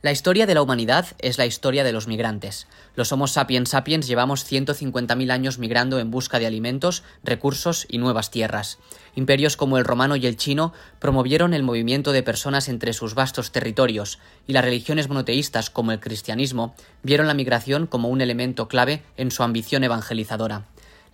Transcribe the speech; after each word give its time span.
La 0.00 0.12
historia 0.12 0.46
de 0.46 0.54
la 0.54 0.62
humanidad 0.62 1.08
es 1.18 1.38
la 1.38 1.46
historia 1.46 1.82
de 1.82 1.90
los 1.90 2.06
migrantes. 2.06 2.68
Los 2.94 3.10
Homo 3.10 3.26
sapiens 3.26 3.70
sapiens 3.70 4.06
llevamos 4.06 4.48
150.000 4.48 5.32
años 5.32 5.58
migrando 5.58 5.98
en 5.98 6.12
busca 6.12 6.38
de 6.38 6.46
alimentos, 6.46 7.02
recursos 7.24 7.84
y 7.88 7.98
nuevas 7.98 8.30
tierras. 8.30 8.78
Imperios 9.16 9.56
como 9.56 9.76
el 9.76 9.84
romano 9.84 10.14
y 10.14 10.24
el 10.28 10.36
chino 10.36 10.72
promovieron 11.00 11.52
el 11.52 11.64
movimiento 11.64 12.12
de 12.12 12.22
personas 12.22 12.68
entre 12.68 12.92
sus 12.92 13.16
vastos 13.16 13.50
territorios, 13.50 14.20
y 14.46 14.52
las 14.52 14.64
religiones 14.64 15.08
monoteístas 15.08 15.68
como 15.68 15.90
el 15.90 15.98
cristianismo 15.98 16.76
vieron 17.02 17.26
la 17.26 17.34
migración 17.34 17.88
como 17.88 18.08
un 18.08 18.20
elemento 18.20 18.68
clave 18.68 19.02
en 19.16 19.32
su 19.32 19.42
ambición 19.42 19.82
evangelizadora. 19.82 20.62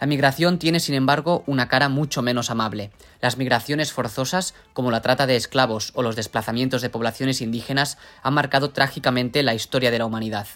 La 0.01 0.07
migración 0.07 0.59
tiene, 0.59 0.81
sin 0.81 0.95
embargo, 0.95 1.45
una 1.47 1.69
cara 1.69 1.89
mucho 1.89 2.23
menos 2.23 2.51
amable. 2.51 2.91
Las 3.21 3.39
migraciones 3.39 3.93
forzosas, 3.93 4.55
como 4.73 4.91
la 4.91 5.03
trata 5.03 5.27
de 5.27 5.37
esclavos 5.37 5.93
o 5.95 6.03
los 6.03 6.17
desplazamientos 6.17 6.82
de 6.82 6.91
poblaciones 6.91 7.41
indígenas, 7.41 7.99
han 8.23 8.35
marcado 8.35 8.71
trágicamente 8.71 9.43
la 9.43 9.54
historia 9.54 9.91
de 9.91 9.99
la 9.99 10.07
humanidad. 10.07 10.46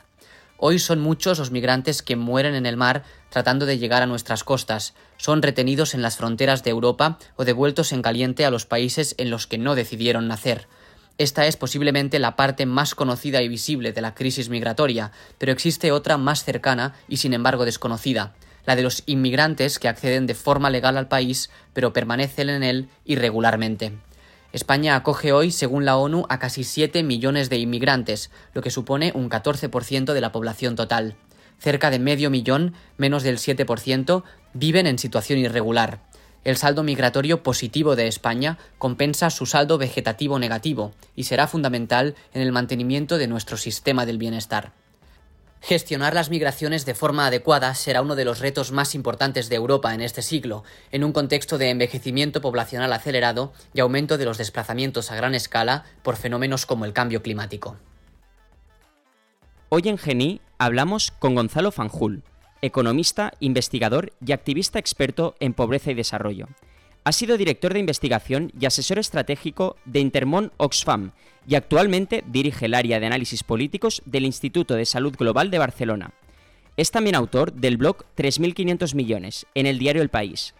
Hoy 0.60 0.80
son 0.80 0.98
muchos 0.98 1.38
los 1.38 1.52
migrantes 1.52 2.02
que 2.02 2.16
mueren 2.16 2.56
en 2.56 2.66
el 2.66 2.76
mar 2.76 3.04
tratando 3.30 3.64
de 3.64 3.78
llegar 3.78 4.02
a 4.02 4.06
nuestras 4.06 4.42
costas, 4.42 4.94
son 5.16 5.40
retenidos 5.40 5.94
en 5.94 6.02
las 6.02 6.16
fronteras 6.16 6.64
de 6.64 6.70
Europa 6.70 7.18
o 7.36 7.44
devueltos 7.44 7.92
en 7.92 8.02
caliente 8.02 8.44
a 8.44 8.50
los 8.50 8.66
países 8.66 9.14
en 9.18 9.30
los 9.30 9.46
que 9.46 9.58
no 9.58 9.76
decidieron 9.76 10.26
nacer. 10.26 10.66
Esta 11.16 11.46
es 11.46 11.56
posiblemente 11.56 12.18
la 12.18 12.34
parte 12.34 12.66
más 12.66 12.96
conocida 12.96 13.40
y 13.42 13.48
visible 13.48 13.92
de 13.92 14.00
la 14.00 14.14
crisis 14.14 14.48
migratoria, 14.48 15.12
pero 15.38 15.52
existe 15.52 15.92
otra 15.92 16.16
más 16.16 16.42
cercana 16.42 16.94
y 17.08 17.18
sin 17.18 17.34
embargo 17.34 17.64
desconocida, 17.64 18.34
la 18.68 18.76
de 18.76 18.82
los 18.82 19.02
inmigrantes 19.06 19.78
que 19.78 19.88
acceden 19.88 20.26
de 20.26 20.34
forma 20.34 20.68
legal 20.68 20.98
al 20.98 21.08
país 21.08 21.48
pero 21.72 21.94
permanecen 21.94 22.50
en 22.50 22.62
él 22.62 22.90
irregularmente. 23.06 23.94
España 24.52 24.94
acoge 24.94 25.32
hoy, 25.32 25.52
según 25.52 25.86
la 25.86 25.96
ONU, 25.96 26.26
a 26.28 26.38
casi 26.38 26.64
7 26.64 27.02
millones 27.02 27.48
de 27.48 27.56
inmigrantes, 27.56 28.30
lo 28.52 28.60
que 28.60 28.70
supone 28.70 29.12
un 29.14 29.30
14% 29.30 30.12
de 30.12 30.20
la 30.20 30.32
población 30.32 30.76
total. 30.76 31.16
Cerca 31.58 31.88
de 31.88 31.98
medio 31.98 32.28
millón, 32.28 32.74
menos 32.98 33.22
del 33.22 33.38
7%, 33.38 34.22
viven 34.52 34.86
en 34.86 34.98
situación 34.98 35.38
irregular. 35.38 36.00
El 36.44 36.58
saldo 36.58 36.82
migratorio 36.82 37.42
positivo 37.42 37.96
de 37.96 38.06
España 38.06 38.58
compensa 38.76 39.30
su 39.30 39.46
saldo 39.46 39.78
vegetativo 39.78 40.38
negativo 40.38 40.92
y 41.16 41.24
será 41.24 41.46
fundamental 41.46 42.16
en 42.34 42.42
el 42.42 42.52
mantenimiento 42.52 43.16
de 43.16 43.28
nuestro 43.28 43.56
sistema 43.56 44.04
del 44.04 44.18
bienestar. 44.18 44.72
Gestionar 45.60 46.14
las 46.14 46.30
migraciones 46.30 46.86
de 46.86 46.94
forma 46.94 47.26
adecuada 47.26 47.74
será 47.74 48.00
uno 48.00 48.14
de 48.14 48.24
los 48.24 48.38
retos 48.38 48.70
más 48.70 48.94
importantes 48.94 49.48
de 49.48 49.56
Europa 49.56 49.92
en 49.92 50.00
este 50.00 50.22
siglo, 50.22 50.62
en 50.92 51.02
un 51.04 51.12
contexto 51.12 51.58
de 51.58 51.70
envejecimiento 51.70 52.40
poblacional 52.40 52.92
acelerado 52.92 53.52
y 53.74 53.80
aumento 53.80 54.18
de 54.18 54.24
los 54.24 54.38
desplazamientos 54.38 55.10
a 55.10 55.16
gran 55.16 55.34
escala 55.34 55.84
por 56.02 56.16
fenómenos 56.16 56.64
como 56.64 56.84
el 56.84 56.92
cambio 56.92 57.22
climático. 57.22 57.76
Hoy 59.68 59.82
en 59.86 59.98
Geni 59.98 60.40
hablamos 60.58 61.10
con 61.10 61.34
Gonzalo 61.34 61.72
Fanjul, 61.72 62.22
economista, 62.62 63.32
investigador 63.40 64.12
y 64.24 64.32
activista 64.32 64.78
experto 64.78 65.34
en 65.40 65.54
pobreza 65.54 65.90
y 65.90 65.94
desarrollo. 65.94 66.46
Ha 67.08 67.12
sido 67.12 67.38
director 67.38 67.72
de 67.72 67.78
investigación 67.78 68.52
y 68.60 68.66
asesor 68.66 68.98
estratégico 68.98 69.76
de 69.86 69.98
Intermón 70.00 70.52
Oxfam 70.58 71.12
y 71.48 71.54
actualmente 71.54 72.22
dirige 72.26 72.66
el 72.66 72.74
área 72.74 73.00
de 73.00 73.06
análisis 73.06 73.42
políticos 73.42 74.02
del 74.04 74.26
Instituto 74.26 74.74
de 74.74 74.84
Salud 74.84 75.16
Global 75.16 75.50
de 75.50 75.56
Barcelona. 75.56 76.12
Es 76.76 76.90
también 76.90 77.16
autor 77.16 77.54
del 77.54 77.78
blog 77.78 78.04
3.500 78.14 78.94
millones 78.94 79.46
en 79.54 79.64
el 79.64 79.78
diario 79.78 80.02
El 80.02 80.10
País. 80.10 80.54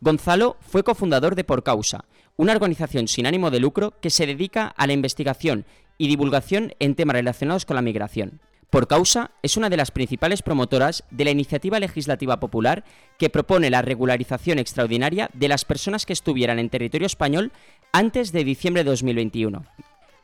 Gonzalo 0.00 0.56
fue 0.60 0.84
cofundador 0.84 1.34
de 1.34 1.42
Por 1.42 1.64
Causa, 1.64 2.04
una 2.36 2.52
organización 2.52 3.08
sin 3.08 3.26
ánimo 3.26 3.50
de 3.50 3.58
lucro 3.58 3.94
que 4.00 4.10
se 4.10 4.26
dedica 4.26 4.68
a 4.68 4.86
la 4.86 4.92
investigación 4.92 5.64
y 5.98 6.06
divulgación 6.06 6.72
en 6.78 6.94
temas 6.94 7.16
relacionados 7.16 7.66
con 7.66 7.74
la 7.74 7.82
migración. 7.82 8.38
Por 8.70 8.86
causa 8.86 9.32
es 9.42 9.56
una 9.56 9.68
de 9.68 9.76
las 9.76 9.90
principales 9.90 10.42
promotoras 10.42 11.02
de 11.10 11.24
la 11.24 11.32
iniciativa 11.32 11.80
legislativa 11.80 12.38
popular 12.38 12.84
que 13.18 13.28
propone 13.28 13.68
la 13.68 13.82
regularización 13.82 14.60
extraordinaria 14.60 15.28
de 15.34 15.48
las 15.48 15.64
personas 15.64 16.06
que 16.06 16.12
estuvieran 16.12 16.60
en 16.60 16.70
territorio 16.70 17.06
español 17.06 17.50
antes 17.92 18.30
de 18.30 18.44
diciembre 18.44 18.84
de 18.84 18.90
2021. 18.90 19.64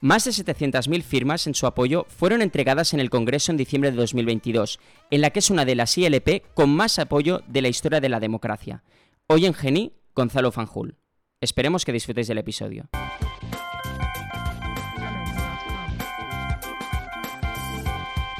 Más 0.00 0.25
de 0.25 0.31
700.000 0.31 1.03
firmas 1.03 1.48
en 1.48 1.54
su 1.54 1.66
apoyo 1.66 2.06
fueron 2.09 2.41
entregadas 2.41 2.94
en 2.94 3.00
el 3.00 3.10
Congreso 3.10 3.50
en 3.50 3.56
diciembre 3.56 3.91
de 3.91 3.97
2022, 3.97 4.78
en 5.10 5.21
la 5.22 5.31
que 5.31 5.41
es 5.41 5.50
una 5.50 5.65
de 5.65 5.75
las 5.75 5.98
ILP 5.98 6.44
con 6.54 6.71
más 6.71 7.00
apoyo 7.00 7.42
de 7.48 7.62
la 7.62 7.69
historia 7.69 8.00
de 8.00 8.10
la 8.10 8.21
democracia. 8.21 8.84
Hoy 9.26 9.47
en 9.47 9.54
Geni, 9.54 9.92
Gonzalo 10.15 10.53
Fanjul. 10.53 10.97
Esperemos 11.41 11.84
que 11.84 11.92
disfrutéis 11.92 12.28
del 12.28 12.38
episodio. 12.38 12.88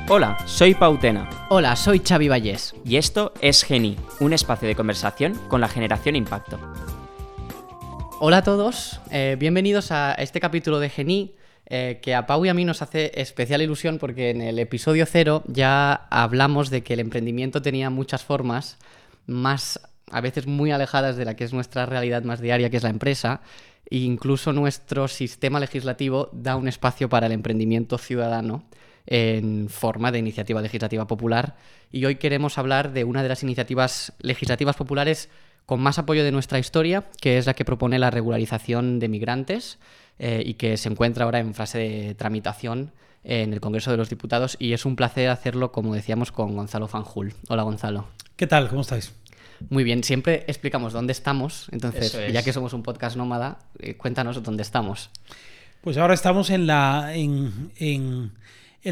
Hola, 0.09 0.39
soy 0.47 0.77
Pautena. 0.77 1.28
Hola, 1.49 1.75
soy 1.75 1.99
Xavi 1.99 2.28
Vallés. 2.28 2.77
Y 2.84 2.94
esto 2.94 3.33
es 3.41 3.65
Geni, 3.65 3.97
un 4.21 4.33
espacio 4.33 4.69
de 4.69 4.77
conversación 4.77 5.34
con 5.49 5.61
la 5.61 5.67
generación 5.67 6.15
Impacto. 6.15 6.61
Hola 8.21 8.37
a 8.37 8.43
todos, 8.44 9.00
eh, 9.11 9.34
bienvenidos 9.37 9.91
a 9.91 10.12
este 10.12 10.39
capítulo 10.39 10.78
de 10.78 10.91
Geni, 10.91 11.34
eh, 11.67 11.99
que 12.00 12.15
a 12.15 12.25
Pau 12.25 12.44
y 12.44 12.49
a 12.49 12.55
mí 12.55 12.65
nos 12.65 12.83
hace 12.83 13.21
especial 13.21 13.62
ilusión 13.62 13.99
porque 13.99 14.31
en 14.31 14.43
el 14.43 14.61
episodio 14.61 15.06
cero 15.06 15.43
ya 15.49 15.93
hablamos 15.93 16.71
de 16.71 16.84
que 16.84 16.94
el 16.94 17.00
emprendimiento 17.00 17.61
tenía 17.61 17.91
muchas 17.91 18.23
formas, 18.23 18.78
más 19.27 19.81
a 20.12 20.21
veces 20.21 20.47
muy 20.47 20.71
alejadas 20.71 21.17
de 21.17 21.25
la 21.25 21.34
que 21.34 21.43
es 21.43 21.53
nuestra 21.53 21.84
realidad 21.84 22.23
más 22.23 22.41
diaria, 22.41 22.71
que 22.71 22.77
es 22.77 22.84
la 22.84 22.91
empresa, 22.91 23.41
e 23.91 23.97
incluso 23.99 24.53
nuestro 24.53 25.09
sistema 25.09 25.59
legislativo 25.59 26.31
da 26.33 26.55
un 26.55 26.69
espacio 26.69 27.09
para 27.09 27.27
el 27.27 27.33
emprendimiento 27.33 27.99
ciudadano 27.99 28.62
en 29.06 29.69
forma 29.69 30.12
de 30.12 30.19
iniciativa 30.19 30.61
legislativa 30.61 31.06
popular. 31.06 31.56
Y 31.93 32.05
hoy 32.05 32.17
queremos 32.17 32.59
hablar 32.59 32.93
de 32.93 33.05
una 33.05 33.22
de 33.22 33.28
las 33.28 33.43
iniciativas 33.43 34.12
legislativas 34.21 34.77
populares 34.77 35.28
con 35.65 35.81
más 35.81 35.99
apoyo 35.99 36.25
de 36.25 36.33
nuestra 36.33 36.59
historia, 36.59 37.05
que 37.21 37.39
es 37.39 37.47
la 37.47 37.55
que 37.55 37.65
propone 37.65 37.99
la 37.99 38.11
regularización 38.11 38.99
de 38.99 39.09
migrantes 39.09 39.78
eh, 40.19 40.43
y 40.44 40.55
que 40.55 40.77
se 40.77 40.89
encuentra 40.89 41.25
ahora 41.25 41.41
en 41.41 41.55
fase 41.55 41.78
de 41.78 42.15
tramitación 42.15 42.93
en 43.25 43.53
el 43.53 43.61
Congreso 43.61 43.91
de 43.91 43.97
los 43.97 44.09
Diputados. 44.09 44.56
Y 44.61 44.72
es 44.72 44.84
un 44.84 44.94
placer 44.94 45.28
hacerlo, 45.28 45.73
como 45.73 45.94
decíamos, 45.94 46.31
con 46.31 46.55
Gonzalo 46.55 46.87
Fanjul. 46.87 47.34
Hola, 47.49 47.65
Gonzalo. 47.65 48.06
¿Qué 48.37 48.47
tal? 48.47 48.69
¿Cómo 48.69 48.83
estáis? 48.83 49.12
Muy 49.71 49.84
bien, 49.84 50.05
siempre 50.05 50.44
explicamos 50.47 50.93
dónde 50.93 51.12
estamos, 51.12 51.69
entonces, 51.73 52.15
ya 52.31 52.43
que 52.43 52.53
somos 52.53 52.75
un 52.75 52.83
podcast 52.83 53.17
nómada, 53.17 53.59
eh, 53.78 53.97
cuéntanos 53.97 54.43
dónde 54.43 54.62
estamos. 54.62 55.11
Pues 55.81 55.97
ahora 55.97 56.12
estamos 56.15 56.50
en 56.50 56.67
la, 56.67 57.15
en, 57.15 57.73
en 57.77 58.33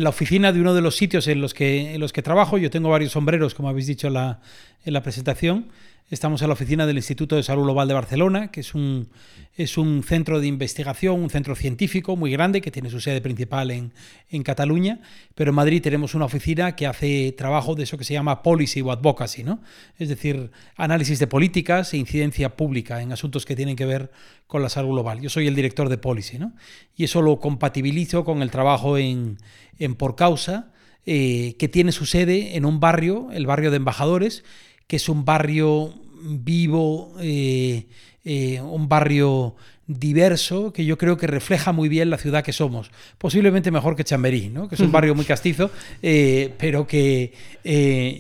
la 0.03 0.11
oficina 0.11 0.53
de 0.53 0.61
uno 0.61 0.75
de 0.75 0.81
los 0.81 0.97
sitios 0.97 1.29
en 1.29 1.41
los 1.41 1.55
que, 1.55 1.95
en 1.95 2.01
los 2.01 2.13
que 2.13 2.23
trabajo. 2.23 2.59
Yo 2.59 2.71
tengo 2.71 2.89
varios 2.89 3.13
sombreros, 3.13 3.55
como 3.55 3.69
habéis 3.69 3.87
dicho 3.87 4.09
en 4.09 4.15
la, 4.15 4.41
en 4.85 4.93
la 4.93 5.03
presentación. 5.03 5.69
Estamos 6.11 6.43
en 6.43 6.49
la 6.49 6.53
oficina 6.53 6.87
del 6.87 6.99
Instituto 6.99 7.35
de 7.35 7.43
Salud 7.43 7.63
Global 7.63 7.89
de 7.89 7.95
Barcelona, 7.95 8.51
que 8.51 8.61
es 8.61 8.75
un, 8.75 9.09
es 9.57 9.79
un 9.79 10.03
centro 10.03 10.39
de 10.39 10.47
investigación, 10.47 11.19
un 11.19 11.31
centro 11.31 11.57
científico 11.57 12.15
muy 12.15 12.31
grande 12.31 12.61
que 12.61 12.71
tiene 12.71 12.91
su 12.91 13.01
sede 13.01 13.23
principal 13.23 13.71
en, 13.71 13.91
en, 14.29 14.43
Cataluña, 14.43 15.01
pero 15.35 15.49
en 15.49 15.55
Madrid 15.55 15.81
tenemos 15.81 16.15
una 16.15 16.27
oficina 16.27 16.77
que 16.77 16.87
hace 16.87 17.33
trabajo 17.33 17.75
de 17.75 17.85
eso 17.85 17.97
que 17.97 18.05
se 18.05 18.13
llama 18.13 18.43
policy 18.43 18.83
o 18.83 18.93
advocacy, 18.93 19.45
¿no? 19.45 19.63
es 19.99 20.11
decir, 20.11 20.51
análisis 20.77 21.19
de 21.19 21.27
políticas 21.27 21.95
e 21.95 21.97
incidencia 21.97 22.55
pública 22.55 23.01
en 23.01 23.11
asuntos 23.11 23.47
que 23.47 23.57
tienen 23.57 23.75
que 23.75 23.87
ver 23.87 24.11
con 24.47 24.61
la 24.61 24.69
salud 24.69 24.91
global. 24.91 25.23
Yo 25.23 25.31
soy 25.31 25.47
el 25.47 25.55
director 25.55 25.89
de 25.89 25.97
policy 25.97 26.39
¿no? 26.39 26.53
y 26.95 27.05
eso 27.05 27.23
lo 27.23 27.41
compatibilizo 27.41 28.27
con 28.27 28.43
el 28.43 28.51
trabajo 28.51 28.99
en, 28.99 29.39
en 29.79 29.95
Por 29.95 30.17
Causa, 30.17 30.71
eh, 31.07 31.57
que 31.59 31.69
tiene 31.69 31.93
su 31.93 32.05
sede 32.05 32.57
en 32.57 32.67
un 32.67 32.79
barrio, 32.79 33.31
el 33.33 33.47
barrio 33.47 33.71
de 33.71 33.79
Embajadores, 33.79 34.45
que 34.87 34.97
es 34.97 35.09
un 35.09 35.25
barrio 35.25 35.95
vivo, 36.23 37.15
eh, 37.21 37.87
eh, 38.25 38.61
un 38.61 38.89
barrio 38.89 39.57
diverso 39.87 40.73
que 40.73 40.87
yo 40.87 40.97
creo 40.97 41.19
que 41.19 41.27
refleja 41.27 41.73
muy 41.73 41.89
bien 41.89 42.09
la 42.09 42.17
ciudad 42.17 42.43
que 42.43 42.53
somos. 42.53 42.91
Posiblemente 43.19 43.71
mejor 43.71 43.97
que 43.97 44.05
Chamberí, 44.05 44.49
¿no? 44.49 44.69
que 44.69 44.77
es 44.77 44.81
un 44.81 44.91
barrio 44.91 45.15
muy 45.15 45.27
castizo, 45.27 45.71
pero 46.01 46.87
que 46.87 47.33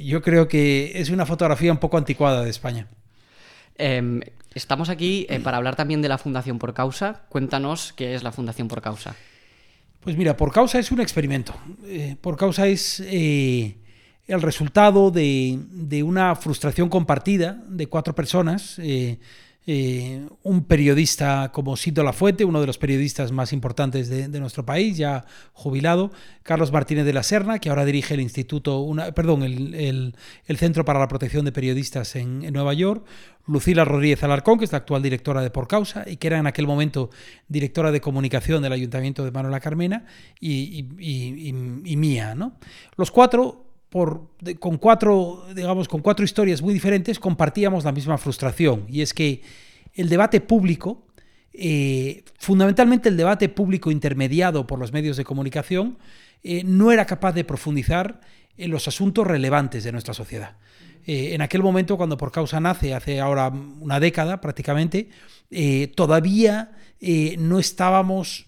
yo 0.04 0.20
creo 0.20 0.46
que 0.46 0.92
es 0.94 1.08
una 1.08 1.24
fotografía 1.24 1.72
un 1.72 1.78
poco 1.78 1.96
anticuada 1.96 2.44
de 2.44 2.50
España. 2.50 2.86
Em, 3.76 4.20
estamos 4.54 4.90
aquí 4.90 5.26
para 5.42 5.56
hablar 5.56 5.74
también 5.74 6.02
de 6.02 6.08
la 6.08 6.18
Fundación 6.18 6.58
Por 6.58 6.74
Causa. 6.74 7.22
Cuéntanos 7.30 7.94
qué 7.94 8.14
es 8.14 8.22
la 8.22 8.30
Fundación 8.30 8.68
Por 8.68 8.82
Causa. 8.82 9.16
Pues 10.04 10.18
mira, 10.18 10.36
por 10.36 10.52
causa 10.52 10.78
es 10.78 10.92
un 10.92 11.00
experimento. 11.00 11.54
Eh, 11.86 12.16
por 12.20 12.36
causa 12.36 12.66
es 12.66 13.00
eh, 13.06 13.74
el 14.26 14.42
resultado 14.42 15.10
de, 15.10 16.02
una 16.04 16.34
frustración 16.34 16.88
compartida 16.88 17.62
de 17.68 17.86
cuatro 17.86 18.14
personas. 18.14 18.78
Eh, 18.78 19.18
eh, 19.66 20.28
un 20.42 20.64
periodista 20.64 21.50
como 21.50 21.74
Sito 21.78 22.02
Lafuente, 22.02 22.44
uno 22.44 22.60
de 22.60 22.66
los 22.66 22.76
periodistas 22.76 23.32
más 23.32 23.50
importantes 23.54 24.10
de, 24.10 24.28
nuestro 24.38 24.66
país, 24.66 24.98
ya 24.98 25.24
jubilado, 25.54 26.12
Carlos 26.42 26.70
Martínez 26.70 27.06
de 27.06 27.14
la 27.14 27.22
Serna, 27.22 27.58
que 27.58 27.70
ahora 27.70 27.86
dirige 27.86 28.12
el 28.12 28.20
Instituto, 28.20 28.80
una, 28.80 29.12
perdón, 29.12 29.42
el, 29.42 30.14
Centro 30.58 30.84
para 30.84 31.00
la 31.00 31.08
Protección 31.08 31.46
de 31.46 31.52
Periodistas 31.52 32.14
en, 32.14 32.40
Nueva 32.52 32.74
York, 32.74 33.06
Lucila 33.46 33.86
Rodríguez 33.86 34.22
Alarcón, 34.22 34.58
que 34.58 34.66
es 34.66 34.72
la 34.72 34.78
actual 34.78 35.02
directora 35.02 35.40
de 35.40 35.48
Por 35.48 35.66
Causa 35.66 36.04
y 36.06 36.18
que 36.18 36.26
era 36.26 36.38
en 36.38 36.46
aquel 36.46 36.66
momento 36.66 37.08
directora 37.48 37.90
de 37.90 38.02
comunicación 38.02 38.62
del 38.62 38.72
Ayuntamiento 38.72 39.24
de 39.24 39.30
Manuela 39.30 39.60
Carmena, 39.60 40.04
y, 40.38 40.86
y 40.98 41.96
mía. 41.96 42.34
¿no? 42.34 42.58
Los 42.96 43.10
cuatro 43.10 43.64
con, 44.58 44.78
cuatro, 44.78 45.46
digamos, 45.54 45.86
con 45.86 46.00
cuatro 46.00 46.24
historias 46.24 46.60
muy 46.60 46.74
diferentes 46.74 47.20
compartíamos 47.20 47.84
la 47.84 47.92
misma 47.92 48.18
frustración, 48.18 48.86
y 48.88 49.02
es 49.02 49.14
que 49.14 49.42
el 49.94 50.08
debate 50.08 50.40
público, 50.40 51.06
eh, 51.52 52.24
fundamentalmente 52.36 53.08
el 53.08 53.16
debate 53.16 53.48
público 53.48 53.92
intermediado 53.92 54.66
por 54.66 54.80
los 54.80 54.92
medios 54.92 55.16
de 55.16 55.22
comunicación, 55.22 55.96
eh, 56.42 56.62
no 56.64 56.90
era 56.90 57.06
capaz 57.06 57.34
de 57.34 57.44
profundizar 57.44 58.20
en 58.56 58.72
los 58.72 58.88
asuntos 58.88 59.28
relevantes 59.28 59.84
de 59.84 59.92
nuestra 59.92 60.12
sociedad. 60.12 60.56
Eh, 61.06 61.34
en 61.34 61.40
aquel 61.40 61.62
momento, 61.62 61.96
cuando 61.96 62.16
por 62.16 62.32
causa 62.32 62.58
nace, 62.58 62.94
hace 62.94 63.20
ahora 63.20 63.46
una 63.80 64.00
década 64.00 64.40
prácticamente, 64.40 65.08
todavía 65.94 66.72
no 67.38 67.60
estábamos 67.60 68.46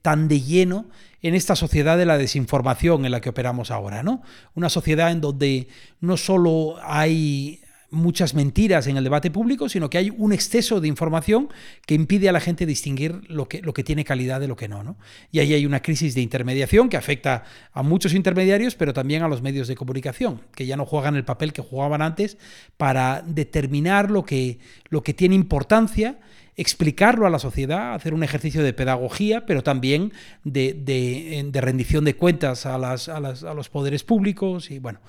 tan 0.00 0.26
de 0.26 0.40
lleno 0.40 0.88
en 1.22 1.34
esta 1.34 1.56
sociedad 1.56 1.98
de 1.98 2.06
la 2.06 2.18
desinformación 2.18 3.04
en 3.04 3.12
la 3.12 3.20
que 3.20 3.30
operamos 3.30 3.70
ahora, 3.70 4.02
¿no? 4.02 4.22
Una 4.54 4.68
sociedad 4.68 5.10
en 5.10 5.20
donde 5.20 5.68
no 6.00 6.16
solo 6.16 6.76
hay 6.82 7.60
muchas 7.90 8.34
mentiras 8.34 8.86
en 8.86 8.96
el 8.96 9.04
debate 9.04 9.30
público, 9.30 9.68
sino 9.68 9.90
que 9.90 9.98
hay 9.98 10.12
un 10.16 10.32
exceso 10.32 10.80
de 10.80 10.88
información 10.88 11.48
que 11.86 11.94
impide 11.94 12.28
a 12.28 12.32
la 12.32 12.40
gente 12.40 12.66
distinguir 12.66 13.20
lo 13.28 13.48
que, 13.48 13.60
lo 13.62 13.74
que 13.74 13.84
tiene 13.84 14.04
calidad 14.04 14.40
de 14.40 14.48
lo 14.48 14.56
que 14.56 14.68
no, 14.68 14.82
no. 14.82 14.96
Y 15.32 15.40
ahí 15.40 15.52
hay 15.54 15.66
una 15.66 15.82
crisis 15.82 16.14
de 16.14 16.20
intermediación 16.20 16.88
que 16.88 16.96
afecta 16.96 17.44
a 17.72 17.82
muchos 17.82 18.14
intermediarios, 18.14 18.74
pero 18.74 18.92
también 18.92 19.22
a 19.22 19.28
los 19.28 19.42
medios 19.42 19.68
de 19.68 19.74
comunicación, 19.74 20.42
que 20.54 20.66
ya 20.66 20.76
no 20.76 20.86
juegan 20.86 21.16
el 21.16 21.24
papel 21.24 21.52
que 21.52 21.62
jugaban 21.62 22.02
antes 22.02 22.38
para 22.76 23.22
determinar 23.26 24.10
lo 24.10 24.24
que, 24.24 24.60
lo 24.88 25.02
que 25.02 25.14
tiene 25.14 25.34
importancia 25.34 26.18
explicarlo 26.60 27.26
a 27.26 27.30
la 27.30 27.38
sociedad, 27.38 27.94
hacer 27.94 28.12
un 28.12 28.22
ejercicio 28.22 28.62
de 28.62 28.74
pedagogía, 28.74 29.46
pero 29.46 29.62
también 29.62 30.12
de, 30.44 31.50
rendición 31.54 32.04
de 32.04 32.16
cuentas 32.16 32.66
a, 32.66 32.76
los 32.78 33.68
poderes 33.70 34.04
públicos. 34.04 34.70
Y 34.70 34.78
bueno, 34.78 35.00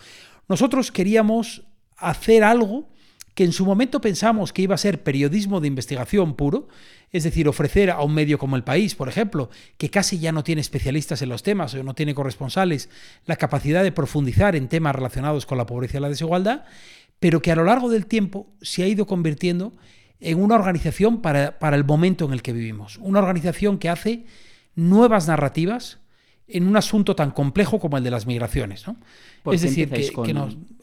nosotros 0.47 0.93
queríamos 0.93 1.63
hacer 1.97 2.45
algo 2.45 2.87
que 3.35 3.43
en 3.43 3.51
su 3.51 3.65
momento 3.65 3.99
pensamos 3.99 4.53
que 4.53 4.61
iba 4.61 4.75
a 4.75 4.77
ser 4.77 5.03
periodismo 5.03 5.59
de 5.59 5.67
investigación 5.67 6.35
puro, 6.35 6.69
es 7.11 7.25
decir, 7.25 7.49
ofrecer 7.49 7.91
a 7.91 8.01
un 8.01 8.13
medio 8.13 8.37
como 8.37 8.55
el 8.55 8.63
país, 8.63 8.95
por 8.95 9.09
ejemplo, 9.09 9.49
que 9.77 9.89
casi 9.89 10.19
ya 10.19 10.31
no 10.31 10.45
tiene 10.45 10.61
especialistas 10.61 11.21
en 11.21 11.27
los 11.27 11.43
temas 11.43 11.73
o 11.73 11.83
no 11.83 11.93
tiene 11.93 12.15
corresponsales, 12.15 12.89
la 13.25 13.35
capacidad 13.35 13.83
de 13.83 13.91
profundizar 13.91 14.55
en 14.55 14.69
temas 14.69 14.95
relacionados 14.95 15.45
con 15.45 15.57
la 15.57 15.65
pobreza 15.65 15.97
y 15.97 16.01
la 16.01 16.09
desigualdad, 16.09 16.63
pero 17.19 17.41
que 17.41 17.51
a 17.51 17.55
lo 17.57 17.65
largo 17.65 17.89
del 17.89 18.05
tiempo 18.05 18.47
se 18.61 18.83
ha 18.83 18.87
ido 18.87 19.05
convirtiendo 19.05 19.73
en 19.73 19.77
una 20.35 20.55
organización 20.55 21.21
para, 21.21 21.57
el 21.75 21.83
momento 21.83 22.25
en 22.25 22.33
el 22.33 22.41
que 22.41 22.53
vivimos. 22.53 22.97
Una 22.97 23.19
organización 23.19 23.77
que 23.77 23.89
hace 23.89 24.25
nuevas 24.75 25.27
narrativas 25.27 25.99
en 26.47 26.67
un 26.67 26.77
asunto 26.77 27.15
tan 27.15 27.31
complejo 27.31 27.79
como 27.79 27.97
el 27.97 28.03
de 28.03 28.11
las 28.11 28.25
migraciones. 28.25 28.85
¿no? 28.87 28.97
es 29.51 29.61
decir, 29.61 29.89
que, 29.89 30.11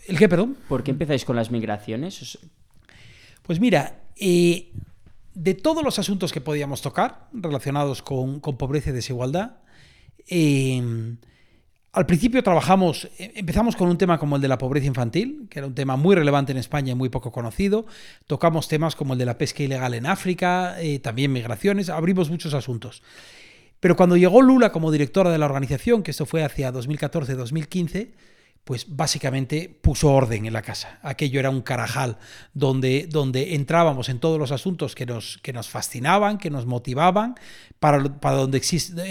¿El 0.06 0.18
qué, 0.18 0.28
perdón? 0.28 0.56
¿Por 0.68 0.82
qué 0.82 0.90
empezáis 0.90 1.24
con 1.24 1.36
las 1.36 1.50
migraciones? 1.50 2.38
Pues 3.42 3.60
mira, 3.60 4.02
eh, 4.16 4.72
de 5.34 5.54
todos 5.54 5.84
los 5.84 5.98
asuntos 5.98 6.32
que 6.32 6.40
podíamos 6.40 6.82
tocar 6.82 7.28
relacionados 7.32 8.02
con, 8.02 8.40
pobreza 8.40 8.90
y 8.90 8.92
desigualdad, 8.92 9.58
eh, 10.26 11.16
al 11.98 12.06
principio 12.06 12.44
trabajamos, 12.44 13.08
eh, 13.18 13.32
empezamos 13.34 13.74
con 13.74 13.88
un 13.88 13.98
tema 13.98 14.18
como 14.18 14.36
el 14.36 14.42
de 14.42 14.46
la 14.46 14.56
pobreza 14.56 14.86
infantil, 14.86 15.48
que 15.50 15.58
era 15.58 15.66
un 15.66 15.74
tema 15.74 15.96
muy 15.96 16.14
relevante 16.14 16.52
en 16.52 16.58
España 16.58 16.92
y 16.92 16.94
muy 16.94 17.08
poco 17.08 17.32
conocido. 17.32 17.86
Tocamos 18.28 18.68
temas 18.68 18.94
como 18.94 19.14
el 19.14 19.18
de 19.18 19.26
la 19.26 19.36
pesca 19.36 19.64
ilegal 19.64 19.94
en 19.94 20.06
África, 20.06 20.80
eh, 20.80 21.00
también 21.00 21.32
migraciones, 21.32 21.88
abrimos 21.88 22.30
muchos 22.30 22.54
asuntos. 22.54 23.02
Pero 23.80 23.96
cuando 23.96 24.16
llegó 24.16 24.42
Lula 24.42 24.70
como 24.70 24.92
directora 24.92 25.32
de 25.32 25.38
la 25.38 25.46
organización, 25.46 26.04
que 26.04 26.12
esto 26.12 26.24
fue 26.24 26.44
hacia 26.44 26.72
2014-2015, 26.72 28.10
pues 28.68 28.84
básicamente 28.86 29.74
puso 29.80 30.12
orden 30.12 30.44
en 30.44 30.52
la 30.52 30.60
casa. 30.60 30.98
Aquello 31.00 31.40
era 31.40 31.48
un 31.48 31.62
carajal 31.62 32.18
donde, 32.52 33.06
donde 33.08 33.54
entrábamos 33.54 34.10
en 34.10 34.18
todos 34.18 34.38
los 34.38 34.52
asuntos 34.52 34.94
que 34.94 35.06
nos, 35.06 35.38
que 35.38 35.54
nos 35.54 35.70
fascinaban, 35.70 36.36
que 36.36 36.50
nos 36.50 36.66
motivaban, 36.66 37.36
para, 37.78 38.20
para 38.20 38.36
donde, 38.36 38.60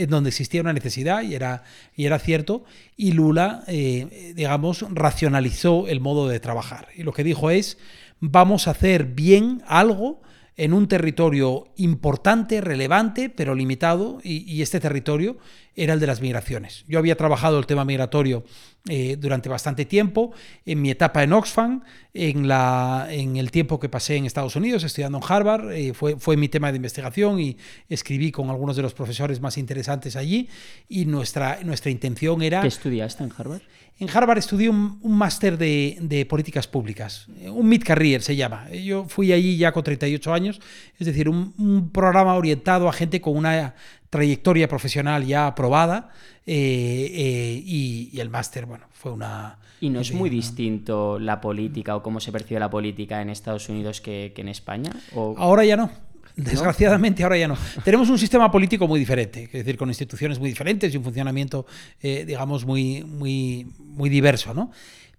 donde 0.07 0.29
existía 0.29 0.61
una 0.61 0.73
necesidad, 0.73 1.23
y 1.23 1.33
era, 1.33 1.63
y 1.95 2.05
era 2.05 2.19
cierto, 2.19 2.65
y 2.95 3.13
Lula, 3.13 3.63
eh, 3.65 4.33
digamos, 4.35 4.85
racionalizó 4.91 5.87
el 5.87 6.01
modo 6.01 6.27
de 6.27 6.39
trabajar. 6.39 6.89
Y 6.95 7.01
lo 7.01 7.11
que 7.11 7.23
dijo 7.23 7.49
es, 7.49 7.79
vamos 8.19 8.67
a 8.67 8.71
hacer 8.71 9.05
bien 9.05 9.63
algo 9.65 10.21
en 10.57 10.73
un 10.73 10.87
territorio 10.87 11.67
importante, 11.77 12.61
relevante, 12.61 13.29
pero 13.31 13.55
limitado, 13.55 14.19
y, 14.23 14.61
este 14.61 14.79
territorio 14.79 15.37
era 15.77 15.93
el 15.93 15.99
de 15.99 16.07
las 16.07 16.21
migraciones. 16.21 16.83
Yo 16.87 16.97
había 16.97 17.15
trabajado 17.15 17.59
el 17.59 17.67
tema 17.67 17.85
migratorio 17.85 18.43
eh, 18.89 19.15
durante 19.17 19.47
bastante 19.47 19.85
tiempo, 19.85 20.33
en 20.65 20.81
mi 20.81 20.89
etapa 20.89 21.21
en 21.21 21.33
Oxfam, 21.33 21.83
en, 22.13 22.47
la, 22.47 23.07
en 23.11 23.37
el 23.37 23.51
tiempo 23.51 23.79
que 23.79 23.87
pasé 23.87 24.15
en 24.15 24.25
Estados 24.25 24.55
Unidos 24.55 24.83
estudiando 24.83 25.19
en 25.19 25.23
Harvard, 25.27 25.71
eh, 25.71 25.93
fue, 25.93 26.17
fue 26.17 26.35
mi 26.35 26.49
tema 26.49 26.71
de 26.71 26.77
investigación 26.77 27.39
y 27.39 27.57
escribí 27.89 28.31
con 28.31 28.49
algunos 28.49 28.75
de 28.75 28.81
los 28.81 28.95
profesores 28.95 29.39
más 29.39 29.57
interesantes 29.57 30.15
allí, 30.15 30.49
y 30.89 31.05
nuestra, 31.05 31.59
nuestra 31.63 31.91
intención 31.91 32.41
era... 32.41 32.61
¿Qué 32.61 32.67
estudiaste 32.67 33.23
en 33.23 33.31
Harvard? 33.37 33.61
En 33.99 34.09
Harvard 34.11 34.37
estudié 34.37 34.69
un, 34.69 34.99
máster 35.03 35.57
de, 35.57 36.25
políticas 36.29 36.67
públicas, 36.67 37.25
un 37.47 37.67
mid-career 37.67 38.21
se 38.21 38.35
llama. 38.35 38.69
Yo 38.69 39.05
fui 39.05 39.33
allí 39.33 39.57
ya 39.57 39.71
con 39.71 39.83
38 39.83 40.33
años, 40.33 40.61
es 40.99 41.07
decir, 41.07 41.27
un, 41.27 41.89
programa 41.91 42.35
orientado 42.35 42.87
a 42.87 42.93
gente 42.93 43.21
con 43.21 43.35
una 43.35 43.73
trayectoria 44.09 44.67
profesional 44.67 45.25
ya 45.25 45.47
aprobada 45.47 46.09
eh, 46.45 47.11
eh, 47.13 47.61
y, 47.65 48.19
el 48.19 48.29
máster, 48.29 48.65
bueno, 48.65 48.85
fue 48.91 49.11
una... 49.11 49.59
¿Y 49.79 49.89
no 49.89 49.99
es 49.99 50.11
muy 50.11 50.29
distinto 50.29 51.19
la 51.19 51.39
política 51.39 51.95
o 51.95 52.01
cómo 52.01 52.19
se 52.19 52.31
percibe 52.31 52.59
la 52.59 52.69
política 52.69 53.21
en 53.21 53.29
Estados 53.29 53.69
Unidos 53.69 54.01
que, 54.01 54.33
en 54.35 54.47
España? 54.47 54.91
Ahora 55.13 55.65
ya 55.65 55.75
no. 55.75 55.91
Desgraciadamente 56.35 57.23
ahora 57.23 57.37
ya 57.37 57.47
no. 57.47 57.57
Tenemos 57.83 58.09
un 58.09 58.17
sistema 58.17 58.49
político 58.51 58.87
muy 58.87 58.99
diferente, 58.99 59.43
es 59.43 59.51
decir, 59.51 59.77
con 59.77 59.89
instituciones 59.89 60.39
muy 60.39 60.49
diferentes 60.49 60.93
y 60.93 60.97
un 60.97 61.03
funcionamiento, 61.03 61.65
eh, 62.01 62.25
digamos, 62.25 62.65
muy, 62.65 63.03
muy, 63.03 63.67
muy 63.79 64.09
diverso, 64.09 64.53
¿no? 64.53 64.71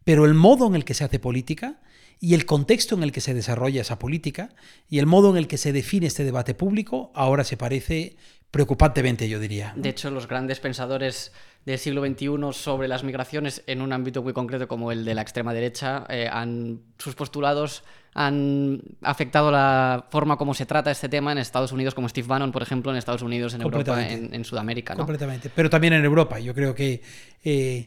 Pero 0.04 0.24
el 0.24 0.34
modo 0.34 0.66
en 0.68 0.76
el 0.76 0.84
que 0.84 0.94
se 0.94 1.04
hace 1.04 1.18
política 1.18 1.80
y 2.20 2.34
el 2.34 2.46
contexto 2.46 2.94
en 2.94 3.02
el 3.02 3.12
que 3.12 3.20
se 3.20 3.34
desarrolla 3.34 3.82
esa 3.82 3.98
política 3.98 4.50
y 4.88 4.98
el 4.98 5.06
modo 5.06 5.30
en 5.30 5.36
el 5.36 5.46
que 5.46 5.58
se 5.58 5.72
define 5.72 6.06
este 6.06 6.24
debate 6.24 6.54
público 6.54 7.12
ahora 7.14 7.44
se 7.44 7.56
parece 7.56 8.16
preocupantemente, 8.50 9.28
yo 9.28 9.38
diría. 9.38 9.74
De 9.76 9.90
hecho, 9.90 10.10
los 10.10 10.26
grandes 10.26 10.58
pensadores 10.58 11.32
del 11.66 11.78
siglo 11.78 12.04
XXI 12.04 12.28
sobre 12.52 12.88
las 12.88 13.04
migraciones 13.04 13.62
en 13.66 13.82
un 13.82 13.92
ámbito 13.92 14.22
muy 14.22 14.32
concreto 14.32 14.68
como 14.68 14.90
el 14.90 15.04
de 15.04 15.14
la 15.14 15.22
extrema 15.22 15.52
derecha, 15.52 16.06
eh, 16.08 16.28
han, 16.30 16.80
sus 16.98 17.14
postulados 17.14 17.84
han 18.14 18.80
afectado 19.02 19.52
la 19.52 20.06
forma 20.10 20.36
como 20.36 20.52
se 20.52 20.66
trata 20.66 20.90
este 20.90 21.08
tema 21.08 21.30
en 21.30 21.38
Estados 21.38 21.70
Unidos, 21.70 21.94
como 21.94 22.08
Steve 22.08 22.26
Bannon, 22.26 22.50
por 22.50 22.62
ejemplo, 22.62 22.90
en 22.90 22.96
Estados 22.98 23.22
Unidos, 23.22 23.54
en 23.54 23.62
Europa, 23.62 24.04
en, 24.08 24.44
Sudamérica. 24.44 24.94
¿no? 24.94 25.00
Completamente, 25.00 25.50
pero 25.54 25.70
también 25.70 25.92
en 25.92 26.04
Europa. 26.04 26.40
Yo 26.40 26.52
creo 26.52 26.74
que, 26.74 27.00
eh, 27.44 27.86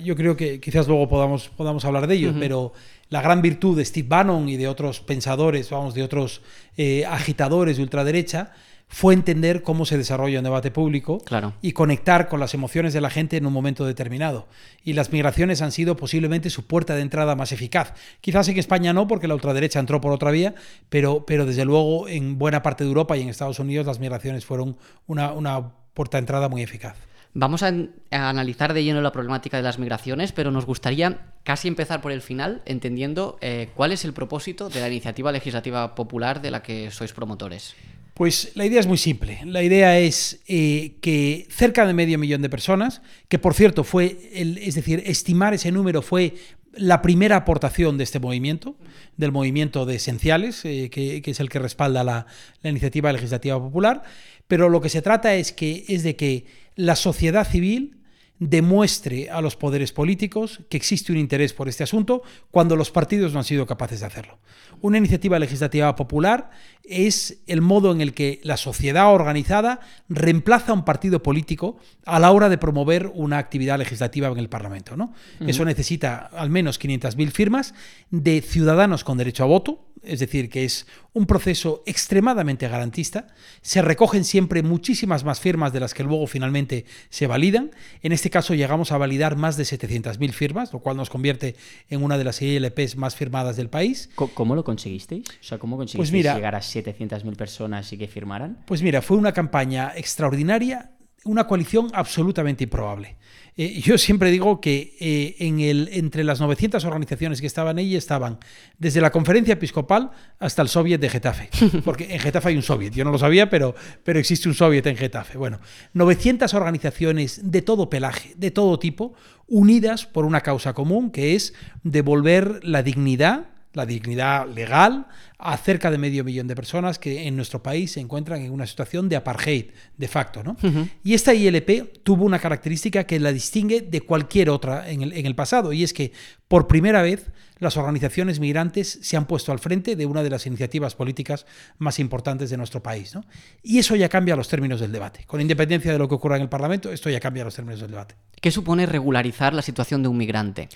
yo 0.00 0.14
creo 0.14 0.36
que 0.36 0.60
quizás 0.60 0.86
luego 0.86 1.08
podamos, 1.08 1.48
podamos 1.48 1.84
hablar 1.84 2.06
de 2.06 2.14
ello, 2.14 2.34
pero 2.38 2.72
la 3.08 3.22
gran 3.22 3.42
virtud 3.42 3.76
de 3.76 3.84
Steve 3.84 4.08
Bannon 4.08 4.48
y 4.48 4.56
de 4.56 4.68
otros 4.68 5.00
pensadores, 5.00 5.70
vamos, 5.70 5.94
de 5.94 6.02
otros 6.02 6.42
eh, 6.76 7.04
agitadores 7.06 7.76
de 7.76 7.82
ultraderecha, 7.82 8.52
fue 8.90 9.12
entender 9.12 9.62
cómo 9.62 9.84
se 9.84 9.98
desarrolla 9.98 10.38
un 10.38 10.44
debate 10.44 10.70
público 10.70 11.22
y 11.60 11.72
conectar 11.72 12.26
con 12.28 12.40
las 12.40 12.54
emociones 12.54 12.94
de 12.94 13.02
la 13.02 13.10
gente 13.10 13.36
en 13.36 13.44
un 13.44 13.52
momento 13.52 13.84
determinado. 13.84 14.48
Y 14.82 14.94
las 14.94 15.12
migraciones 15.12 15.60
han 15.60 15.72
sido 15.72 15.96
posiblemente 15.96 16.48
su 16.48 16.66
puerta 16.66 16.94
de 16.94 17.02
entrada 17.02 17.36
más 17.36 17.52
eficaz. 17.52 17.92
Quizás 18.22 18.48
en 18.48 18.58
España 18.58 18.94
no, 18.94 19.06
porque 19.06 19.28
la 19.28 19.34
ultraderecha 19.34 19.78
entró 19.78 20.00
por 20.00 20.12
otra 20.12 20.30
vía, 20.30 20.54
pero, 20.88 21.26
pero 21.26 21.44
desde 21.44 21.66
luego 21.66 22.08
en 22.08 22.38
buena 22.38 22.62
parte 22.62 22.82
de 22.82 22.88
Europa 22.88 23.16
y 23.16 23.22
en 23.22 23.28
Estados 23.28 23.58
Unidos 23.58 23.86
las 23.86 24.00
migraciones 24.00 24.46
fueron 24.46 24.78
una, 25.06 25.72
puerta 25.92 26.16
de 26.16 26.20
entrada 26.20 26.48
muy 26.48 26.62
eficaz. 26.62 26.96
Vamos 27.34 27.62
a, 27.62 27.72
analizar 28.10 28.74
de 28.74 28.82
lleno 28.82 29.00
la 29.00 29.12
problemática 29.12 29.56
de 29.56 29.62
las 29.62 29.78
migraciones, 29.78 30.32
pero 30.32 30.50
nos 30.50 30.66
gustaría 30.66 31.32
casi 31.44 31.68
empezar 31.68 32.00
por 32.00 32.12
el 32.12 32.22
final, 32.22 32.62
entendiendo 32.64 33.38
eh, 33.40 33.68
cuál 33.74 33.92
es 33.92 34.04
el 34.04 34.12
propósito 34.12 34.68
de 34.68 34.80
la 34.80 34.88
iniciativa 34.88 35.30
legislativa 35.30 35.94
popular 35.94 36.40
de 36.42 36.50
la 36.50 36.62
que 36.62 36.90
sois 36.90 37.12
promotores. 37.12 37.74
Pues 38.14 38.50
la 38.56 38.66
idea 38.66 38.80
es 38.80 38.88
muy 38.88 38.98
simple. 38.98 39.40
La 39.44 39.62
idea 39.62 40.00
es 40.00 40.40
eh, 40.48 40.96
que 41.00 41.46
cerca 41.50 41.86
de 41.86 41.94
medio 41.94 42.18
millón 42.18 42.42
de 42.42 42.50
personas, 42.50 43.00
que 43.28 43.38
por 43.38 43.54
cierto 43.54 43.84
fue, 43.84 44.18
el, 44.34 44.58
es 44.58 44.74
decir, 44.74 45.04
estimar 45.06 45.54
ese 45.54 45.70
número 45.70 46.02
fue 46.02 46.34
la 46.72 47.00
primera 47.00 47.36
aportación 47.36 47.96
de 47.96 48.04
este 48.04 48.18
movimiento, 48.18 48.76
del 49.16 49.30
movimiento 49.30 49.86
de 49.86 49.96
esenciales, 49.96 50.64
eh, 50.64 50.90
que, 50.90 51.22
es 51.24 51.40
el 51.40 51.48
que 51.48 51.60
respalda 51.60 52.02
la, 52.02 52.26
la, 52.62 52.70
iniciativa 52.70 53.12
legislativa 53.12 53.58
popular, 53.58 54.02
pero 54.48 54.68
lo 54.68 54.80
que 54.80 54.88
se 54.88 55.02
trata 55.02 55.34
es, 55.36 55.52
que, 55.52 55.84
es 55.88 56.02
de 56.02 56.16
que 56.16 56.46
la 56.78 56.94
sociedad 56.94 57.44
civil 57.46 57.96
demuestre 58.38 59.30
a 59.30 59.40
los 59.40 59.56
poderes 59.56 59.90
políticos 59.90 60.60
que 60.70 60.76
existe 60.76 61.10
un 61.10 61.18
interés 61.18 61.52
por 61.52 61.68
este 61.68 61.82
asunto 61.82 62.22
cuando 62.52 62.76
los 62.76 62.92
partidos 62.92 63.32
no 63.32 63.40
han 63.40 63.44
sido 63.44 63.66
capaces 63.66 63.98
de 63.98 64.06
hacerlo. 64.06 64.38
Una 64.80 64.98
iniciativa 64.98 65.40
legislativa 65.40 65.96
popular 65.96 66.50
es 66.84 67.42
el 67.48 67.62
modo 67.62 67.90
en 67.90 68.00
el 68.00 68.14
que 68.14 68.40
la 68.44 68.56
sociedad 68.56 69.12
organizada 69.12 69.80
reemplaza 70.08 70.70
a 70.70 70.74
un 70.76 70.84
partido 70.84 71.20
político 71.20 71.78
a 72.06 72.20
la 72.20 72.30
hora 72.30 72.48
de 72.48 72.58
promover 72.58 73.10
una 73.12 73.38
actividad 73.38 73.76
legislativa 73.76 74.28
en 74.28 74.38
el 74.38 74.48
Parlamento. 74.48 74.96
¿no? 74.96 75.12
Eso 75.40 75.64
necesita 75.64 76.30
al 76.32 76.48
menos 76.48 76.80
500.000 76.80 77.30
firmas 77.32 77.74
de 78.12 78.40
ciudadanos 78.40 79.02
con 79.02 79.18
derecho 79.18 79.42
a 79.42 79.48
voto, 79.48 79.87
es 80.02 80.20
decir, 80.20 80.48
que 80.48 80.64
es 80.64 80.86
un 81.12 81.26
proceso 81.26 81.82
extremadamente 81.86 82.68
garantista. 82.68 83.28
Se 83.60 83.82
recogen 83.82 84.24
siempre 84.24 84.62
muchísimas 84.62 85.24
más 85.24 85.40
firmas 85.40 85.72
de 85.72 85.80
las 85.80 85.94
que 85.94 86.04
luego 86.04 86.26
finalmente 86.26 86.84
se 87.10 87.26
validan. 87.26 87.70
En 88.02 88.12
este 88.12 88.30
caso 88.30 88.54
llegamos 88.54 88.92
a 88.92 88.98
validar 88.98 89.36
más 89.36 89.56
de 89.56 89.64
700.000 89.64 90.32
firmas, 90.32 90.72
lo 90.72 90.80
cual 90.80 90.96
nos 90.96 91.10
convierte 91.10 91.56
en 91.88 92.02
una 92.02 92.18
de 92.18 92.24
las 92.24 92.40
ILPs 92.40 92.96
más 92.96 93.16
firmadas 93.16 93.56
del 93.56 93.68
país. 93.68 94.10
¿Cómo 94.14 94.54
lo 94.54 94.64
conseguisteis? 94.64 95.24
O 95.28 95.44
sea, 95.44 95.58
¿cómo 95.58 95.76
pues 95.76 95.92
conseguisteis 95.92 96.34
llegar 96.34 96.54
a 96.54 96.60
700.000 96.60 97.36
personas 97.36 97.92
y 97.92 97.98
que 97.98 98.08
firmaran? 98.08 98.58
Pues 98.66 98.82
mira, 98.82 99.02
fue 99.02 99.16
una 99.16 99.32
campaña 99.32 99.92
extraordinaria, 99.96 100.92
una 101.24 101.46
coalición 101.46 101.90
absolutamente 101.94 102.64
improbable. 102.64 103.16
Eh, 103.60 103.80
yo 103.80 103.98
siempre 103.98 104.30
digo 104.30 104.60
que 104.60 104.94
eh, 105.00 105.34
en 105.40 105.58
el, 105.58 105.90
entre 105.92 106.22
las 106.22 106.40
900 106.40 106.84
organizaciones 106.84 107.40
que 107.40 107.48
estaban 107.48 107.76
ahí 107.76 107.96
estaban 107.96 108.38
desde 108.78 109.00
la 109.00 109.10
conferencia 109.10 109.54
episcopal 109.54 110.12
hasta 110.38 110.62
el 110.62 110.68
soviet 110.68 111.00
de 111.00 111.08
Getafe. 111.08 111.50
Porque 111.84 112.14
en 112.14 112.20
Getafe 112.20 112.50
hay 112.50 112.56
un 112.56 112.62
soviet, 112.62 112.92
yo 112.92 113.04
no 113.04 113.10
lo 113.10 113.18
sabía, 113.18 113.50
pero, 113.50 113.74
pero 114.04 114.20
existe 114.20 114.48
un 114.48 114.54
soviet 114.54 114.86
en 114.86 114.96
Getafe. 114.96 115.36
Bueno, 115.36 115.58
900 115.94 116.54
organizaciones 116.54 117.50
de 117.50 117.60
todo 117.60 117.90
pelaje, 117.90 118.32
de 118.36 118.52
todo 118.52 118.78
tipo, 118.78 119.14
unidas 119.48 120.06
por 120.06 120.24
una 120.24 120.40
causa 120.40 120.72
común, 120.72 121.10
que 121.10 121.34
es 121.34 121.52
devolver 121.82 122.60
la 122.62 122.84
dignidad 122.84 123.48
la 123.78 123.86
dignidad 123.86 124.46
legal 124.46 125.06
a 125.38 125.56
cerca 125.56 125.90
de 125.90 125.98
medio 125.98 126.24
millón 126.24 126.48
de 126.48 126.56
personas 126.56 126.98
que 126.98 127.26
en 127.26 127.36
nuestro 127.36 127.62
país 127.62 127.92
se 127.92 128.00
encuentran 128.00 128.42
en 128.42 128.52
una 128.52 128.66
situación 128.66 129.08
de 129.08 129.16
apartheid 129.16 129.66
de 129.96 130.08
facto. 130.08 130.42
¿no? 130.42 130.56
Y 131.04 131.14
esta 131.14 131.32
ILP 131.32 132.02
tuvo 132.02 132.24
una 132.24 132.40
característica 132.40 133.04
que 133.04 133.20
la 133.20 133.32
distingue 133.32 133.80
de 133.80 134.00
cualquier 134.00 134.50
otra 134.50 134.90
en 134.90 135.02
el, 135.02 135.12
en 135.12 135.26
el 135.26 135.34
pasado, 135.34 135.72
y 135.72 135.84
es 135.84 135.94
que 135.94 136.12
por 136.48 136.66
primera 136.66 137.02
vez 137.02 137.30
las 137.60 137.76
organizaciones 137.76 138.40
migrantes 138.40 138.98
se 139.02 139.16
han 139.16 139.26
puesto 139.26 139.52
al 139.52 139.58
frente 139.58 139.96
de 139.96 140.06
una 140.06 140.22
de 140.22 140.30
las 140.30 140.46
iniciativas 140.46 140.94
políticas 140.94 141.46
más 141.78 141.98
importantes 141.98 142.50
de 142.50 142.56
nuestro 142.56 142.82
país. 142.82 143.14
¿no? 143.14 143.24
Y 143.62 143.78
eso 143.78 143.96
ya 143.96 144.08
cambia 144.08 144.36
los 144.36 144.48
términos 144.48 144.80
del 144.80 144.92
debate. 144.92 145.24
Con 145.26 145.40
independencia 145.40 145.92
de 145.92 145.98
lo 145.98 146.08
que 146.08 146.14
ocurra 146.14 146.36
en 146.36 146.42
el 146.42 146.48
Parlamento, 146.48 146.92
esto 146.92 147.10
ya 147.10 147.20
cambia 147.20 147.44
los 147.44 147.54
términos 147.54 147.80
del 147.80 147.90
debate. 147.90 148.16
¿Qué 148.40 148.50
supone 148.50 148.86
regularizar 148.86 149.54
la 149.54 149.62
situación 149.62 150.02
de 150.02 150.08
un 150.08 150.16
migrante? 150.16 150.68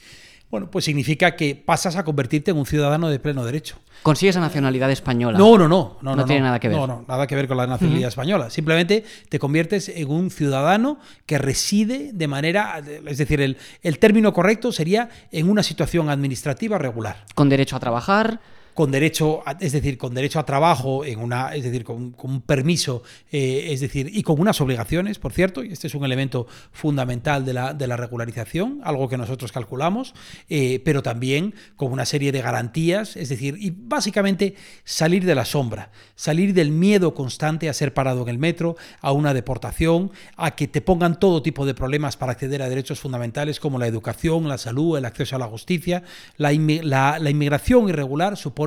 Bueno, 0.53 0.71
pues 0.71 0.85
significa 0.85 1.35
que 1.35 1.57
pasas 1.57 1.97
a 1.97 2.05
convertirte 2.05 2.51
en 2.51 2.59
un 2.59 2.67
ciudadano 2.67 3.09
de 3.09 3.19
pleno 3.19 3.43
derecho. 3.43 3.79
¿Consigues 4.03 4.35
la 4.35 4.43
nacionalidad 4.43 4.91
española? 4.91 5.39
No, 5.39 5.57
no, 5.57 5.67
no. 5.67 5.97
No, 6.03 6.15
no, 6.15 6.27
tiene 6.27 6.43
nada 6.43 6.61
que 6.61 6.69
ver. 6.69 6.77
No, 6.77 6.87
no, 6.87 7.07
nada 7.09 7.27
que 7.27 7.35
ver 7.35 7.49
con 7.49 7.57
la 7.57 7.67
nacionalidad 7.67 8.09
española. 8.09 8.51
Simplemente 8.51 9.03
te 9.31 9.39
conviertes 9.39 9.89
en 9.89 10.11
un 10.11 10.31
ciudadano 10.31 10.99
que 11.25 11.39
reside 11.39 12.11
de 12.13 12.29
manera. 12.29 12.83
Es 13.07 13.17
decir, 13.17 13.41
el, 13.41 13.57
el 13.81 13.99
término 13.99 14.35
correcto 14.35 14.73
sería 14.73 15.09
en 15.31 15.49
una 15.49 15.63
situación 15.63 16.11
administrativa 16.11 16.77
regular. 16.77 17.25
Con 17.35 17.49
derecho 17.49 17.77
a 17.77 17.81
trabajar 17.81 18.41
con 18.75 18.91
derecho, 18.91 19.43
a, 19.47 19.53
es 19.61 19.73
decir, 19.73 19.99
con 19.99 20.15
derecho 20.15 20.39
a 20.39 20.47
trabajo, 20.47 21.05
en 21.05 21.21
una, 21.21 21.55
es 21.55 21.65
decir, 21.65 21.85
con, 21.85 22.15
un 22.23 22.41
permiso, 22.41 23.03
eh, 23.31 23.69
es 23.71 23.81
decir, 23.81 24.11
y 24.13 24.23
con 24.23 24.41
unas 24.41 24.61
obligaciones, 24.61 25.19
por 25.19 25.33
cierto, 25.33 25.63
y 25.63 25.73
este 25.73 25.87
es 25.87 25.95
un 25.95 26.05
elemento 26.05 26.47
fundamental 26.73 27.45
de 27.45 27.53
la, 27.53 27.75
de 27.75 27.87
la 27.87 27.97
regularización, 27.97 28.81
algo 28.85 29.09
que 29.09 29.19
nosotros 29.19 29.53
calculamos, 29.53 30.15
eh, 30.49 30.81
pero 30.85 31.03
también 31.03 31.55
con 31.77 31.93
una 31.93 32.07
serie 32.07 32.33
de 32.33 32.41
garantías, 32.41 33.17
es 33.17 33.29
decir, 33.29 33.57
y 33.59 33.71
básicamente 33.71 34.55
salir 34.85 35.25
de 35.25 35.35
la 35.35 35.45
sombra, 35.45 35.91
salir 36.15 36.55
del 36.55 36.71
miedo 36.71 37.15
constante 37.15 37.69
a 37.69 37.75
ser 37.75 37.93
parado 37.93 38.23
en 38.23 38.29
el 38.29 38.39
metro, 38.39 38.77
a 39.01 39.13
una 39.13 39.35
deportación, 39.35 40.13
a 40.37 40.53
que 40.53 40.69
te 40.69 40.81
pongan 40.81 41.19
todo 41.19 41.43
tipo 41.43 41.67
de 41.67 41.75
problemas 41.75 42.17
para 42.17 42.33
acceder 42.33 42.63
a 42.63 42.69
derechos 42.69 43.01
fundamentales 43.01 43.61
como 43.61 43.79
la 43.79 43.87
educación, 43.87 44.49
la 44.49 44.59
salud, 44.59 44.97
el 44.97 45.05
acceso 45.05 45.37
a 45.37 45.39
la 45.39 45.47
justicia, 45.47 46.03
la, 46.37 46.53
la, 46.53 47.19
la 47.19 47.31
inmigración 47.31 47.89
irregular 47.89 48.37
supone 48.37 48.62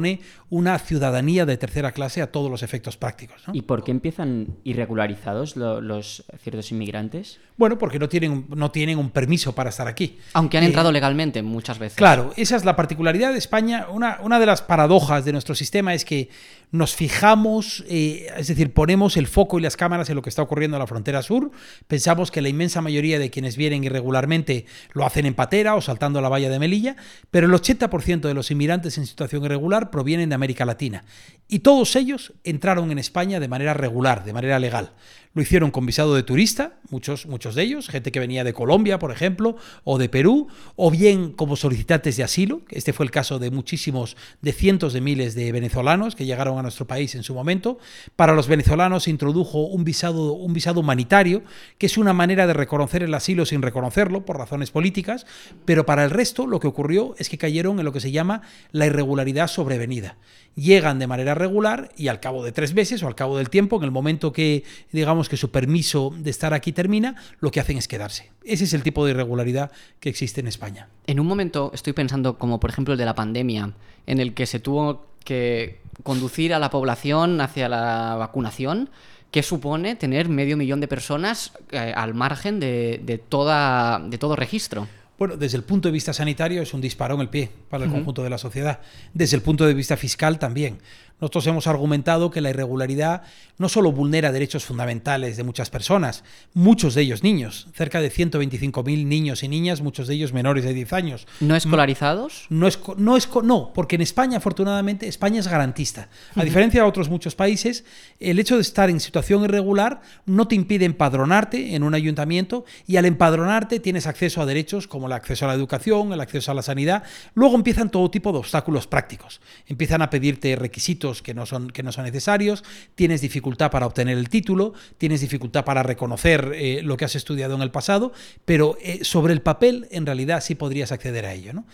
una 0.50 0.80
ciudadanía 0.80 1.46
de 1.46 1.58
tercera 1.58 1.92
clase 1.92 2.22
a 2.22 2.32
todos 2.32 2.50
los 2.50 2.64
efectos 2.64 2.98
prácticos. 2.98 3.42
¿Y 3.54 3.64
por 3.64 3.84
qué 3.84 3.92
empiezan 3.92 4.48
irregularizados 4.64 5.56
los 5.56 6.25
ciertos 6.42 6.72
inmigrantes? 6.72 7.40
Bueno, 7.58 7.78
porque 7.78 8.00
no 8.00 8.10
tienen, 8.10 8.46
no 8.50 8.72
tienen 8.72 8.98
un 8.98 9.10
permiso 9.10 9.54
para 9.54 9.70
estar 9.70 9.88
aquí. 9.88 10.18
Aunque 10.34 10.58
han 10.58 10.64
eh, 10.64 10.68
entrado 10.68 10.92
legalmente 10.92 11.42
muchas 11.42 11.80
veces. 11.80 11.98
Claro, 11.98 12.34
esa 12.36 12.56
es 12.58 12.66
la 12.66 12.75
particularidad 12.75 13.32
de 13.32 13.38
España. 13.38 13.88
Una, 13.90 14.20
una 14.22 14.40
de 14.40 14.46
las 14.46 14.62
paradojas 14.62 15.24
de 15.24 15.32
nuestro 15.32 15.56
sistema 15.56 15.94
es 15.94 16.04
que 16.04 16.30
nos 16.72 16.96
fijamos, 16.96 17.84
eh, 17.88 18.28
es 18.38 18.48
decir, 18.48 18.74
ponemos 18.74 19.18
el 19.18 19.28
foco 19.28 19.58
y 19.58 19.62
las 19.62 19.78
cámaras 19.78 20.10
en 20.10 20.16
lo 20.16 20.22
que 20.22 20.30
está 20.30 20.42
ocurriendo 20.42 20.75
en 20.78 20.80
la 20.80 20.88
frontera 20.88 21.22
sur. 21.22 21.52
Pensamos 21.88 22.32
que 22.32 22.42
la 22.42 22.50
inmensa 22.50 22.82
mayoría 22.82 23.20
de 23.20 23.30
quienes 23.30 23.56
vienen 23.56 23.84
irregularmente 23.84 24.66
lo 24.94 25.06
hacen 25.06 25.25
en 25.25 25.34
patera 25.34 25.75
o 25.75 25.82
saltando 25.82 26.22
la 26.22 26.30
valla 26.30 26.50
de 26.50 26.60
Melilla, 26.60 26.98
pero 27.32 27.48
el 27.48 27.54
80% 27.54 28.22
de 28.22 28.34
los 28.34 28.52
inmigrantes 28.52 28.98
en 28.98 29.06
situación 29.06 29.46
irregular 29.46 29.85
provienen 29.92 30.30
de 30.30 30.36
América 30.36 30.65
Latina. 30.65 31.04
Y 31.48 31.60
todos 31.60 31.96
ellos 31.96 32.34
entraron 32.44 32.92
en 32.92 32.98
España 32.98 33.40
de 33.40 33.48
manera 33.48 33.74
regular, 33.75 34.25
de 34.25 34.34
manera 34.34 34.58
legal. 34.58 34.94
Lo 35.36 35.42
hicieron 35.42 35.70
con 35.70 35.86
visado 35.86 36.16
de 36.16 36.24
turista, 36.24 36.80
muchos, 36.90 37.25
muchos 37.25 37.56
de 37.56 37.64
ellos, 37.64 37.90
gente 37.90 38.14
que 38.14 38.22
venía 38.22 38.46
de 38.46 38.54
Colombia, 38.54 39.00
por 39.00 39.12
ejemplo, 39.12 39.58
o 39.84 39.98
de 39.98 40.08
Perú, 40.08 40.48
o 40.78 40.90
bien 40.90 41.34
como 41.34 41.58
solicitantes 41.58 42.16
de 42.16 42.24
asilo. 42.24 42.62
Este 42.70 42.94
fue 42.94 43.06
el 43.06 43.12
caso 43.12 43.38
de 43.38 43.52
muchísimos, 43.52 44.16
de 44.42 44.54
cientos 44.54 44.94
de 44.94 45.02
miles 45.02 45.36
de 45.36 45.52
venezolanos 45.52 46.16
que 46.16 46.25
llegaron 46.25 46.58
a 46.58 46.62
nuestro 46.62 46.88
país 46.88 47.16
en 47.16 47.24
su 47.24 47.34
momento. 47.34 47.80
Para 48.16 48.34
los 48.34 48.48
venezolanos 48.48 49.04
se 49.04 49.10
introdujo 49.10 49.66
un 49.68 49.84
visado, 49.84 50.34
un 50.34 50.54
visado 50.54 50.80
humanitario, 50.80 51.44
que 51.78 51.88
es 51.88 51.98
una 51.98 52.14
manera 52.14 52.48
de 52.48 52.54
reconocer 52.54 53.04
el 53.04 53.14
asilo 53.14 53.46
sin 53.46 53.62
reconocerlo 53.62 54.24
por 54.24 54.38
razones 54.38 54.72
políticas, 54.72 55.25
pero 55.66 55.86
para 55.86 56.06
el 56.06 56.12
resto 56.12 56.48
lo 56.48 56.62
que 56.62 56.68
ocurrió 56.68 57.14
es 57.18 57.28
que 57.28 57.38
cayeron 57.38 57.78
en 57.78 57.86
lo 57.86 57.92
que 57.92 58.00
se 58.00 58.12
llama 58.12 58.42
la 58.72 58.86
irregularidad 58.86 59.50
sobrevenida. 59.50 60.16
Llegan 60.55 61.00
de 61.00 61.07
manera 61.07 61.35
regular 61.35 61.89
y 61.97 62.07
al 62.07 62.21
cabo 62.21 62.43
de 62.43 62.53
tres 62.53 62.74
meses 62.74 63.03
o 63.03 63.07
al 63.07 63.15
cabo 63.15 63.38
del 63.38 63.50
tiempo, 63.50 63.75
en 63.77 63.83
el 63.83 63.91
momento 63.91 64.31
que, 64.31 64.63
digamos, 64.91 65.27
que 65.27 65.35
su 65.35 65.51
permiso 65.51 66.13
de 66.17 66.29
estar 66.29 66.53
aquí 66.53 66.71
termina, 66.71 67.15
lo 67.41 67.51
que 67.51 67.59
hacen 67.59 67.77
es 67.77 67.89
quedarse. 67.89 68.31
Ese 68.43 68.63
es 68.63 68.74
el 68.74 68.81
tipo 68.81 69.05
de 69.05 69.12
irregularidad 69.12 69.71
que 70.00 70.09
existe 70.09 70.39
en 70.39 70.47
España. 70.47 70.88
En 71.07 71.19
un 71.19 71.27
momento 71.27 71.71
estoy 71.74 71.93
pensando 71.93 72.38
como 72.38 72.59
por 72.59 72.69
ejemplo 72.69 72.93
el 72.93 72.97
de 72.97 73.05
la 73.05 73.15
pandemia, 73.15 73.74
en 74.07 74.19
el 74.19 74.33
que 74.33 74.45
se 74.45 74.59
tuvo 74.59 75.07
que 75.25 75.79
conducir 76.03 76.53
a 76.53 76.59
la 76.59 76.69
población 76.69 77.41
hacia 77.41 77.67
la 77.67 78.15
vacunación. 78.15 78.89
¿Qué 79.31 79.43
supone 79.43 79.97
tener 79.97 80.29
medio 80.29 80.55
millón 80.55 80.79
de 80.79 80.88
personas 80.88 81.51
eh, 81.71 81.91
al 81.93 82.13
margen 82.13 82.62
de, 82.62 83.21
toda, 83.27 84.00
de 84.00 84.17
todo 84.17 84.38
registro? 84.38 84.88
Bueno, 85.17 85.38
desde 85.38 85.55
el 85.57 85.63
punto 85.63 85.88
de 85.88 85.93
vista 85.93 86.12
sanitario 86.12 86.62
es 86.62 86.74
un 86.74 86.81
disparo 86.81 87.15
en 87.15 87.22
el 87.22 87.29
pie 87.29 87.50
para 87.69 87.86
el 87.86 87.91
conjunto 87.91 88.22
de 88.22 88.29
la 88.29 88.38
sociedad. 88.38 88.81
Desde 89.13 89.38
el 89.38 89.41
punto 89.41 89.65
de 89.65 89.74
vista 89.74 89.95
fiscal 89.95 90.39
también. 90.39 90.79
Nosotros 91.22 91.48
hemos 91.48 91.67
argumentado 91.67 92.29
que 92.29 92.41
la 92.41 92.50
irregularidad 92.50 93.24
no 93.57 93.69
solo 93.69 93.93
vulnera 93.93 94.34
derechos 94.34 94.65
fundamentales 94.65 95.38
de 95.38 95.43
muchas 95.43 95.69
personas, 95.69 96.25
muchos 96.53 96.93
de 96.93 97.03
ellos 97.03 97.24
niños, 97.24 97.67
cerca 97.74 98.01
de 98.01 98.12
125.000 98.12 99.05
niños 99.05 99.41
y 99.41 99.48
niñas, 99.48 99.81
muchos 99.81 100.07
de 100.07 100.15
ellos 100.15 100.34
menores 100.34 100.65
de 100.65 100.74
10 100.74 100.91
años. 100.91 101.27
¿No 101.39 101.55
escolarizados? 101.55 102.48
No, 102.50 102.67
es, 102.67 102.77
no, 102.98 103.15
es, 103.15 103.29
no, 103.43 103.72
porque 103.74 103.95
en 103.95 104.01
España, 104.01 104.39
afortunadamente, 104.39 105.07
España 105.07 105.39
es 105.39 105.48
garantista. 105.48 106.10
A 106.36 106.43
diferencia 106.43 106.81
de 106.81 106.88
otros 106.88 107.07
muchos 107.07 107.34
países, 107.34 107.86
el 108.19 108.38
hecho 108.38 108.55
de 108.55 108.62
estar 108.62 108.89
en 108.89 109.00
situación 109.00 109.45
irregular 109.45 110.01
no 110.25 110.50
te 110.50 110.55
impide 110.55 110.84
empadronarte 110.84 111.75
en 111.75 111.84
un 111.84 111.93
ayuntamiento 111.93 112.65
y 112.88 112.98
al 112.98 113.05
empadronarte 113.05 113.79
tienes 113.79 114.05
acceso 114.05 114.41
a 114.41 114.45
derechos 114.45 114.88
como 114.88 115.07
el 115.07 115.13
acceso 115.13 115.45
a 115.45 115.48
la 115.48 115.53
educación, 115.53 116.12
el 116.12 116.19
acceso 116.19 116.51
a 116.51 116.55
la 116.55 116.62
sanidad. 116.62 117.03
Luego 117.36 117.55
empiezan 117.55 117.89
todo 117.89 118.12
tipo 118.12 118.34
de 118.34 118.39
obstáculos 118.39 118.86
prácticos. 118.86 119.39
Empiezan 119.67 120.01
a 120.01 120.10
pedirte 120.10 120.57
requisitos 120.57 121.04
que 121.13 121.33
no 121.33 121.45
son, 121.45 121.69
que 121.69 121.83
no 121.83 121.91
son 121.91 122.05
necesarios, 122.05 122.63
tienes 122.95 123.21
dificultad 123.21 123.71
para 123.71 123.85
obtener 123.85 124.17
el 124.17 124.29
título, 124.29 124.74
tienes 124.97 125.21
dificultad 125.21 125.65
para 125.65 125.83
reconocer 125.83 126.51
eh, 126.55 126.81
lo 126.83 126.97
que 126.97 127.05
has 127.05 127.15
estudiado 127.15 127.55
en 127.55 127.62
el 127.62 127.71
pasado, 127.71 128.12
pero 128.45 128.77
eh, 128.81 129.03
sobre 129.03 129.33
el 129.33 129.41
papel 129.41 129.88
en 129.91 130.05
realidad 130.05 130.41
sí 130.41 130.55
podrías 130.55 130.91
acceder 130.91 131.25
a 131.25 131.33
ello. 131.33 131.53
¿no? 131.53 131.65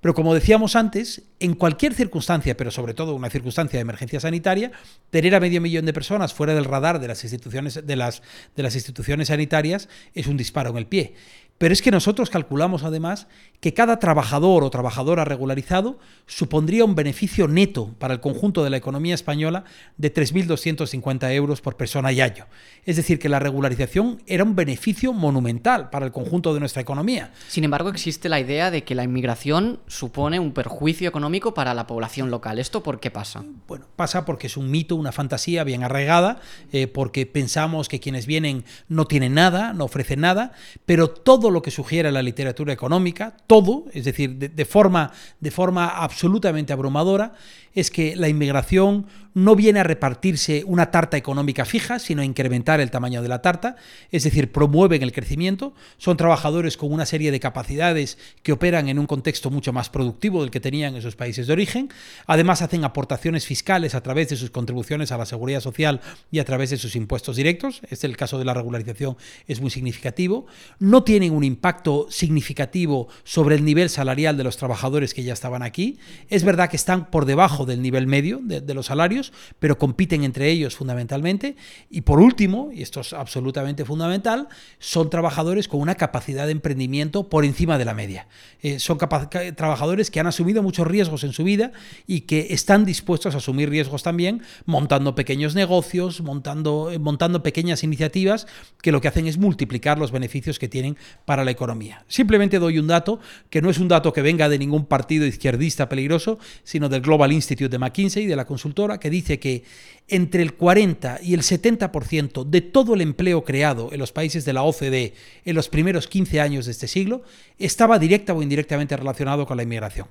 Pero 0.00 0.14
como 0.14 0.34
decíamos 0.34 0.76
antes, 0.76 1.22
en 1.40 1.54
cualquier 1.54 1.94
circunstancia, 1.94 2.56
pero 2.56 2.70
sobre 2.70 2.94
todo 2.94 3.14
una 3.14 3.30
circunstancia 3.30 3.76
de 3.76 3.82
emergencia 3.82 4.20
sanitaria, 4.20 4.72
tener 5.10 5.34
a 5.34 5.40
medio 5.40 5.60
millón 5.60 5.84
de 5.84 5.92
personas 5.92 6.32
fuera 6.32 6.54
del 6.54 6.64
radar 6.64 7.00
de 7.00 7.08
las 7.08 7.22
instituciones, 7.22 7.86
de 7.86 7.96
las, 7.96 8.22
de 8.56 8.62
las 8.62 8.74
instituciones 8.74 9.28
sanitarias 9.28 9.88
es 10.14 10.26
un 10.26 10.36
disparo 10.36 10.70
en 10.70 10.76
el 10.78 10.86
pie. 10.86 11.14
Pero 11.60 11.74
es 11.74 11.82
que 11.82 11.90
nosotros 11.90 12.30
calculamos 12.30 12.84
además 12.84 13.26
que 13.60 13.74
cada 13.74 13.98
trabajador 13.98 14.64
o 14.64 14.70
trabajadora 14.70 15.26
regularizado 15.26 15.98
supondría 16.26 16.86
un 16.86 16.94
beneficio 16.94 17.48
neto 17.48 17.94
para 17.98 18.14
el 18.14 18.20
conjunto 18.20 18.64
de 18.64 18.70
la 18.70 18.78
economía 18.78 19.14
española 19.14 19.64
de 19.98 20.10
3.250 20.10 21.30
euros 21.34 21.60
por 21.60 21.76
persona 21.76 22.12
y 22.12 22.22
año. 22.22 22.46
Es 22.86 22.96
decir, 22.96 23.18
que 23.18 23.28
la 23.28 23.40
regularización 23.40 24.22
era 24.26 24.42
un 24.42 24.56
beneficio 24.56 25.12
monumental 25.12 25.90
para 25.90 26.06
el 26.06 26.12
conjunto 26.12 26.54
de 26.54 26.60
nuestra 26.60 26.80
economía. 26.80 27.30
Sin 27.48 27.64
embargo, 27.64 27.90
existe 27.90 28.30
la 28.30 28.40
idea 28.40 28.70
de 28.70 28.82
que 28.82 28.94
la 28.94 29.04
inmigración 29.04 29.80
supone 29.86 30.40
un 30.40 30.52
perjuicio 30.52 31.10
económico 31.10 31.52
para 31.52 31.74
la 31.74 31.86
población 31.86 32.30
local. 32.30 32.58
¿Esto 32.58 32.82
por 32.82 33.00
qué 33.00 33.10
pasa? 33.10 33.44
Bueno, 33.68 33.84
pasa 33.96 34.24
porque 34.24 34.46
es 34.46 34.56
un 34.56 34.70
mito, 34.70 34.96
una 34.96 35.12
fantasía 35.12 35.62
bien 35.64 35.84
arraigada, 35.84 36.40
eh, 36.72 36.86
porque 36.86 37.26
pensamos 37.26 37.90
que 37.90 38.00
quienes 38.00 38.24
vienen 38.24 38.64
no 38.88 39.04
tienen 39.04 39.34
nada, 39.34 39.74
no 39.74 39.84
ofrecen 39.84 40.20
nada, 40.20 40.52
pero 40.86 41.08
todo 41.08 41.49
lo 41.50 41.62
que 41.62 41.70
sugiere 41.70 42.10
la 42.12 42.22
literatura 42.22 42.72
económica, 42.72 43.36
todo, 43.46 43.84
es 43.92 44.04
decir, 44.04 44.36
de, 44.36 44.64
forma, 44.64 45.12
de 45.40 45.50
forma 45.50 45.88
absolutamente 45.88 46.72
abrumadora, 46.72 47.34
es 47.74 47.90
que 47.90 48.16
la 48.16 48.28
inmigración 48.28 49.06
no 49.32 49.54
viene 49.54 49.78
a 49.78 49.84
repartirse 49.84 50.64
una 50.66 50.90
tarta 50.90 51.16
económica 51.16 51.64
fija, 51.64 52.00
sino 52.00 52.22
a 52.22 52.24
incrementar 52.24 52.80
el 52.80 52.90
tamaño 52.90 53.22
de 53.22 53.28
la 53.28 53.42
tarta, 53.42 53.76
es 54.10 54.24
decir, 54.24 54.50
promueven 54.50 55.02
el 55.02 55.12
crecimiento, 55.12 55.72
son 55.98 56.16
trabajadores 56.16 56.76
con 56.76 56.92
una 56.92 57.06
serie 57.06 57.30
de 57.30 57.38
capacidades 57.38 58.18
que 58.42 58.52
operan 58.52 58.88
en 58.88 58.98
un 58.98 59.06
contexto 59.06 59.50
mucho 59.50 59.72
más 59.72 59.88
productivo 59.88 60.40
del 60.40 60.50
que 60.50 60.58
tenían 60.58 60.96
en 60.96 61.02
sus 61.02 61.14
países 61.14 61.46
de 61.46 61.52
origen, 61.52 61.90
además 62.26 62.60
hacen 62.62 62.84
aportaciones 62.84 63.46
fiscales 63.46 63.94
a 63.94 64.02
través 64.02 64.28
de 64.30 64.36
sus 64.36 64.50
contribuciones 64.50 65.12
a 65.12 65.18
la 65.18 65.26
seguridad 65.26 65.60
social 65.60 66.00
y 66.32 66.40
a 66.40 66.44
través 66.44 66.70
de 66.70 66.76
sus 66.76 66.96
impuestos 66.96 67.36
directos, 67.36 67.80
este 67.84 67.94
es 67.94 68.04
el 68.04 68.16
caso 68.16 68.38
de 68.38 68.44
la 68.44 68.54
regularización, 68.54 69.16
es 69.46 69.60
muy 69.60 69.70
significativo, 69.70 70.46
no 70.80 71.04
tienen 71.04 71.32
un 71.32 71.39
impacto 71.44 72.06
significativo 72.10 73.08
sobre 73.24 73.54
el 73.54 73.64
nivel 73.64 73.90
salarial 73.90 74.36
de 74.36 74.44
los 74.44 74.56
trabajadores 74.56 75.14
que 75.14 75.22
ya 75.22 75.32
estaban 75.32 75.62
aquí, 75.62 75.98
es 76.28 76.44
verdad 76.44 76.70
que 76.70 76.76
están 76.76 77.10
por 77.10 77.24
debajo 77.24 77.66
del 77.66 77.82
nivel 77.82 78.06
medio 78.06 78.40
de, 78.42 78.74
los 78.74 78.86
salarios, 78.86 79.32
pero 79.58 79.78
compiten 79.78 80.24
entre 80.24 80.50
ellos 80.50 80.76
fundamentalmente. 80.76 81.56
Y 81.90 82.02
por 82.02 82.20
último, 82.20 82.70
y 82.72 82.82
esto 82.82 83.00
es 83.00 83.12
absolutamente 83.12 83.84
fundamental, 83.84 84.48
son 84.78 85.10
trabajadores 85.10 85.68
con 85.68 85.80
una 85.80 85.94
capacidad 85.94 86.46
de 86.46 86.52
emprendimiento 86.52 87.28
por 87.28 87.44
encima 87.44 87.78
de 87.78 87.84
la 87.84 87.94
media. 87.94 88.28
Eh, 88.62 88.78
son 88.78 88.98
trabajadores 88.98 90.10
que 90.10 90.20
han 90.20 90.26
asumido 90.26 90.62
muchos 90.62 90.86
riesgos 90.86 91.24
en 91.24 91.32
su 91.32 91.44
vida 91.44 91.72
y 92.06 92.22
que 92.22 92.48
están 92.50 92.84
dispuestos 92.84 93.34
a 93.34 93.38
asumir 93.38 93.70
riesgos 93.70 94.02
también, 94.02 94.42
montando 94.66 95.14
pequeños 95.14 95.54
negocios, 95.54 96.20
montando, 96.20 96.90
eh, 96.90 96.98
montando 96.98 97.42
pequeñas 97.42 97.82
iniciativas 97.84 98.46
que 98.82 98.92
lo 98.92 99.00
que 99.00 99.08
hacen 99.08 99.26
es 99.26 99.38
multiplicar 99.38 99.98
los 99.98 100.12
beneficios 100.12 100.58
que 100.58 100.68
tienen 100.68 100.96
para 101.30 101.44
la 101.44 101.52
economía. 101.52 102.04
Simplemente 102.08 102.58
doy 102.58 102.80
un 102.80 102.88
dato 102.88 103.20
que 103.50 103.62
no 103.62 103.70
es 103.70 103.78
un 103.78 103.86
dato 103.86 104.12
que 104.12 104.20
venga 104.20 104.48
de 104.48 104.58
ningún 104.58 104.84
partido 104.84 105.24
izquierdista 105.24 105.88
peligroso, 105.88 106.40
sino 106.64 106.88
del 106.88 107.02
Global 107.02 107.30
Institute 107.30 107.68
de 107.68 107.78
McKinsey, 107.78 108.26
de 108.26 108.34
la 108.34 108.46
consultora, 108.46 108.98
que 108.98 109.10
dice 109.10 109.38
que 109.38 109.62
entre 110.08 110.42
el 110.42 110.54
40 110.54 111.20
y 111.22 111.34
el 111.34 111.42
70% 111.42 112.44
de 112.44 112.62
todo 112.62 112.94
el 112.94 113.00
empleo 113.00 113.44
creado 113.44 113.90
en 113.92 114.00
los 114.00 114.10
países 114.10 114.44
de 114.44 114.52
la 114.52 114.64
OCDE 114.64 115.14
en 115.44 115.54
los 115.54 115.68
primeros 115.68 116.08
15 116.08 116.40
años 116.40 116.66
de 116.66 116.72
este 116.72 116.88
siglo 116.88 117.22
estaba 117.60 118.00
directa 118.00 118.34
o 118.34 118.42
indirectamente 118.42 118.96
relacionado 118.96 119.46
con 119.46 119.56
la 119.56 119.62
inmigración. 119.62 120.08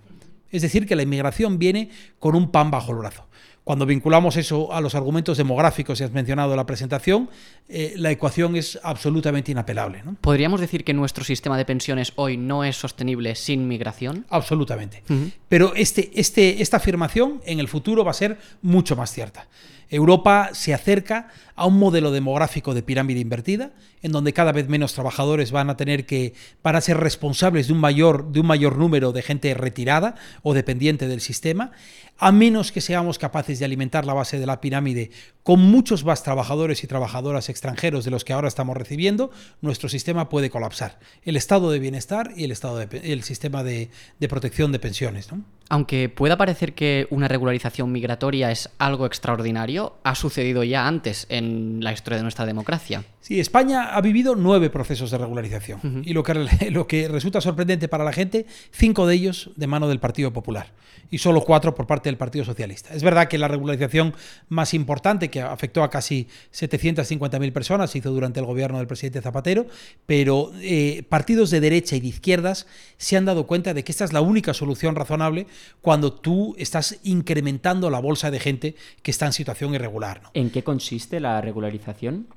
Es 0.51 0.61
decir, 0.61 0.87
que 0.87 0.95
la 0.95 1.03
inmigración 1.03 1.59
viene 1.59 1.89
con 2.19 2.33
un 2.33 2.49
pan 2.49 2.71
bajo 2.71 2.93
el 2.93 2.99
brazo. 2.99 3.25
Cuando 3.69 3.85
vinculamos 3.85 4.35
eso 4.35 4.73
a 4.73 4.81
los 4.81 4.95
argumentos 4.95 5.37
demográficos 5.37 5.99
que 5.99 6.03
has 6.03 6.11
mencionado 6.11 6.53
en 6.53 6.57
la 6.57 6.65
presentación, 6.65 7.29
eh, 7.67 7.93
la 7.97 8.09
ecuación 8.09 8.55
es 8.55 8.79
absolutamente 8.81 9.51
inapelable. 9.51 10.01
¿Podríamos 10.21 10.59
decir 10.59 10.83
que 10.83 10.95
nuestro 10.95 11.23
sistema 11.23 11.55
de 11.55 11.65
pensiones 11.65 12.13
hoy 12.15 12.35
no 12.35 12.63
es 12.63 12.77
sostenible 12.77 13.35
sin 13.35 13.67
migración? 13.67 14.25
Absolutamente. 14.31 15.03
Pero 15.47 15.75
este, 15.75 16.09
este, 16.15 16.63
esta 16.63 16.77
afirmación 16.77 17.41
en 17.45 17.59
el 17.59 17.67
futuro 17.67 18.03
va 18.03 18.09
a 18.09 18.15
ser 18.15 18.39
mucho 18.63 18.95
más 18.95 19.11
cierta. 19.11 19.47
Europa 19.89 20.49
se 20.53 20.73
acerca 20.73 21.29
a 21.55 21.65
un 21.65 21.77
modelo 21.77 22.11
demográfico 22.11 22.73
de 22.73 22.83
pirámide 22.83 23.19
invertida, 23.19 23.71
en 24.01 24.11
donde 24.11 24.33
cada 24.33 24.51
vez 24.51 24.69
menos 24.69 24.93
trabajadores 24.93 25.51
van 25.51 25.69
a 25.69 25.77
tener 25.77 26.05
que, 26.05 26.33
para 26.61 26.79
ser 26.79 26.97
responsables 26.97 27.67
de 27.67 27.73
un 27.73 27.79
mayor, 27.79 28.31
de 28.31 28.39
un 28.39 28.45
mayor 28.45 28.77
número 28.77 29.11
de 29.11 29.21
gente 29.21 29.53
retirada 29.53 30.15
o 30.41 30.53
dependiente 30.53 31.07
del 31.07 31.21
sistema, 31.21 31.71
a 32.17 32.31
menos 32.31 32.71
que 32.71 32.81
seamos 32.81 33.17
capaces 33.17 33.59
de 33.59 33.65
alimentar 33.65 34.05
la 34.05 34.13
base 34.13 34.39
de 34.39 34.45
la 34.45 34.61
pirámide 34.61 35.11
con 35.43 35.59
muchos 35.59 36.03
más 36.03 36.23
trabajadores 36.23 36.83
y 36.83 36.87
trabajadoras 36.87 37.49
extranjeros 37.49 38.05
de 38.05 38.11
los 38.11 38.23
que 38.23 38.33
ahora 38.33 38.47
estamos 38.47 38.77
recibiendo, 38.77 39.31
nuestro 39.61 39.89
sistema 39.89 40.29
puede 40.29 40.49
colapsar. 40.49 40.99
El 41.23 41.35
estado 41.35 41.71
de 41.71 41.79
bienestar 41.79 42.31
y 42.35 42.43
el, 42.43 42.51
estado 42.51 42.77
de, 42.77 43.01
el 43.03 43.23
sistema 43.23 43.63
de, 43.63 43.89
protección 44.29 44.71
de 44.71 44.79
pensiones. 44.79 45.29
Aunque 45.69 46.09
pueda 46.09 46.35
parecer 46.35 46.73
que 46.73 47.07
una 47.11 47.27
regularización 47.27 47.91
migratoria 47.91 48.49
es 48.49 48.69
algo 48.79 49.05
extraordinario, 49.05 49.93
ha 50.03 50.15
sucedido 50.15 50.63
ya 50.63 50.87
antes 50.87 51.27
en 51.29 51.83
la 51.83 51.93
historia 51.93 52.17
de 52.17 52.23
nuestra 52.23 52.47
democracia. 52.47 53.03
Sí, 53.21 53.39
España 53.39 53.95
ha 53.95 54.01
vivido 54.01 54.35
nueve 54.35 54.69
procesos 54.69 55.11
de 55.11 55.17
regularización 55.17 56.03
y 56.05 56.13
lo 56.13 56.23
que, 56.23 56.33
lo 56.71 56.87
que 56.87 57.07
resulta 57.07 57.41
sorprendente 57.41 57.87
para 57.87 58.03
la 58.03 58.13
gente, 58.13 58.45
cinco 58.71 59.05
de 59.07 59.15
ellos 59.15 59.51
de 59.55 59.67
mano 59.67 59.87
del 59.87 59.99
Partido 59.99 60.31
Popular 60.31 60.71
y 61.11 61.17
solo 61.17 61.41
cuatro 61.41 61.75
por 61.75 61.87
parte 61.87 62.09
del 62.09 62.17
Partido 62.17 62.45
Socialista. 62.45 62.93
Es 62.93 63.03
verdad 63.03 63.27
que 63.27 63.37
la 63.37 63.47
regularización 63.47 64.13
más 64.47 64.73
importante, 64.73 65.29
que 65.29 65.41
afectó 65.41 65.83
a 65.83 65.89
casi 65.89 66.27
750.000 66.53 67.51
personas, 67.51 67.91
se 67.91 67.97
hizo 67.97 68.11
durante 68.11 68.39
el 68.39 68.45
gobierno 68.45 68.77
del 68.77 68.87
presidente 68.87 69.21
Zapatero, 69.21 69.65
pero 70.05 70.51
eh, 70.61 71.03
partidos 71.09 71.49
de 71.49 71.59
derecha 71.59 71.95
y 71.95 71.99
de 71.99 72.07
izquierdas 72.07 72.67
se 72.97 73.17
han 73.17 73.25
dado 73.25 73.47
cuenta 73.47 73.73
de 73.73 73.83
que 73.83 73.91
esta 73.91 74.05
es 74.05 74.13
la 74.13 74.21
única 74.21 74.53
solución 74.53 74.95
razonable 74.95 75.47
cuando 75.81 76.13
tú 76.13 76.55
estás 76.57 76.99
incrementando 77.03 77.89
la 77.89 77.99
bolsa 77.99 78.31
de 78.31 78.39
gente 78.39 78.75
que 79.01 79.11
está 79.11 79.25
en 79.25 79.33
situación 79.33 79.73
irregular. 79.73 80.21
¿En 80.33 80.49
qué 80.51 80.63
consiste 80.63 81.19
la 81.19 81.41
regularización? 81.41 82.27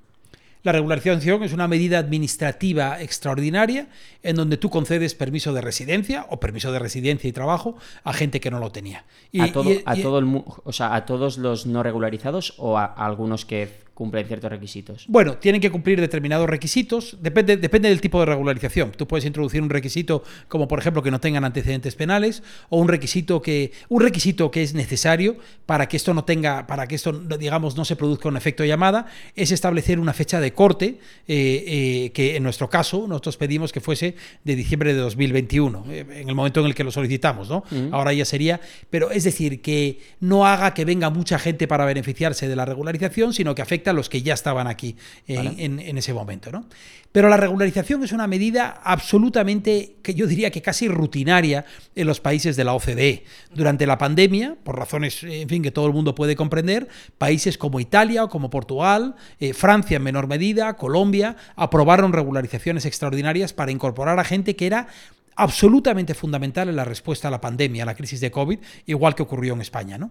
La 0.62 0.72
regularización 0.72 1.42
es 1.42 1.52
una 1.52 1.66
medida 1.66 1.98
administrativa 1.98 3.00
extraordinaria 3.00 3.88
en 4.22 4.36
donde 4.36 4.56
tú 4.56 4.70
concedes 4.70 5.14
permiso 5.14 5.52
de 5.52 5.60
residencia 5.60 6.26
o 6.30 6.38
permiso 6.38 6.70
de 6.70 6.78
residencia 6.78 7.28
y 7.28 7.32
trabajo 7.32 7.76
a 8.04 8.12
gente 8.12 8.40
que 8.40 8.50
no 8.50 8.60
lo 8.60 8.70
tenía. 8.70 9.04
a, 9.38 9.50
todo, 9.52 9.70
a, 9.84 9.96
todo 9.96 10.18
el, 10.20 10.42
o 10.64 10.72
sea, 10.72 10.94
a 10.94 11.04
todos 11.04 11.38
los 11.38 11.66
no 11.66 11.82
regularizados 11.82 12.54
o 12.58 12.78
a 12.78 12.84
algunos 12.84 13.44
que 13.44 13.81
cumplen 13.94 14.26
ciertos 14.26 14.50
requisitos. 14.50 15.04
Bueno, 15.08 15.36
tienen 15.36 15.60
que 15.60 15.70
cumplir 15.70 16.00
determinados 16.00 16.48
requisitos, 16.48 17.18
depende, 17.20 17.56
depende 17.56 17.88
del 17.88 18.00
tipo 18.00 18.20
de 18.20 18.26
regularización. 18.26 18.92
Tú 18.92 19.06
puedes 19.06 19.24
introducir 19.24 19.62
un 19.62 19.70
requisito 19.70 20.22
como 20.48 20.66
por 20.68 20.78
ejemplo 20.78 21.02
que 21.02 21.10
no 21.10 21.20
tengan 21.20 21.44
antecedentes 21.44 21.94
penales 21.94 22.42
o 22.68 22.78
un 22.78 22.88
requisito 22.88 23.42
que 23.42 23.72
un 23.88 24.00
requisito 24.00 24.50
que 24.50 24.62
es 24.62 24.74
necesario 24.74 25.36
para 25.66 25.88
que 25.88 25.96
esto 25.96 26.14
no 26.14 26.24
tenga 26.24 26.66
para 26.66 26.86
que 26.86 26.94
esto 26.94 27.12
digamos 27.12 27.76
no 27.76 27.84
se 27.84 27.96
produzca 27.96 28.28
un 28.28 28.36
efecto 28.36 28.64
llamada 28.64 29.06
es 29.36 29.50
establecer 29.52 29.98
una 29.98 30.12
fecha 30.12 30.40
de 30.40 30.52
corte 30.52 30.98
eh, 31.28 31.64
eh, 31.66 32.10
que 32.12 32.36
en 32.36 32.42
nuestro 32.42 32.68
caso 32.70 33.06
nosotros 33.06 33.36
pedimos 33.36 33.72
que 33.72 33.80
fuese 33.80 34.16
de 34.44 34.56
diciembre 34.56 34.94
de 34.94 35.00
2021 35.00 35.84
eh, 35.90 36.06
en 36.20 36.28
el 36.28 36.34
momento 36.34 36.60
en 36.60 36.66
el 36.66 36.74
que 36.74 36.84
lo 36.84 36.90
solicitamos, 36.90 37.48
¿no? 37.48 37.64
Ahora 37.90 38.12
ya 38.12 38.24
sería, 38.24 38.60
pero 38.90 39.10
es 39.10 39.24
decir 39.24 39.60
que 39.60 40.00
no 40.20 40.46
haga 40.46 40.74
que 40.74 40.84
venga 40.84 41.10
mucha 41.10 41.38
gente 41.38 41.68
para 41.68 41.84
beneficiarse 41.84 42.48
de 42.48 42.56
la 42.56 42.64
regularización, 42.64 43.32
sino 43.32 43.54
que 43.54 43.62
afecte 43.62 43.81
a 43.90 43.92
los 43.92 44.08
que 44.08 44.22
ya 44.22 44.34
estaban 44.34 44.66
aquí 44.66 44.96
en, 45.26 45.98
ese 45.98 46.12
momento. 46.12 46.50
¿no? 46.50 46.66
Pero 47.12 47.28
la 47.28 47.36
regularización 47.36 48.02
es 48.04 48.12
una 48.12 48.26
medida 48.26 48.80
absolutamente, 48.82 49.96
que 50.02 50.14
yo 50.14 50.26
diría 50.26 50.50
que 50.50 50.62
casi 50.62 50.88
rutinaria 50.88 51.64
en 51.94 52.06
los 52.06 52.20
países 52.20 52.56
de 52.56 52.64
la 52.64 52.72
OCDE. 52.74 53.24
Durante 53.54 53.86
la 53.86 53.98
pandemia, 53.98 54.56
por 54.62 54.78
razones, 54.78 55.22
en 55.22 55.48
fin, 55.48 55.62
que 55.62 55.70
todo 55.70 55.86
el 55.86 55.92
mundo 55.92 56.14
puede 56.14 56.36
comprender, 56.36 56.88
países 57.18 57.58
como 57.58 57.80
Italia 57.80 58.24
o 58.24 58.28
como 58.28 58.48
Portugal, 58.48 59.14
eh, 59.40 59.52
Francia 59.52 59.98
en 59.98 60.02
menor 60.02 60.26
medida, 60.26 60.74
Colombia, 60.74 61.36
aprobaron 61.54 62.12
regularizaciones 62.12 62.86
extraordinarias 62.86 63.52
para 63.52 63.70
incorporar 63.70 64.18
a 64.18 64.24
gente 64.24 64.56
que 64.56 64.66
era 64.66 64.88
absolutamente 65.36 66.14
fundamental 66.14 66.68
en 66.68 66.76
la 66.76 66.84
respuesta 66.84 67.28
a 67.28 67.30
la 67.30 67.40
pandemia, 67.40 67.82
a 67.82 67.86
la 67.86 67.94
crisis 67.94 68.20
de 68.20 68.30
COVID, 68.30 68.58
igual 68.86 69.14
que 69.14 69.22
ocurrió 69.22 69.54
en 69.54 69.60
España. 69.60 69.98
¿no? 69.98 70.10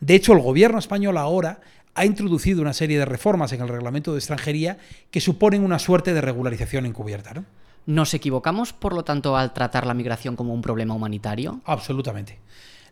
De 0.00 0.14
hecho, 0.14 0.32
el 0.32 0.40
gobierno 0.40 0.78
español 0.78 1.16
ahora 1.16 1.60
ha 1.94 2.04
introducido 2.04 2.62
una 2.62 2.72
serie 2.72 2.98
de 2.98 3.04
reformas 3.04 3.52
en 3.52 3.60
el 3.60 3.68
reglamento 3.68 4.12
de 4.12 4.18
extranjería 4.18 4.78
que 5.10 5.20
suponen 5.20 5.64
una 5.64 5.78
suerte 5.78 6.14
de 6.14 6.20
regularización 6.20 6.86
encubierta. 6.86 7.34
¿no? 7.34 7.44
¿Nos 7.86 8.14
equivocamos, 8.14 8.72
por 8.72 8.94
lo 8.94 9.04
tanto, 9.04 9.36
al 9.36 9.52
tratar 9.52 9.86
la 9.86 9.94
migración 9.94 10.36
como 10.36 10.54
un 10.54 10.62
problema 10.62 10.94
humanitario? 10.94 11.60
Absolutamente. 11.64 12.38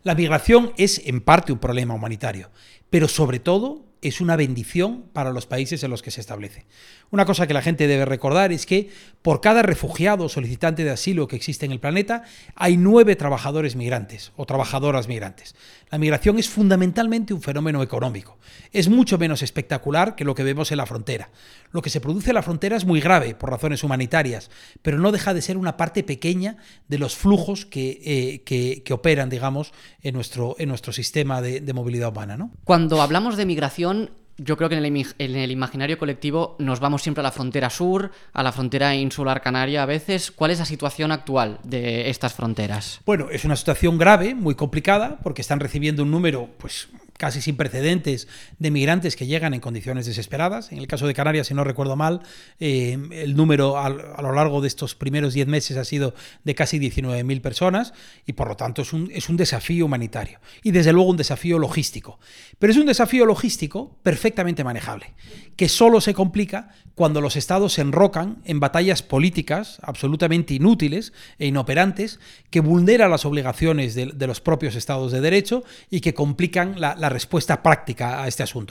La 0.03 0.15
migración 0.15 0.73
es 0.77 1.01
en 1.05 1.21
parte 1.21 1.53
un 1.53 1.59
problema 1.59 1.93
humanitario, 1.93 2.49
pero 2.89 3.07
sobre 3.07 3.39
todo 3.39 3.85
es 4.01 4.19
una 4.19 4.35
bendición 4.35 5.05
para 5.13 5.31
los 5.31 5.45
países 5.45 5.83
en 5.83 5.91
los 5.91 6.01
que 6.01 6.11
se 6.11 6.21
establece. 6.21 6.65
Una 7.11 7.25
cosa 7.25 7.45
que 7.45 7.53
la 7.53 7.61
gente 7.61 7.87
debe 7.87 8.05
recordar 8.05 8.53
es 8.53 8.65
que 8.65 8.89
por 9.21 9.41
cada 9.41 9.61
refugiado 9.61 10.25
o 10.25 10.29
solicitante 10.29 10.85
de 10.85 10.91
asilo 10.91 11.27
que 11.27 11.35
existe 11.35 11.65
en 11.65 11.73
el 11.73 11.79
planeta, 11.79 12.23
hay 12.55 12.77
nueve 12.77 13.17
trabajadores 13.17 13.75
migrantes 13.75 14.31
o 14.37 14.45
trabajadoras 14.45 15.09
migrantes. 15.09 15.53
La 15.91 15.97
migración 15.97 16.39
es 16.39 16.47
fundamentalmente 16.47 17.33
un 17.33 17.41
fenómeno 17.41 17.83
económico. 17.83 18.37
Es 18.71 18.87
mucho 18.87 19.17
menos 19.17 19.41
espectacular 19.41 20.15
que 20.15 20.23
lo 20.23 20.35
que 20.35 20.43
vemos 20.43 20.71
en 20.71 20.77
la 20.77 20.85
frontera. 20.85 21.29
Lo 21.73 21.81
que 21.81 21.89
se 21.89 21.99
produce 21.99 22.29
en 22.29 22.35
la 22.35 22.43
frontera 22.43 22.77
es 22.77 22.85
muy 22.85 23.01
grave 23.01 23.35
por 23.35 23.49
razones 23.49 23.83
humanitarias, 23.83 24.49
pero 24.81 24.97
no 24.97 25.11
deja 25.11 25.33
de 25.33 25.41
ser 25.41 25.57
una 25.57 25.75
parte 25.75 26.03
pequeña 26.03 26.55
de 26.87 26.97
los 26.97 27.17
flujos 27.17 27.65
que, 27.65 27.99
eh, 28.05 28.81
que, 28.83 28.93
operan, 28.93 29.29
digamos, 29.29 29.73
en 30.01 30.15
nuestro, 30.15 30.55
en 30.59 30.69
nuestro 30.69 30.93
sistema 30.93 31.41
de, 31.41 31.59
de 31.59 31.73
movilidad 31.73 32.09
humana. 32.09 32.37
¿no? 32.37 32.51
Cuando 32.63 33.01
hablamos 33.01 33.35
de 33.35 33.45
migración, 33.45 34.11
yo 34.37 34.57
creo 34.57 34.69
que 34.69 34.75
en 34.75 34.85
el, 35.35 35.51
imaginario 35.51 35.97
colectivo 35.97 36.55
nos 36.59 36.79
vamos 36.79 37.01
siempre 37.01 37.21
a 37.21 37.23
la 37.23 37.31
frontera 37.31 37.69
sur, 37.69 38.11
a 38.33 38.43
la 38.43 38.51
frontera 38.51 38.95
insular 38.95 39.41
canaria 39.41 39.83
a 39.83 39.85
veces. 39.85 40.31
¿Cuál 40.31 40.51
es 40.51 40.59
la 40.59 40.65
situación 40.65 41.11
actual 41.11 41.59
de 41.63 42.09
estas 42.09 42.33
fronteras? 42.33 43.01
Bueno, 43.05 43.29
es 43.29 43.45
una 43.45 43.55
situación 43.55 43.97
grave, 43.97 44.33
muy 44.33 44.55
complicada, 44.55 45.19
porque 45.23 45.41
están 45.41 45.59
recibiendo 45.59 46.03
un 46.03 46.11
número 46.11 46.49
pues 46.57 46.89
casi 47.17 47.41
sin 47.41 47.55
precedentes 47.55 48.27
de 48.59 48.71
migrantes 48.71 49.15
que 49.15 49.27
llegan 49.27 49.53
en 49.53 49.59
condiciones 49.59 50.05
desesperadas. 50.05 50.71
En 50.71 50.79
el 50.79 50.87
caso 50.87 51.07
de 51.07 51.13
Canarias, 51.13 51.47
si 51.47 51.53
no 51.53 51.63
recuerdo 51.63 51.95
mal, 51.95 52.21
eh, 52.59 52.97
el 53.11 53.35
número 53.35 53.77
a, 53.77 53.89
lo 53.89 54.33
largo 54.33 54.61
de 54.61 54.67
estos 54.67 54.95
primeros 54.95 55.33
10 55.33 55.47
meses 55.47 55.77
ha 55.77 55.85
sido 55.85 56.13
de 56.43 56.55
casi 56.55 56.79
19.000 56.79 57.41
personas 57.41 57.93
y 58.25 58.33
por 58.33 58.47
lo 58.47 58.55
tanto 58.55 58.81
es 58.81 58.93
un, 58.93 59.09
es 59.13 59.29
un 59.29 59.37
desafío 59.37 59.85
humanitario 59.85 60.39
y 60.63 60.71
desde 60.71 60.93
luego 60.93 61.09
un 61.09 61.17
desafío 61.17 61.59
logístico. 61.59 62.19
Pero 62.59 62.71
es 62.71 62.77
un 62.77 62.85
desafío 62.85 63.25
logístico 63.25 63.97
perfectamente 64.03 64.63
manejable, 64.63 65.13
que 65.55 65.69
solo 65.69 66.01
se 66.01 66.13
complica 66.13 66.69
cuando 66.95 67.21
los 67.21 67.35
estados 67.35 67.73
se 67.73 67.81
enrocan 67.81 68.41
en 68.45 68.59
batallas 68.59 69.01
políticas 69.01 69.79
absolutamente 69.81 70.53
inútiles 70.53 71.13
e 71.39 71.47
inoperantes 71.47 72.19
que 72.49 72.59
vulneran 72.59 73.09
las 73.09 73.25
obligaciones 73.25 73.95
de, 73.95 74.27
los 74.27 74.41
propios 74.41 74.75
estados 74.75 75.11
de 75.11 75.21
derecho 75.21 75.63
y 75.89 76.01
que 76.01 76.13
complican 76.13 76.79
la, 76.79 77.00
la 77.01 77.09
respuesta 77.09 77.61
práctica 77.61 78.23
a 78.23 78.27
este 78.27 78.43
asunto. 78.43 78.61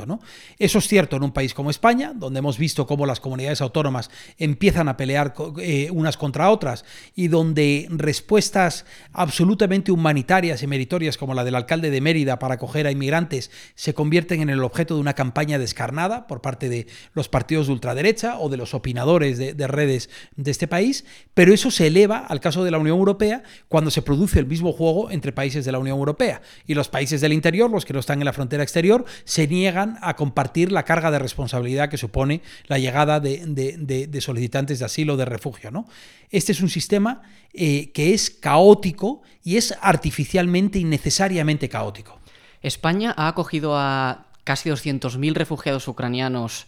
Eso 0.58 0.78
es 0.78 0.86
cierto 0.86 1.16
en 1.16 1.24
un 1.24 1.32
país 1.32 1.52
como 1.52 1.68
España, 1.68 2.12
donde 2.14 2.38
hemos 2.38 2.58
visto 2.58 2.86
cómo 2.86 3.04
las 3.04 3.18
comunidades 3.18 3.60
autónomas 3.60 4.08
empiezan 4.38 4.88
a 4.88 4.96
pelear 4.96 5.34
eh, 5.58 5.90
unas 5.92 6.16
contra 6.16 6.48
otras 6.50 6.84
y 7.16 7.26
donde 7.26 7.88
respuestas 7.90 8.86
absolutamente 9.12 9.90
humanitarias 9.90 10.62
y 10.62 10.68
meritorias 10.68 11.18
como 11.18 11.34
la 11.34 11.44
del 11.44 11.56
alcalde 11.56 11.90
de 11.90 12.00
Mérida 12.00 12.38
para 12.38 12.54
acoger 12.54 12.86
a 12.86 12.92
inmigrantes 12.92 13.50
se 13.74 13.94
convierten 13.94 14.42
en 14.42 14.50
el 14.50 14.62
objeto 14.62 14.94
de 14.94 15.00
una 15.00 15.14
campaña 15.14 15.58
descarnada 15.58 16.28
por 16.28 16.40
parte 16.40 16.68
de 16.68 16.86
los 17.12 17.28
partidos 17.28 17.66
de 17.66 17.72
ultraderecha 17.72 18.38
o 18.38 18.48
de 18.48 18.56
los 18.56 18.74
opinadores 18.74 19.38
de, 19.38 19.54
de 19.54 19.66
redes 19.66 20.08
de 20.36 20.52
este 20.52 20.68
país, 20.68 21.04
pero 21.34 21.52
eso 21.52 21.72
se 21.72 21.88
eleva 21.88 22.18
al 22.18 22.40
caso 22.40 22.62
de 22.62 22.70
la 22.70 22.78
Unión 22.78 22.98
Europea 22.98 23.42
cuando 23.68 23.90
se 23.90 24.02
produce 24.02 24.38
el 24.38 24.46
mismo 24.46 24.72
juego 24.72 25.10
entre 25.10 25.32
países 25.32 25.64
de 25.64 25.72
la 25.72 25.80
Unión 25.80 25.98
Europea 25.98 26.42
y 26.66 26.74
los 26.74 26.88
países 26.88 27.20
del 27.20 27.32
interior, 27.32 27.68
los 27.68 27.84
que 27.84 27.92
no 27.92 27.98
están 27.98 28.19
en 28.22 28.26
la 28.26 28.32
frontera 28.32 28.62
exterior 28.62 29.04
se 29.24 29.46
niegan 29.46 29.98
a 30.02 30.16
compartir 30.16 30.72
la 30.72 30.84
carga 30.84 31.10
de 31.10 31.18
responsabilidad 31.18 31.88
que 31.88 31.96
supone 31.96 32.42
la 32.66 32.78
llegada 32.78 33.20
de, 33.20 34.18
solicitantes 34.20 34.78
de 34.78 34.84
asilo 34.84 35.14
o 35.14 35.16
de 35.16 35.24
refugio. 35.24 35.70
¿no? 35.70 35.86
Este 36.30 36.52
es 36.52 36.60
un 36.60 36.68
sistema 36.68 37.22
eh, 37.52 37.90
que 37.92 38.14
es 38.14 38.30
caótico 38.30 39.22
y 39.42 39.56
es 39.56 39.74
artificialmente 39.80 40.78
y 40.78 40.84
necesariamente 40.84 41.68
caótico. 41.68 42.20
España 42.62 43.14
ha 43.16 43.28
acogido 43.28 43.76
a 43.76 44.26
casi 44.44 44.68
200.000 44.68 45.34
refugiados 45.34 45.88
ucranianos 45.88 46.66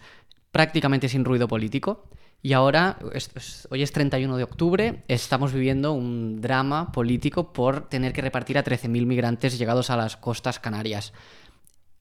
prácticamente 0.51 1.09
sin 1.09 1.25
ruido 1.25 1.49
político. 1.49 2.09
Y 2.45 2.55
ahora, 2.55 2.99
hoy 3.71 3.83
es 3.83 3.93
31 3.93 4.37
de 4.37 4.43
octubre, 4.43 5.05
estamos 5.07 5.53
viviendo 5.53 5.93
un 5.93 6.41
drama 6.41 6.91
político 6.91 7.53
por 7.53 7.89
tener 7.89 8.13
que 8.13 8.21
repartir 8.21 8.59
a 8.59 8.65
13.000 8.65 9.07
migrantes 9.07 9.59
llegados 9.59 9.91
a 9.91 9.97
las 9.97 10.17
costas 10.17 10.59
canarias. 10.59 11.13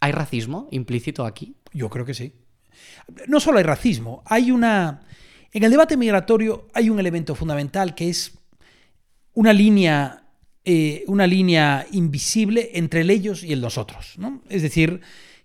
¿Hay 0.01 0.11
racismo 0.11 0.67
implícito 0.71 1.25
aquí? 1.25 1.55
Yo 1.73 1.89
creo 1.89 2.05
que 2.05 2.15
sí. 2.15 2.33
No 3.27 3.39
solo 3.39 3.59
hay 3.59 3.63
racismo, 3.63 4.23
hay 4.25 4.51
una... 4.51 5.01
En 5.53 5.63
el 5.63 5.71
debate 5.71 5.95
migratorio 5.95 6.67
hay 6.73 6.89
un 6.89 6.99
elemento 6.99 7.35
fundamental 7.35 7.93
que 7.93 8.09
es 8.09 8.37
una 9.33 9.53
línea, 9.53 10.23
eh, 10.65 11.03
una 11.07 11.27
línea 11.27 11.85
invisible 11.91 12.71
entre 12.73 13.01
el 13.01 13.09
ellos 13.11 13.43
y 13.43 13.53
el 13.53 13.61
nosotros. 13.61 14.15
¿no? 14.17 14.41
Es 14.49 14.63
decir, 14.63 15.01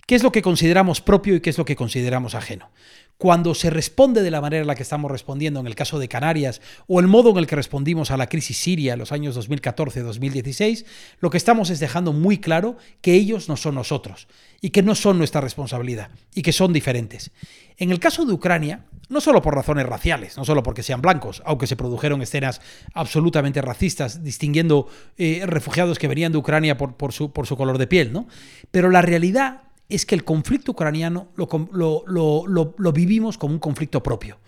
qué 0.06 0.14
es 0.14 0.22
lo 0.22 0.32
que 0.32 0.42
consideramos 0.42 1.00
propio 1.00 1.34
y 1.36 1.40
qué 1.40 1.50
es 1.50 1.58
lo 1.58 1.64
que 1.64 1.76
consideramos 1.76 2.34
ajeno 2.34 2.70
cuando 3.18 3.54
se 3.54 3.70
responde 3.70 4.22
de 4.22 4.30
la 4.30 4.40
manera 4.40 4.60
en 4.60 4.66
la 4.66 4.74
que 4.74 4.82
estamos 4.82 5.10
respondiendo 5.10 5.60
en 5.60 5.66
el 5.66 5.74
caso 5.74 5.98
de 5.98 6.08
Canarias 6.08 6.60
o 6.86 7.00
el 7.00 7.06
modo 7.06 7.30
en 7.30 7.38
el 7.38 7.46
que 7.46 7.56
respondimos 7.56 8.10
a 8.10 8.16
la 8.16 8.28
crisis 8.28 8.58
siria 8.58 8.92
en 8.92 8.98
los 8.98 9.12
años 9.12 9.36
2014-2016, 9.36 10.84
lo 11.20 11.30
que 11.30 11.38
estamos 11.38 11.70
es 11.70 11.80
dejando 11.80 12.12
muy 12.12 12.38
claro 12.38 12.76
que 13.00 13.14
ellos 13.14 13.48
no 13.48 13.56
son 13.56 13.74
nosotros 13.74 14.28
y 14.60 14.70
que 14.70 14.82
no 14.82 14.94
son 14.94 15.18
nuestra 15.18 15.40
responsabilidad 15.40 16.10
y 16.34 16.42
que 16.42 16.52
son 16.52 16.72
diferentes. 16.72 17.30
En 17.78 17.90
el 17.90 18.00
caso 18.00 18.24
de 18.24 18.32
Ucrania, 18.32 18.84
no 19.08 19.20
solo 19.20 19.40
por 19.40 19.54
razones 19.54 19.86
raciales, 19.86 20.36
no 20.36 20.44
solo 20.44 20.62
porque 20.62 20.82
sean 20.82 21.00
blancos, 21.00 21.42
aunque 21.46 21.66
se 21.66 21.76
produjeron 21.76 22.20
escenas 22.20 22.60
absolutamente 22.92 23.62
racistas 23.62 24.24
distinguiendo 24.24 24.88
eh, 25.16 25.42
refugiados 25.46 25.98
que 25.98 26.08
venían 26.08 26.32
de 26.32 26.38
Ucrania 26.38 26.76
por, 26.76 27.12
su, 27.12 27.32
por 27.32 27.46
su 27.46 27.56
color 27.56 27.78
de 27.78 27.86
piel, 27.86 28.12
¿no? 28.12 28.26
Pero 28.70 28.90
la 28.90 29.02
realidad 29.02 29.65
es 29.88 30.06
que 30.06 30.14
el 30.14 30.24
conflicto 30.24 30.72
ucraniano 30.72 31.28
lo, 31.36 32.92
vivimos 32.92 33.38
como 33.38 33.54
un 33.54 33.60
conflicto 33.60 34.02
propio. 34.02 34.38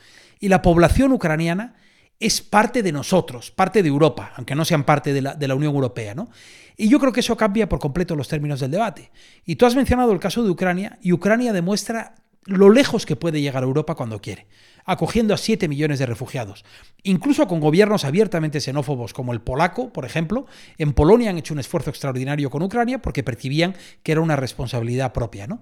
Y 0.40 0.48
la 0.48 0.62
población 0.62 1.12
ucraniana 1.12 1.74
es 2.20 2.40
parte 2.40 2.83
de 2.83 2.92
nosotros, 2.92 3.51
parte 3.51 3.83
de 3.83 3.88
Europa, 3.88 4.33
aunque 4.37 4.55
no 4.55 4.64
sean 4.64 4.85
parte 4.85 5.12
de 5.12 5.22
la, 5.22 5.35
de 5.35 5.48
la, 5.48 5.55
Unión 5.55 5.74
Europea. 5.74 6.14
¿no? 6.14 6.31
Y 6.77 6.88
yo 6.88 6.98
creo 6.98 7.12
que 7.12 7.20
eso 7.20 7.37
cambia 7.37 7.68
por 7.68 7.79
completo 7.79 8.16
los 8.16 8.29
términos 8.29 8.61
del 8.61 8.72
debate. 8.72 9.11
Y 9.44 9.57
tú 9.57 9.66
has 9.66 9.77
mencionado 9.77 10.12
el 10.12 10.20
caso 10.20 10.42
de 10.42 10.51
Ucrania, 10.51 10.98
y 11.01 11.12
Ucrania 11.12 11.53
demuestra 11.53 12.14
lo 12.49 12.71
lejos 12.71 13.07
que 13.07 13.17
puede 13.17 13.41
llegar 13.41 13.63
a 13.63 13.67
Europa 13.67 13.95
cuando 13.95 14.21
quiere 14.21 14.47
acogiendo 14.89 15.35
a 15.35 15.37
7 15.37 15.69
millones 15.69 15.99
de 15.99 16.07
refugiados. 16.07 16.65
Incluso 17.03 17.47
con 17.47 17.61
gobiernos 17.61 18.07
abiertamente 18.07 18.59
xenófobos 18.59 19.13
como 19.13 19.35
el 19.35 19.43
polaco, 19.43 19.93
por 19.93 20.07
ejemplo, 20.07 20.47
en 20.79 20.95
Polonia 20.95 21.29
han 21.29 21.37
hecho 21.37 21.53
un 21.53 21.61
esfuerzo 21.61 21.91
extraordinario 21.91 22.49
con 22.49 22.63
Ucrania 22.63 23.03
porque 23.03 23.23
percibían 23.23 23.77
que 24.03 24.13
era 24.13 24.23
una 24.23 24.35
responsabilidad 24.35 25.13
propia. 25.13 25.47
¿no? 25.47 25.61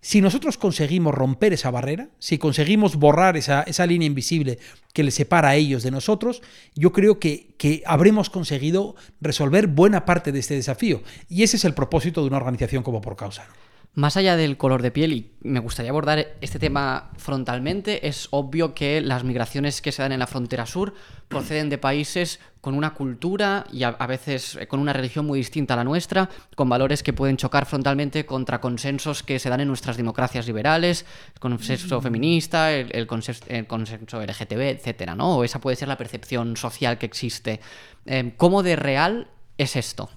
Si 0.00 0.20
nosotros 0.20 0.58
conseguimos 0.58 1.14
romper 1.14 1.52
esa 1.52 1.70
barrera, 1.70 2.08
si 2.18 2.36
conseguimos 2.36 2.96
borrar 2.96 3.36
esa, 3.36 3.62
esa, 3.62 3.86
línea 3.86 4.06
invisible 4.06 4.58
que 4.92 5.04
les 5.04 5.14
separa 5.14 5.50
a 5.50 5.54
ellos 5.54 5.84
de 5.84 5.92
nosotros, 5.92 6.42
yo 6.74 6.92
creo 6.92 7.20
que, 7.20 7.54
que 7.58 7.84
habremos 7.86 8.28
conseguido 8.28 8.96
resolver 9.20 9.68
buena 9.68 10.04
parte 10.04 10.32
de 10.32 10.40
este 10.40 10.54
desafío. 10.54 11.00
Y 11.28 11.44
ese 11.44 11.58
es 11.58 11.64
el 11.64 11.74
propósito 11.74 12.22
de 12.22 12.26
una 12.26 12.38
organización 12.38 12.82
como 12.82 13.00
Por 13.00 13.14
Causa. 13.14 13.46
Más 13.96 14.16
allá 14.16 14.36
del 14.36 14.56
color 14.56 14.82
de 14.82 14.90
piel, 14.90 15.12
y 15.12 15.30
me 15.42 15.60
gustaría 15.60 15.92
abordar 15.92 16.34
este 16.40 16.58
tema 16.58 17.12
frontalmente, 17.16 18.08
es 18.08 18.26
obvio 18.32 18.74
que 18.74 19.00
las 19.00 19.22
migraciones 19.22 19.80
que 19.80 19.92
se 19.92 20.02
dan 20.02 20.10
en 20.10 20.18
la 20.18 20.26
frontera 20.26 20.66
sur 20.66 20.94
proceden 21.28 21.70
de 21.70 21.78
países 21.78 22.40
con 22.60 22.74
una 22.74 22.94
cultura 22.94 23.66
y 23.70 23.84
a, 23.84 23.92
veces 23.92 24.58
con 24.66 24.80
una 24.80 24.92
religión 24.92 25.26
muy 25.26 25.38
distinta 25.38 25.74
a 25.74 25.76
la 25.76 25.84
nuestra, 25.84 26.28
con 26.56 26.68
valores 26.68 27.04
que 27.04 27.12
pueden 27.12 27.36
chocar 27.36 27.66
frontalmente 27.66 28.26
contra 28.26 28.60
consensos 28.60 29.22
que 29.22 29.38
se 29.38 29.48
dan 29.48 29.60
en 29.60 29.68
nuestras 29.68 29.96
democracias 29.96 30.48
liberales, 30.48 31.06
el 31.32 31.40
consenso 31.40 32.00
feminista, 32.00 32.72
el, 32.72 33.06
consenso, 33.06 34.20
LGTB, 34.20 34.60
etcétera, 34.60 35.14
¿no? 35.14 35.36
O 35.36 35.44
esa 35.44 35.60
puede 35.60 35.76
ser 35.76 35.86
la 35.86 35.96
percepción 35.96 36.56
social 36.56 36.98
que 36.98 37.06
existe. 37.06 37.60
Eh, 38.06 38.34
¿Cómo 38.36 38.64
de 38.64 38.74
real 38.74 39.28
es 39.56 39.76
esto? 39.76 40.10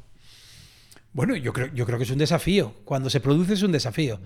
Bueno, 1.17 1.35
yo 1.35 1.51
creo, 1.51 1.73
yo 1.73 1.87
creo 1.87 1.97
que 1.97 2.03
es 2.03 2.11
un 2.11 2.19
desafío. 2.19 2.75
Cuando 2.85 3.09
se 3.09 3.19
produce 3.19 3.53
es 3.53 3.63
un 3.63 3.71
desafío. 3.71 4.19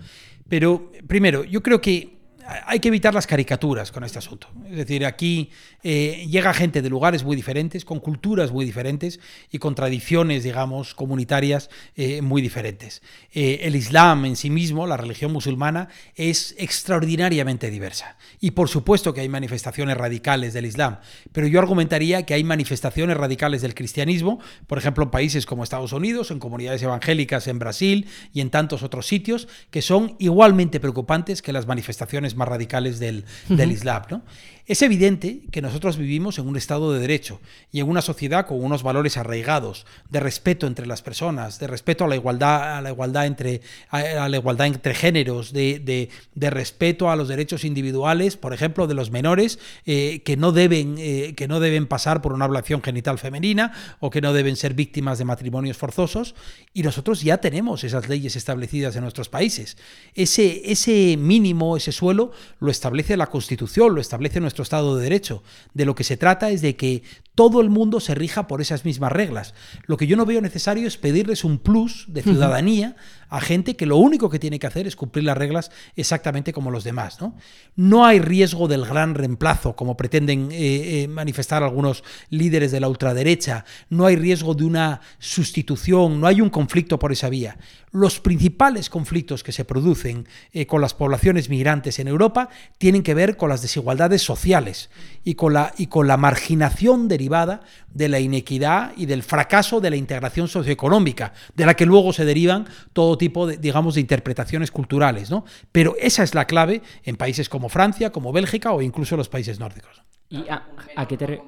Pero, 0.46 0.92
primero, 1.06 1.42
yo 1.42 1.62
creo 1.62 1.80
que 1.80 2.18
hay 2.66 2.80
que 2.80 2.88
evitar 2.88 3.14
las 3.14 3.26
caricaturas 3.26 3.92
con 3.92 4.04
este 4.04 4.18
asunto. 4.18 4.48
Es 4.68 4.76
decir, 4.76 5.04
aquí 5.06 5.50
eh, 5.82 6.26
llega 6.28 6.52
gente 6.54 6.82
de 6.82 6.88
lugares 6.88 7.24
muy 7.24 7.36
diferentes, 7.36 7.84
con 7.84 8.00
culturas 8.00 8.52
muy 8.52 8.64
diferentes 8.64 9.20
y 9.50 9.58
con 9.58 9.74
tradiciones, 9.74 10.44
digamos, 10.44 10.94
comunitarias 10.94 11.70
eh, 11.96 12.22
muy 12.22 12.42
diferentes. 12.42 13.02
Eh, 13.32 13.60
el 13.62 13.76
Islam 13.76 14.24
en 14.24 14.36
sí 14.36 14.50
mismo, 14.50 14.86
la 14.86 14.96
religión 14.96 15.32
musulmana, 15.32 15.88
es 16.14 16.54
extraordinariamente 16.58 17.70
diversa. 17.70 18.16
Y 18.40 18.52
por 18.52 18.68
supuesto 18.68 19.14
que 19.14 19.20
hay 19.20 19.28
manifestaciones 19.28 19.96
radicales 19.96 20.52
del 20.52 20.66
Islam, 20.66 20.98
pero 21.32 21.46
yo 21.46 21.60
argumentaría 21.60 22.24
que 22.24 22.34
hay 22.34 22.44
manifestaciones 22.44 23.16
radicales 23.16 23.62
del 23.62 23.74
cristianismo, 23.74 24.40
por 24.66 24.78
ejemplo, 24.78 25.04
en 25.04 25.10
países 25.10 25.46
como 25.46 25.64
Estados 25.64 25.92
Unidos, 25.92 26.30
en 26.30 26.38
comunidades 26.38 26.82
evangélicas 26.82 27.46
en 27.46 27.58
Brasil 27.58 28.06
y 28.32 28.40
en 28.40 28.50
tantos 28.50 28.82
otros 28.82 29.06
sitios, 29.06 29.48
que 29.70 29.82
son 29.82 30.16
igualmente 30.18 30.80
preocupantes 30.80 31.42
que 31.42 31.52
las 31.52 31.66
manifestaciones 31.66 32.31
más 32.36 32.48
radicales 32.48 32.98
del, 32.98 33.24
del 33.48 33.72
Islam. 33.72 34.02
¿no? 34.10 34.22
Es 34.64 34.80
evidente 34.80 35.40
que 35.50 35.60
nosotros 35.60 35.96
vivimos 35.96 36.38
en 36.38 36.46
un 36.46 36.56
Estado 36.56 36.92
de 36.92 37.00
Derecho 37.00 37.40
y 37.72 37.80
en 37.80 37.88
una 37.88 38.00
sociedad 38.00 38.46
con 38.46 38.62
unos 38.62 38.84
valores 38.84 39.16
arraigados 39.16 39.86
de 40.08 40.20
respeto 40.20 40.68
entre 40.68 40.86
las 40.86 41.02
personas, 41.02 41.58
de 41.58 41.66
respeto 41.66 42.04
a 42.04 42.08
la 42.08 42.14
igualdad, 42.14 42.78
a 42.78 42.80
la 42.80 42.90
igualdad 42.90 43.26
entre, 43.26 43.60
a 43.90 44.28
la 44.28 44.36
igualdad 44.36 44.68
entre 44.68 44.94
géneros, 44.94 45.52
de, 45.52 46.08
de, 46.34 46.50
respeto 46.50 47.10
a 47.10 47.16
los 47.16 47.26
derechos 47.26 47.64
individuales, 47.64 48.36
por 48.36 48.54
ejemplo, 48.54 48.86
de 48.86 48.94
los 48.94 49.10
menores 49.10 49.58
eh, 49.84 50.22
que, 50.24 50.36
no 50.36 50.52
deben, 50.52 50.94
eh, 50.98 51.34
que 51.36 51.48
no 51.48 51.58
deben 51.58 51.88
pasar 51.88 52.22
por 52.22 52.32
una 52.32 52.44
ablación 52.44 52.82
genital 52.82 53.18
femenina 53.18 53.72
o 53.98 54.10
que 54.10 54.20
no 54.20 54.32
deben 54.32 54.54
ser 54.54 54.74
víctimas 54.74 55.18
de 55.18 55.24
matrimonios 55.24 55.76
forzosos. 55.76 56.36
Y 56.72 56.84
nosotros 56.84 57.22
ya 57.22 57.38
tenemos 57.38 57.82
esas 57.82 58.08
leyes 58.08 58.36
establecidas 58.36 58.94
en 58.94 59.02
nuestros 59.02 59.28
países. 59.28 59.76
Ese, 60.14 60.70
ese 60.70 61.16
mínimo, 61.18 61.76
ese 61.76 61.90
suelo, 61.90 62.21
lo 62.60 62.70
establece 62.70 63.16
la 63.16 63.26
Constitución, 63.26 63.94
lo 63.94 64.00
establece 64.00 64.40
nuestro 64.40 64.62
Estado 64.62 64.96
de 64.96 65.02
Derecho. 65.02 65.42
De 65.74 65.84
lo 65.84 65.94
que 65.94 66.04
se 66.04 66.16
trata 66.16 66.50
es 66.50 66.62
de 66.62 66.76
que 66.76 67.02
todo 67.34 67.60
el 67.60 67.70
mundo 67.70 68.00
se 68.00 68.14
rija 68.14 68.46
por 68.46 68.60
esas 68.60 68.84
mismas 68.84 69.12
reglas. 69.12 69.54
Lo 69.86 69.96
que 69.96 70.06
yo 70.06 70.16
no 70.16 70.26
veo 70.26 70.40
necesario 70.40 70.86
es 70.86 70.98
pedirles 70.98 71.44
un 71.44 71.58
plus 71.58 72.04
de 72.08 72.22
ciudadanía 72.22 72.96
a 73.32 73.40
gente 73.40 73.76
que 73.76 73.86
lo 73.86 73.96
único 73.96 74.28
que 74.28 74.38
tiene 74.38 74.58
que 74.58 74.66
hacer 74.66 74.86
es 74.86 74.94
cumplir 74.94 75.24
las 75.24 75.38
reglas 75.38 75.70
exactamente 75.96 76.52
como 76.52 76.70
los 76.70 76.84
demás. 76.84 77.18
No, 77.18 77.34
no 77.76 78.04
hay 78.04 78.18
riesgo 78.18 78.68
del 78.68 78.84
gran 78.84 79.14
reemplazo, 79.14 79.74
como 79.74 79.96
pretenden 79.96 80.50
eh, 80.52 81.04
eh, 81.04 81.08
manifestar 81.08 81.62
algunos 81.62 82.04
líderes 82.28 82.72
de 82.72 82.80
la 82.80 82.90
ultraderecha. 82.90 83.64
No 83.88 84.04
hay 84.04 84.16
riesgo 84.16 84.54
de 84.54 84.64
una 84.64 85.00
sustitución, 85.18 86.20
no 86.20 86.26
hay 86.26 86.42
un 86.42 86.50
conflicto 86.50 86.98
por 86.98 87.10
esa 87.10 87.30
vía. 87.30 87.56
Los 87.90 88.20
principales 88.20 88.90
conflictos 88.90 89.42
que 89.42 89.52
se 89.52 89.64
producen 89.64 90.28
eh, 90.52 90.66
con 90.66 90.82
las 90.82 90.92
poblaciones 90.92 91.48
migrantes 91.48 91.98
en 91.98 92.08
Europa 92.08 92.50
tienen 92.76 93.02
que 93.02 93.14
ver 93.14 93.38
con 93.38 93.48
las 93.48 93.62
desigualdades 93.62 94.20
sociales 94.20 94.90
y 95.24 95.36
con 95.36 95.54
la, 95.54 95.72
y 95.78 95.86
con 95.86 96.06
la 96.06 96.18
marginación 96.18 97.08
derivada 97.22 97.60
de 97.94 98.08
la 98.08 98.18
inequidad 98.18 98.92
y 98.96 99.06
del 99.06 99.22
fracaso 99.22 99.80
de 99.80 99.90
la 99.90 99.96
integración 99.96 100.48
socioeconómica, 100.48 101.32
de 101.54 101.66
la 101.66 101.74
que 101.74 101.86
luego 101.86 102.12
se 102.12 102.24
derivan 102.24 102.66
todo 102.92 103.16
tipo 103.16 103.46
de, 103.46 103.58
digamos, 103.58 103.94
de 103.94 104.00
interpretaciones 104.00 104.70
culturales. 104.70 105.30
¿no? 105.30 105.44
Pero 105.70 105.94
esa 106.00 106.24
es 106.24 106.34
la 106.34 106.46
clave 106.46 106.82
en 107.04 107.16
países 107.16 107.48
como 107.48 107.68
Francia, 107.68 108.10
como 108.10 108.32
Bélgica 108.32 108.72
o 108.72 108.82
incluso 108.82 109.16
los 109.16 109.28
países 109.28 109.60
nórdicos. 109.60 110.02
¿Y 110.28 110.44
a, 110.48 111.06
qué 111.06 111.16
te 111.16 111.42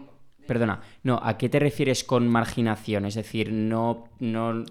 Perdona, 0.46 0.80
no, 1.02 1.18
¿a 1.22 1.38
qué 1.38 1.48
te 1.48 1.58
refieres 1.58 2.04
con 2.04 2.28
marginación? 2.28 3.06
Es 3.06 3.14
decir, 3.14 3.50
no, 3.50 4.10
no, 4.20 4.62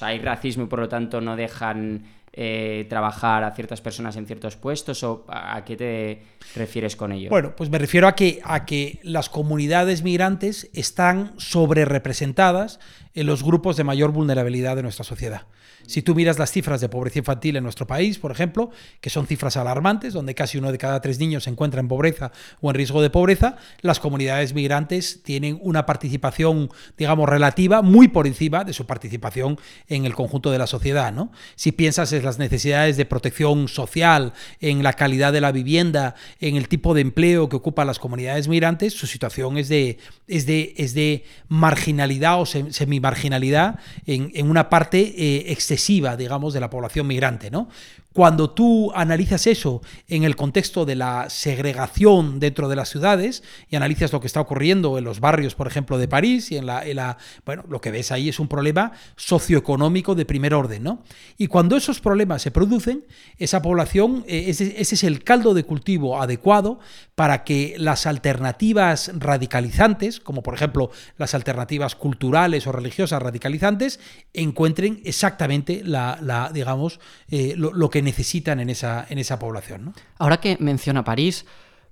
hay 0.00 0.18
racismo 0.18 0.64
y 0.64 0.66
por 0.66 0.80
lo 0.80 0.88
tanto 0.88 1.20
no 1.20 1.36
dejan 1.36 2.02
eh, 2.32 2.86
trabajar 2.88 3.42
a 3.42 3.50
ciertas 3.50 3.80
personas 3.80 4.16
en 4.16 4.26
ciertos 4.26 4.56
puestos 4.56 5.02
o 5.02 5.24
a 5.28 5.64
qué 5.64 5.76
te 5.76 6.22
refieres 6.54 6.94
con 6.94 7.10
ello? 7.12 7.28
Bueno, 7.28 7.54
pues 7.56 7.70
me 7.70 7.78
refiero 7.78 8.06
a 8.06 8.14
que, 8.14 8.40
a 8.44 8.64
que 8.64 9.00
las 9.02 9.28
comunidades 9.28 10.02
migrantes 10.02 10.70
están 10.72 11.32
sobre 11.38 11.84
representadas 11.84 12.78
en 13.14 13.26
los 13.26 13.42
grupos 13.42 13.76
de 13.76 13.84
mayor 13.84 14.12
vulnerabilidad 14.12 14.76
de 14.76 14.82
nuestra 14.82 15.04
sociedad. 15.04 15.42
Si 15.86 16.02
tú 16.02 16.14
miras 16.14 16.38
las 16.38 16.52
cifras 16.52 16.80
de 16.80 16.88
pobreza 16.88 17.18
infantil 17.18 17.56
en 17.56 17.64
nuestro 17.64 17.86
país, 17.86 18.18
por 18.18 18.30
ejemplo, 18.30 18.70
que 19.00 19.10
son 19.10 19.26
cifras 19.26 19.56
alarmantes, 19.56 20.12
donde 20.12 20.34
casi 20.34 20.58
uno 20.58 20.72
de 20.72 20.78
cada 20.78 21.00
tres 21.00 21.18
niños 21.18 21.44
se 21.44 21.50
encuentra 21.50 21.80
en 21.80 21.88
pobreza 21.88 22.32
o 22.60 22.70
en 22.70 22.74
riesgo 22.74 23.02
de 23.02 23.10
pobreza, 23.10 23.56
las 23.80 24.00
comunidades 24.00 24.54
migrantes 24.54 25.22
tienen 25.22 25.58
una 25.62 25.86
participación, 25.86 26.70
digamos, 26.96 27.28
relativa 27.28 27.82
muy 27.82 28.08
por 28.08 28.26
encima 28.26 28.64
de 28.64 28.72
su 28.72 28.86
participación 28.86 29.58
en 29.88 30.04
el 30.04 30.14
conjunto 30.14 30.50
de 30.50 30.58
la 30.58 30.66
sociedad. 30.66 31.12
¿no? 31.12 31.32
Si 31.56 31.72
piensas 31.72 32.12
en 32.12 32.24
las 32.24 32.38
necesidades 32.38 32.96
de 32.96 33.04
protección 33.04 33.68
social, 33.68 34.32
en 34.60 34.82
la 34.82 34.92
calidad 34.92 35.32
de 35.32 35.40
la 35.40 35.52
vivienda, 35.52 36.14
en 36.40 36.56
el 36.56 36.68
tipo 36.68 36.94
de 36.94 37.00
empleo 37.00 37.48
que 37.48 37.56
ocupan 37.56 37.86
las 37.86 37.98
comunidades 37.98 38.48
migrantes, 38.48 38.94
su 38.94 39.06
situación 39.06 39.58
es 39.58 39.68
de, 39.68 39.98
es 40.28 40.46
de, 40.46 40.74
es 40.76 40.94
de 40.94 41.24
marginalidad 41.48 42.40
o 42.40 42.46
semi-marginalidad 42.46 43.78
en, 44.06 44.30
en, 44.34 44.50
una 44.50 44.68
parte 44.68 45.00
eh, 45.00 45.52
excesiva, 45.70 46.16
digamos, 46.16 46.52
de 46.52 46.60
la 46.60 46.70
población 46.70 47.06
migrante, 47.06 47.50
¿no? 47.50 47.68
Cuando 48.12 48.50
tú 48.50 48.90
analizas 48.92 49.46
eso 49.46 49.82
en 50.08 50.24
el 50.24 50.34
contexto 50.34 50.84
de 50.84 50.96
la 50.96 51.30
segregación 51.30 52.40
dentro 52.40 52.68
de 52.68 52.74
las 52.74 52.88
ciudades 52.88 53.44
y 53.68 53.76
analizas 53.76 54.12
lo 54.12 54.20
que 54.20 54.26
está 54.26 54.40
ocurriendo 54.40 54.98
en 54.98 55.04
los 55.04 55.20
barrios, 55.20 55.54
por 55.54 55.68
ejemplo, 55.68 55.96
de 55.96 56.08
París 56.08 56.50
y 56.50 56.56
en 56.56 56.66
la, 56.66 57.18
bueno, 57.46 57.64
lo 57.68 57.80
que 57.80 57.92
ves 57.92 58.10
ahí 58.10 58.28
es 58.28 58.40
un 58.40 58.48
problema 58.48 58.90
socioeconómico 59.14 60.16
de 60.16 60.24
primer 60.24 60.54
orden, 60.54 60.82
¿no? 60.82 61.04
Y 61.38 61.46
cuando 61.46 61.76
esos 61.76 62.00
problemas 62.00 62.42
se 62.42 62.50
producen, 62.50 63.04
esa 63.38 63.62
población, 63.62 64.24
eh, 64.26 64.46
ese, 64.48 64.80
es 64.80 65.04
el 65.04 65.22
caldo 65.22 65.54
de 65.54 65.62
cultivo 65.62 66.20
adecuado 66.20 66.80
para 67.14 67.44
que 67.44 67.76
las 67.78 68.06
alternativas 68.06 69.12
radicalizantes, 69.14 70.18
como 70.18 70.42
por 70.42 70.54
ejemplo 70.54 70.90
las 71.16 71.34
alternativas 71.34 71.94
culturales 71.94 72.66
o 72.66 72.72
religiosas 72.72 73.22
radicalizantes, 73.22 74.00
encuentren 74.32 75.00
exactamente 75.04 75.82
la, 75.84 76.18
la 76.20 76.50
digamos, 76.52 76.98
eh, 77.28 77.54
lo, 77.56 77.72
lo 77.72 77.88
que 77.88 77.99
necesitan 78.02 78.60
en 78.60 78.70
esa, 78.70 79.06
en 79.08 79.18
esa 79.18 79.38
población. 79.38 79.94
Ahora 80.18 80.38
que 80.38 80.56
menciona 80.60 81.04
París, 81.04 81.44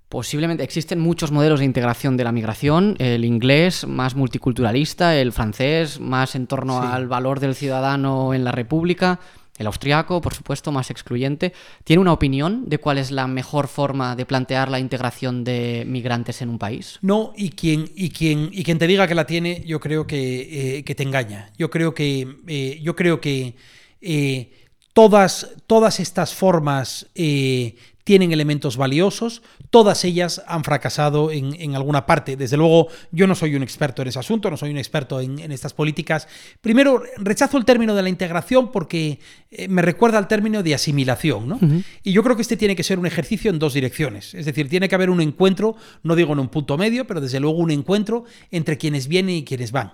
Posiblemente 0.09 0.64
existen 0.64 1.01
muchos 1.01 1.33
modelos 1.33 1.59
de 1.61 1.66
integración 1.66 2.16
de 2.16 2.25
la 2.25 2.33
migración, 2.33 2.97
el 2.99 3.27
inglés 3.27 3.87
más 3.87 4.14
multiculturalista, 4.14 5.14
el 5.14 5.33
francés 5.33 6.01
más 6.01 6.35
en 6.35 6.47
torno 6.47 6.81
al 6.81 7.09
valor 7.09 7.40
del 7.40 7.55
ciudadano 7.55 8.33
en 8.33 8.42
la 8.42 8.51
República, 8.51 9.21
el 9.59 9.66
austriaco, 9.66 10.23
por 10.23 10.33
supuesto, 10.33 10.73
más 10.73 10.90
excluyente. 10.90 11.53
¿Tiene 11.85 12.01
una 12.01 12.14
opinión 12.14 12.71
de 12.71 12.79
cuál 12.79 12.97
es 12.97 13.11
la 13.11 13.27
mejor 13.27 13.68
forma 13.68 14.16
de 14.16 14.25
plantear 14.25 14.71
la 14.71 14.79
integración 14.79 15.44
de 15.44 15.85
migrantes 15.87 16.40
en 16.40 16.49
un 16.49 16.59
país? 16.59 16.99
No, 17.03 17.35
y 17.37 17.51
quien, 17.51 17.90
y 17.94 18.09
quien, 18.09 18.49
y 18.51 18.64
quien 18.64 18.79
te 18.79 18.87
diga 18.87 19.07
que 19.07 19.14
la 19.14 19.27
tiene, 19.27 19.62
yo 19.66 19.79
creo 19.79 20.07
que, 20.07 20.79
eh, 20.79 20.94
te 20.94 21.03
engaña. 21.03 21.51
Yo 21.59 21.68
creo 21.68 21.92
que, 21.92 22.37
eh, 22.47 22.81
yo 22.83 22.97
creo 22.97 23.21
que 23.21 23.57
eh, 24.01 24.53
Todas, 24.98 25.50
todas 25.68 26.00
estas 26.00 26.34
formas 26.34 27.06
eh, 27.14 27.76
tienen 28.02 28.32
elementos 28.32 28.76
valiosos, 28.76 29.42
todas 29.70 30.04
ellas 30.04 30.42
han 30.48 30.64
fracasado 30.64 31.30
en, 31.30 31.76
alguna 31.76 32.04
parte. 32.04 32.37
Desde 32.37 32.56
luego, 32.56 32.88
yo 33.12 33.28
no 33.28 33.37
soy 33.37 33.54
un 33.54 33.62
experto 33.62 34.02
en 34.02 34.08
ese 34.08 34.18
asunto, 34.18 34.50
no 34.50 34.56
soy 34.56 34.72
un 34.72 34.76
experto 34.76 35.20
en, 35.20 35.52
estas 35.52 35.72
políticas. 35.72 36.26
Primero, 36.61 37.00
rechazo 37.18 37.58
el 37.58 37.64
término 37.64 37.94
de 37.94 38.02
la 38.02 38.08
integración 38.08 38.72
porque 38.72 39.20
eh, 39.52 39.68
me 39.68 39.82
recuerda 39.82 40.18
al 40.18 40.26
término 40.26 40.64
de 40.64 40.74
asimilación. 40.74 41.84
Y 42.02 42.11
yo 42.11 42.24
creo 42.24 42.34
que 42.34 42.42
este 42.42 42.56
tiene 42.56 42.74
que 42.74 42.82
ser 42.82 42.98
un 42.98 43.06
ejercicio 43.06 43.52
en 43.52 43.61
dos 43.61 43.74
direcciones. 43.74 44.34
Es 44.34 44.46
decir, 44.46 44.68
tiene 44.68 44.88
que 44.88 44.96
haber 44.96 45.11
un 45.11 45.20
encuentro, 45.20 45.76
no 46.02 46.16
digo 46.16 46.32
en 46.32 46.40
un 46.40 46.48
punto 46.48 46.76
medio, 46.76 47.06
pero 47.06 47.20
desde 47.20 47.38
luego 47.38 47.58
un 47.58 47.70
encuentro 47.70 48.24
entre 48.50 48.78
quienes 48.78 49.06
vienen 49.06 49.37
y 49.37 49.44
quienes 49.44 49.70
van. 49.70 49.92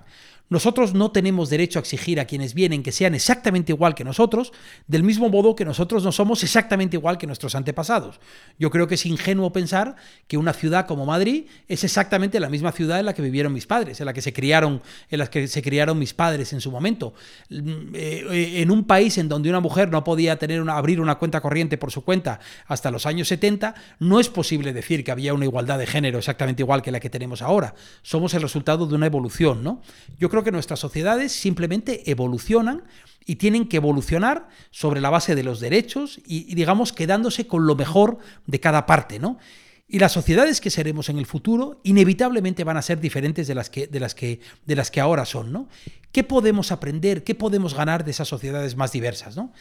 Nosotros 0.51 0.93
no 0.93 1.11
tenemos 1.11 1.49
derecho 1.49 1.79
a 1.79 1.81
exigir 1.81 2.21
a 2.21 2.27
quienes 2.27 2.53
vienen 2.53 2.83
que 2.83 2.93
sean 2.93 3.15
exactamente 3.15 3.73
igual 3.73 3.95
que 3.95 4.05
nosotros, 4.05 4.53
del 4.87 5.03
mismo 5.03 5.31
modo 5.31 5.57
que 5.57 5.65
nosotros 5.65 6.05
no 6.05 6.13
somos 6.13 6.43
exactamente 6.43 6.97
igual 6.97 7.17
que 7.17 7.27
nuestros 7.27 7.55
antepasados. 7.55 8.21
Yo 8.59 8.71
creo 8.71 8.87
que 8.87 8.97
es 8.97 9.07
ingenuo 9.07 9.53
pensar 9.53 9.97
que 10.29 10.37
una 10.37 10.53
ciudad 10.53 10.87
como 10.87 11.07
Madrid 11.07 11.47
es 11.67 11.83
exactamente 11.83 12.41
la 12.41 12.51
misma 12.51 12.73
ciudad 12.73 13.01
en 13.01 13.07
la 13.07 13.15
que 13.15 13.23
vivieron 13.23 13.55
mis 13.55 13.67
padres, 13.67 14.01
en 14.01 14.07
la 14.07 14.13
que 14.13 14.21
se 14.21 14.35
criaron, 14.35 14.83
en 15.11 15.19
la 15.19 15.29
que 15.29 15.49
se 15.49 15.63
criaron 15.63 15.99
mis 15.99 16.13
padres 16.13 16.53
en 16.53 16.61
su 16.61 16.71
momento. 16.71 17.15
Mm, 17.49 17.95
eh, 17.95 18.63
en 18.63 18.71
un 18.71 18.85
país 18.85 19.17
en 19.17 19.29
donde 19.29 19.49
una 19.49 19.61
mujer 19.61 19.91
no 19.91 20.05
podía 20.05 20.39
tener 20.39 20.61
una, 20.61 20.77
abrir 20.77 21.01
una 21.01 21.15
cuenta 21.15 21.41
corriente 21.41 21.79
por 21.79 21.91
su 21.91 22.05
cuenta 22.05 22.41
hasta 22.67 22.91
los 22.91 23.07
años 23.07 23.29
70, 23.29 23.75
no 23.99 24.21
es 24.21 24.29
posible 24.29 24.75
decir 24.75 25.05
que 25.05 25.11
había 25.11 25.33
una 25.33 25.47
igualdad 25.47 25.79
de 25.79 25.87
género 25.87 26.19
exactamente 26.19 26.63
igual 26.63 26.83
que 26.83 26.93
la 26.93 27.01
que 27.01 27.09
tenemos 27.09 27.41
ahora. 27.41 27.75
Somos 28.03 28.35
el 28.35 28.43
resultado 28.43 28.87
de 28.87 28.95
una 28.95 29.07
evolución, 29.07 29.65
¿no? 29.65 29.81
Yo 30.19 30.29
creo 30.35 30.43
que 30.43 30.51
nuestras 30.51 30.81
sociedades 30.81 31.31
simplemente 31.31 32.11
evolucionan 32.11 32.83
y 33.25 33.37
tienen 33.37 33.69
que 33.69 33.77
evolucionar 33.77 34.49
sobre 34.73 35.01
la 35.01 35.09
base 35.09 35.37
de 35.37 35.45
los 35.45 35.61
derechos 35.61 36.21
y, 36.27 36.53
digamos, 36.57 36.93
quedándose 36.93 37.47
con 37.47 37.69
lo 37.69 37.77
mejor 37.77 38.19
de 38.47 38.59
cada 38.59 38.85
parte, 38.85 39.21
¿no? 39.21 39.39
Y 39.87 40.01
las 40.01 40.11
sociedades 40.11 40.61
que 40.61 40.71
seremos 40.71 41.09
en 41.09 41.19
el 41.19 41.27
futuro 41.27 41.81
inevitablemente 41.85 42.65
van 42.65 42.77
a 42.77 42.83
ser 42.83 42.99
diferentes 42.99 43.47
de 43.47 43.55
las 43.55 43.71
que, 43.71 43.87
de 43.87 44.01
las 44.01 44.17
que, 44.17 44.41
de 44.67 44.75
las 44.75 44.91
que 44.91 45.01
ahora 45.01 45.25
son, 45.25 45.53
¿no? 45.53 45.69
¿Qué 46.11 46.25
podemos 46.25 46.73
aprender? 46.73 47.23
¿Qué 47.23 47.37
podemos 47.37 47.75
ganar 47.75 48.05
de 48.05 48.11
esas 48.11 48.27
sociedades 48.27 48.75
más 48.75 48.91
diversas, 48.91 49.37
¿no? 49.37 49.53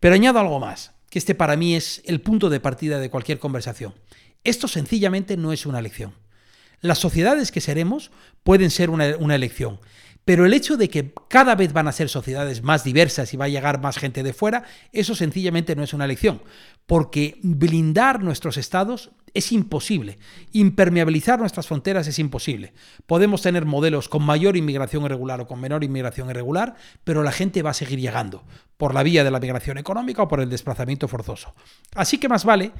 Pero 0.00 0.14
añado 0.14 0.38
algo 0.38 0.60
más, 0.60 0.92
que 1.10 1.18
este 1.18 1.34
para 1.34 1.56
mí 1.56 1.74
es 1.74 2.00
el 2.06 2.22
punto 2.22 2.48
de 2.48 2.58
partida 2.58 3.00
de 3.00 3.10
cualquier 3.10 3.38
conversación. 3.38 3.92
Esto 4.44 4.66
sencillamente 4.66 5.36
no 5.36 5.52
es 5.52 5.66
una 5.66 5.78
elección. 5.78 6.14
Las 6.80 6.98
sociedades 6.98 7.52
que 7.52 7.60
seremos 7.60 8.10
pueden 8.42 8.70
ser 8.70 8.88
una, 8.88 9.16
una 9.18 9.34
elección. 9.34 9.78
Pero 10.24 10.46
el 10.46 10.54
hecho 10.54 10.76
de 10.76 10.88
que 10.88 11.12
cada 11.28 11.54
vez 11.54 11.72
van 11.72 11.88
a 11.88 11.92
ser 11.92 12.08
sociedades 12.08 12.62
más 12.62 12.84
diversas 12.84 13.34
y 13.34 13.36
va 13.36 13.46
a 13.46 13.48
llegar 13.48 13.80
más 13.80 13.98
gente 13.98 14.22
de 14.22 14.32
fuera, 14.32 14.64
eso 14.92 15.14
sencillamente 15.14 15.74
no 15.74 15.82
es 15.82 15.92
una 15.92 16.04
elección, 16.04 16.42
porque 16.86 17.38
blindar 17.42 18.22
nuestros 18.22 18.56
estados 18.56 19.10
es 19.34 19.50
imposible, 19.50 20.18
impermeabilizar 20.52 21.40
nuestras 21.40 21.66
fronteras 21.66 22.06
es 22.06 22.18
imposible. 22.18 22.72
Podemos 23.06 23.42
tener 23.42 23.64
modelos 23.64 24.08
con 24.08 24.22
mayor 24.22 24.56
inmigración 24.56 25.04
irregular 25.04 25.40
o 25.40 25.46
con 25.46 25.60
menor 25.60 25.84
inmigración 25.84 26.30
irregular, 26.30 26.74
pero 27.02 27.22
la 27.22 27.32
gente 27.32 27.62
va 27.62 27.70
a 27.70 27.74
seguir 27.74 27.98
llegando 27.98 28.44
por 28.76 28.94
la 28.94 29.02
vía 29.02 29.24
de 29.24 29.30
la 29.30 29.40
migración 29.40 29.78
económica 29.78 30.22
o 30.22 30.28
por 30.28 30.40
el 30.40 30.50
desplazamiento 30.50 31.08
forzoso. 31.08 31.54
Así 31.94 32.18
que 32.18 32.28
más 32.28 32.44
vale 32.44 32.72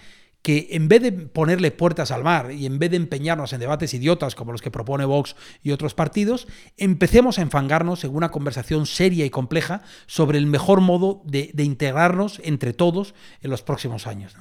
que 0.42 0.68
en 0.72 0.88
vez 0.88 1.02
de 1.02 1.12
ponerle 1.12 1.70
puertas 1.70 2.10
al 2.10 2.24
mar 2.24 2.50
y 2.52 2.66
en 2.66 2.78
vez 2.78 2.90
de 2.90 2.96
empeñarnos 2.96 3.52
en 3.52 3.60
debates 3.60 3.94
idiotas 3.94 4.34
como 4.34 4.52
los 4.52 4.60
que 4.60 4.70
propone 4.70 5.04
Vox 5.04 5.36
y 5.62 5.70
otros 5.70 5.94
partidos, 5.94 6.48
empecemos 6.76 7.38
a 7.38 7.42
enfangarnos 7.42 8.04
en 8.04 8.14
una 8.14 8.30
conversación 8.30 8.86
seria 8.86 9.24
y 9.24 9.30
compleja 9.30 9.82
sobre 10.06 10.38
el 10.38 10.46
mejor 10.46 10.80
modo 10.80 11.22
de, 11.24 11.52
integrarnos 11.62 12.40
entre 12.44 12.72
todos 12.72 13.14
en 13.40 13.50
los 13.50 13.62
próximos 13.62 14.08
años. 14.08 14.34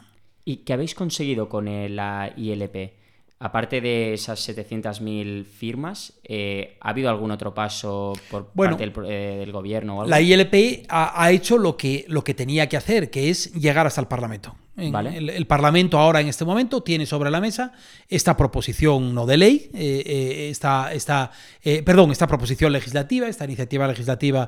¿Y 0.44 0.58
qué 0.58 0.74
habéis 0.74 0.96
conseguido 0.96 1.48
con 1.48 1.66
la 1.96 2.34
ILP? 2.36 2.94
Aparte 3.44 3.82
de 3.82 4.14
esas 4.14 4.48
700.000 4.48 5.46
firmas, 5.46 6.14
eh, 6.24 6.78
¿ha 6.80 6.90
habido 6.90 7.10
algún 7.10 7.32
otro 7.32 7.56
paso 7.56 8.14
por 8.30 8.48
parte 8.50 8.84
eh, 8.84 9.38
del, 9.40 9.52
gobierno? 9.52 9.98
O 9.98 10.02
algo? 10.02 10.10
La 10.12 10.22
ILP 10.22 10.86
ha, 10.90 11.24
ha, 11.24 11.32
hecho 11.32 11.58
lo 11.58 11.76
que, 11.76 12.06
lo 12.08 12.24
que 12.24 12.36
tenía 12.36 12.70
que 12.70 12.78
hacer, 12.78 13.10
que 13.10 13.32
es 13.32 13.52
llegar 13.54 13.88
hasta 13.88 14.00
el 14.00 14.08
Parlamento. 14.08 14.56
El, 14.78 15.46
Parlamento 15.48 16.00
ahora 16.00 16.22
en 16.22 16.30
este 16.30 16.46
momento 16.46 16.82
tiene 16.82 17.06
sobre 17.06 17.30
la 17.30 17.42
mesa 17.42 17.74
esta 18.08 18.38
proposición 18.38 19.14
no 19.14 19.26
de 19.26 19.36
ley, 19.36 19.70
eh, 19.74 20.04
eh, 20.06 20.50
esta, 20.50 20.94
esta 20.94 21.32
eh, 21.62 21.84
perdón, 21.84 22.12
esta 22.12 22.26
proposición 22.26 22.72
legislativa, 22.72 23.28
esta 23.28 23.44
iniciativa 23.44 23.86
legislativa 23.86 24.48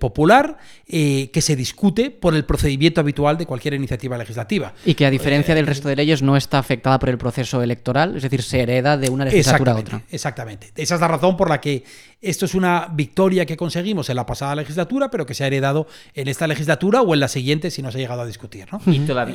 popular 0.00 0.58
que 0.86 1.40
se 1.40 1.56
discute 1.56 2.10
por 2.10 2.34
el 2.34 2.44
procedimiento 2.44 3.00
habitual 3.00 3.38
de 3.38 3.46
cualquier 3.46 3.74
iniciativa 3.74 4.18
legislativa. 4.18 4.74
Y 4.84 4.94
que 4.94 5.06
a 5.06 5.10
diferencia 5.10 5.54
del 5.54 5.66
resto 5.66 5.88
de 5.88 5.96
leyes 5.96 6.22
no 6.22 6.36
está 6.36 6.58
afectada 6.58 6.98
por 6.98 7.08
el 7.08 7.18
proceso 7.18 7.62
electoral, 7.62 8.16
es 8.16 8.22
decir, 8.22 8.42
se 8.42 8.60
hereda 8.60 8.96
de 8.96 9.10
una 9.10 9.24
legislatura 9.24 9.72
a 9.72 9.76
otra. 9.76 10.02
Exactamente. 10.10 10.72
Esa 10.74 10.96
es 10.96 11.00
la 11.00 11.08
razón 11.08 11.36
por 11.36 11.48
la 11.48 11.60
que 11.60 11.84
esto 12.24 12.46
es 12.46 12.54
una 12.54 12.88
victoria 12.92 13.46
que 13.46 13.56
conseguimos 13.56 14.08
en 14.10 14.16
la 14.16 14.26
pasada 14.26 14.54
legislatura, 14.56 15.10
pero 15.10 15.26
que 15.26 15.34
se 15.34 15.44
ha 15.44 15.46
heredado 15.46 15.86
en 16.14 16.28
esta 16.28 16.46
legislatura 16.46 17.02
o 17.02 17.14
en 17.14 17.20
la 17.20 17.28
siguiente 17.28 17.70
si 17.70 17.82
no 17.82 17.90
se 17.90 17.98
ha 17.98 18.00
llegado 18.00 18.22
a 18.22 18.26
discutir. 18.26 18.66
¿no? 18.72 18.80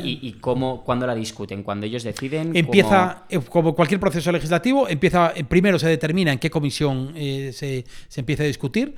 ¿Y, 0.03 0.33
cómo, 0.41 0.83
cuándo 0.83 1.05
la 1.07 1.15
discuten? 1.15 1.63
¿Cuando 1.63 1.85
ellos 1.85 2.03
deciden? 2.03 2.55
Empieza, 2.55 3.23
eh, 3.29 3.39
como 3.39 3.75
cualquier 3.75 3.99
proceso 3.99 4.31
legislativo, 4.31 4.87
empieza 4.87 5.33
eh, 5.35 5.43
primero 5.43 5.77
se 5.79 5.87
determina 5.87 6.31
en 6.31 6.39
qué 6.39 6.49
comisión 6.49 7.13
eh, 7.15 7.51
se, 7.53 7.85
empieza 8.19 8.43
a 8.43 8.47
discutir. 8.47 8.95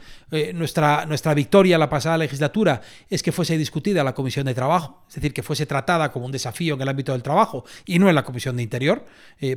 nuestra, 0.54 1.06
nuestra 1.06 1.34
victoria 1.34 1.76
en 1.76 1.80
la 1.82 1.90
pasada 1.90 2.18
legislatura 2.18 2.82
es 3.10 3.22
que 3.22 3.32
fuese 3.32 3.58
discutida 3.58 4.04
la 4.04 4.14
comisión 4.14 4.46
de 4.46 4.54
trabajo, 4.54 5.04
es 5.10 5.16
decir, 5.16 5.34
que 5.34 5.44
fuese 5.44 5.66
tratada 5.66 6.12
como 6.12 6.26
un 6.26 6.32
desafío 6.32 6.76
en 6.76 6.82
el 6.82 6.90
ámbito 6.90 7.12
del 7.12 7.22
trabajo 7.22 7.66
y 7.86 8.00
no 8.00 8.08
en 8.08 8.16
la 8.16 8.24
comisión 8.24 8.56
de 8.56 8.64
interior, 8.64 9.06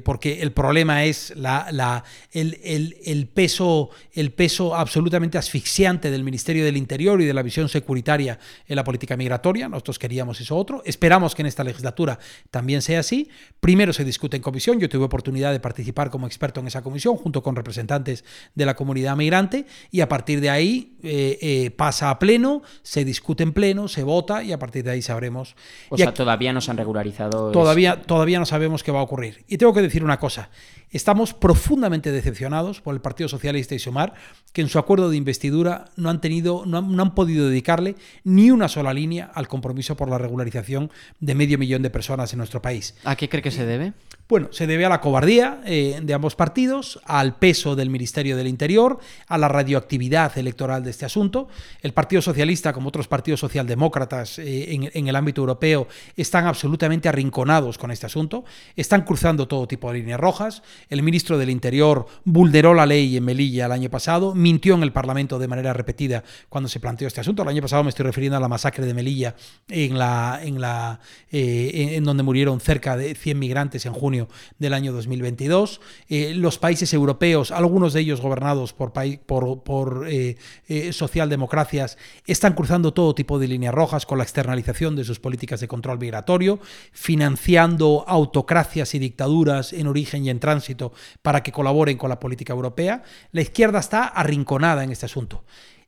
porque 0.04 0.42
el 0.42 0.52
problema 0.52 1.04
es 1.04 1.32
la, 1.36 1.68
la, 1.70 2.04
el, 2.32 2.58
el, 3.04 3.26
peso, 3.26 3.90
el 4.12 4.23
peso 4.32 4.74
absolutamente 4.74 5.38
asfixiante 5.38 6.10
del 6.10 6.24
Ministerio 6.24 6.64
del 6.64 6.76
Interior 6.76 7.20
y 7.20 7.24
de 7.24 7.34
la 7.34 7.42
visión 7.42 7.68
securitaria 7.68 8.38
en 8.66 8.76
la 8.76 8.84
política 8.84 9.16
migratoria. 9.16 9.68
Nosotros 9.68 9.98
queríamos 9.98 10.40
eso 10.40 10.56
otro. 10.56 10.82
Esperamos 10.84 11.34
que 11.34 11.42
en 11.42 11.46
esta 11.46 11.64
legislatura 11.64 12.18
también 12.50 12.82
sea 12.82 13.00
así. 13.00 13.28
Primero 13.60 13.92
se 13.92 14.04
discute 14.04 14.36
en 14.36 14.42
comisión. 14.42 14.78
Yo 14.78 14.88
tuve 14.88 15.04
oportunidad 15.04 15.52
de 15.52 15.60
participar 15.60 16.10
como 16.10 16.26
experto 16.26 16.60
en 16.60 16.66
esa 16.66 16.82
comisión 16.82 17.16
junto 17.16 17.42
con 17.42 17.56
representantes 17.56 18.24
de 18.54 18.66
la 18.66 18.74
comunidad 18.74 19.16
migrante 19.16 19.66
y 19.90 20.00
a 20.00 20.08
partir 20.08 20.40
de 20.40 20.50
ahí 20.50 20.96
eh, 21.02 21.38
eh, 21.40 21.70
pasa 21.70 22.10
a 22.10 22.18
pleno, 22.18 22.62
se 22.82 23.04
discute 23.04 23.42
en 23.42 23.52
pleno, 23.52 23.88
se 23.88 24.02
vota 24.02 24.42
y 24.42 24.52
a 24.52 24.58
partir 24.58 24.84
de 24.84 24.92
ahí 24.92 25.02
sabremos. 25.02 25.56
O 25.88 25.96
sea, 25.96 26.14
todavía 26.14 26.52
no 26.52 26.60
se 26.60 26.70
han 26.70 26.76
regularizado. 26.76 27.50
Todavía, 27.50 28.02
todavía 28.02 28.38
no 28.38 28.46
sabemos 28.46 28.82
qué 28.82 28.92
va 28.92 29.00
a 29.00 29.02
ocurrir. 29.02 29.44
Y 29.48 29.58
tengo 29.58 29.72
que 29.72 29.82
decir 29.82 30.04
una 30.04 30.18
cosa. 30.18 30.50
Estamos 30.94 31.34
profundamente 31.34 32.12
decepcionados 32.12 32.80
por 32.80 32.94
el 32.94 33.00
Partido 33.00 33.28
Socialista 33.28 33.74
y 33.74 33.80
Sumar, 33.80 34.14
que 34.52 34.62
en 34.62 34.68
su 34.68 34.78
acuerdo 34.78 35.10
de 35.10 35.16
investidura 35.16 35.86
no 35.96 36.08
han 36.08 36.20
tenido, 36.20 36.64
no 36.66 36.78
han, 36.78 37.14
podido 37.16 37.48
dedicarle 37.48 37.96
ni 38.22 38.52
una 38.52 38.68
sola 38.68 38.94
línea 38.94 39.28
al 39.34 39.48
compromiso 39.48 39.96
por 39.96 40.08
la 40.08 40.18
regularización 40.18 40.92
de 41.18 41.34
medio 41.34 41.58
millón 41.58 41.82
de 41.82 41.90
personas 41.90 42.32
en 42.32 42.38
nuestro 42.38 42.62
país. 42.62 42.94
¿A 43.02 43.16
qué 43.16 43.28
cree 43.28 43.42
que 43.42 43.50
se 43.50 43.66
debe? 43.66 43.92
Bueno, 44.26 44.48
se 44.52 44.66
debe 44.66 44.86
a 44.86 44.88
la 44.88 45.02
cobardía 45.02 45.60
eh, 45.66 46.00
de 46.02 46.14
ambos 46.14 46.34
partidos, 46.34 46.98
al 47.04 47.36
peso 47.36 47.76
del 47.76 47.90
Ministerio 47.90 48.38
del 48.38 48.46
Interior, 48.46 48.98
a 49.28 49.36
la 49.36 49.48
radioactividad 49.48 50.38
electoral 50.38 50.82
de 50.82 50.90
este 50.92 51.04
asunto. 51.04 51.48
El 51.82 51.92
Partido 51.92 52.22
Socialista, 52.22 52.72
como 52.72 52.88
otros 52.88 53.06
partidos 53.06 53.40
socialdemócratas 53.40 54.38
eh, 54.38 54.90
en, 54.94 55.08
el 55.08 55.16
ámbito 55.16 55.42
europeo, 55.42 55.88
están 56.16 56.46
absolutamente 56.46 57.06
arrinconados 57.06 57.76
con 57.76 57.90
este 57.90 58.06
asunto, 58.06 58.46
están 58.76 59.02
cruzando 59.02 59.46
todo 59.46 59.68
tipo 59.68 59.92
de 59.92 59.98
líneas 59.98 60.18
rojas. 60.18 60.62
El 60.88 61.02
ministro 61.02 61.36
del 61.36 61.50
Interior 61.50 62.06
vulneró 62.24 62.72
la 62.72 62.86
ley 62.86 63.18
en 63.18 63.26
Melilla 63.26 63.66
el 63.66 63.72
año 63.72 63.90
pasado, 63.90 64.34
mintió 64.34 64.74
en 64.74 64.84
el 64.84 64.92
Parlamento 64.92 65.38
de 65.38 65.48
manera 65.48 65.74
repetida 65.74 66.24
cuando 66.48 66.70
se 66.70 66.80
planteó 66.80 67.08
este 67.08 67.20
asunto. 67.20 67.42
El 67.42 67.48
año 67.50 67.60
pasado 67.60 67.84
me 67.84 67.90
estoy 67.90 68.06
refiriendo 68.06 68.38
a 68.38 68.40
la 68.40 68.48
masacre 68.48 68.86
de 68.86 68.94
Melilla, 68.94 69.36
en, 69.68 69.98
la, 69.98 70.40
en, 70.42 70.62
la, 70.62 70.98
eh, 71.30 71.90
en 71.92 72.04
donde 72.04 72.22
murieron 72.22 72.58
cerca 72.58 72.96
de 72.96 73.14
100 73.14 73.38
migrantes 73.38 73.84
en 73.84 73.92
junio 73.92 74.13
del 74.58 74.74
año 74.74 74.92
2022. 74.92 75.80
Eh, 76.08 76.34
los 76.34 76.58
países 76.58 76.92
europeos, 76.92 77.50
algunos 77.50 77.92
de 77.92 78.00
ellos 78.00 78.20
gobernados 78.20 78.72
por, 78.72 78.92
por, 78.92 80.08
eh, 80.08 80.36
eh, 80.68 80.92
socialdemocracias, 80.92 81.98
están 82.26 82.54
cruzando 82.54 82.92
todo 82.92 83.14
tipo 83.14 83.38
de 83.38 83.48
líneas 83.48 83.74
rojas 83.74 84.06
con 84.06 84.18
la 84.18 84.24
externalización 84.24 84.96
de 84.96 85.04
sus 85.04 85.20
políticas 85.20 85.60
de 85.60 85.68
control 85.68 85.98
migratorio, 85.98 86.60
financiando 86.92 88.04
autocracias 88.06 88.94
y 88.94 88.98
dictaduras 88.98 89.72
en 89.72 89.86
origen 89.86 90.24
y 90.24 90.30
en 90.30 90.40
tránsito 90.40 90.92
para 91.22 91.42
que 91.42 91.52
colaboren 91.52 91.98
con 91.98 92.10
la 92.10 92.20
política 92.20 92.52
europea. 92.52 93.02
La 93.32 93.42
izquierda 93.42 93.80
está 93.80 94.06
arrinconada 94.06 94.84
en 94.84 94.92
este 94.92 95.06
asunto. 95.06 95.44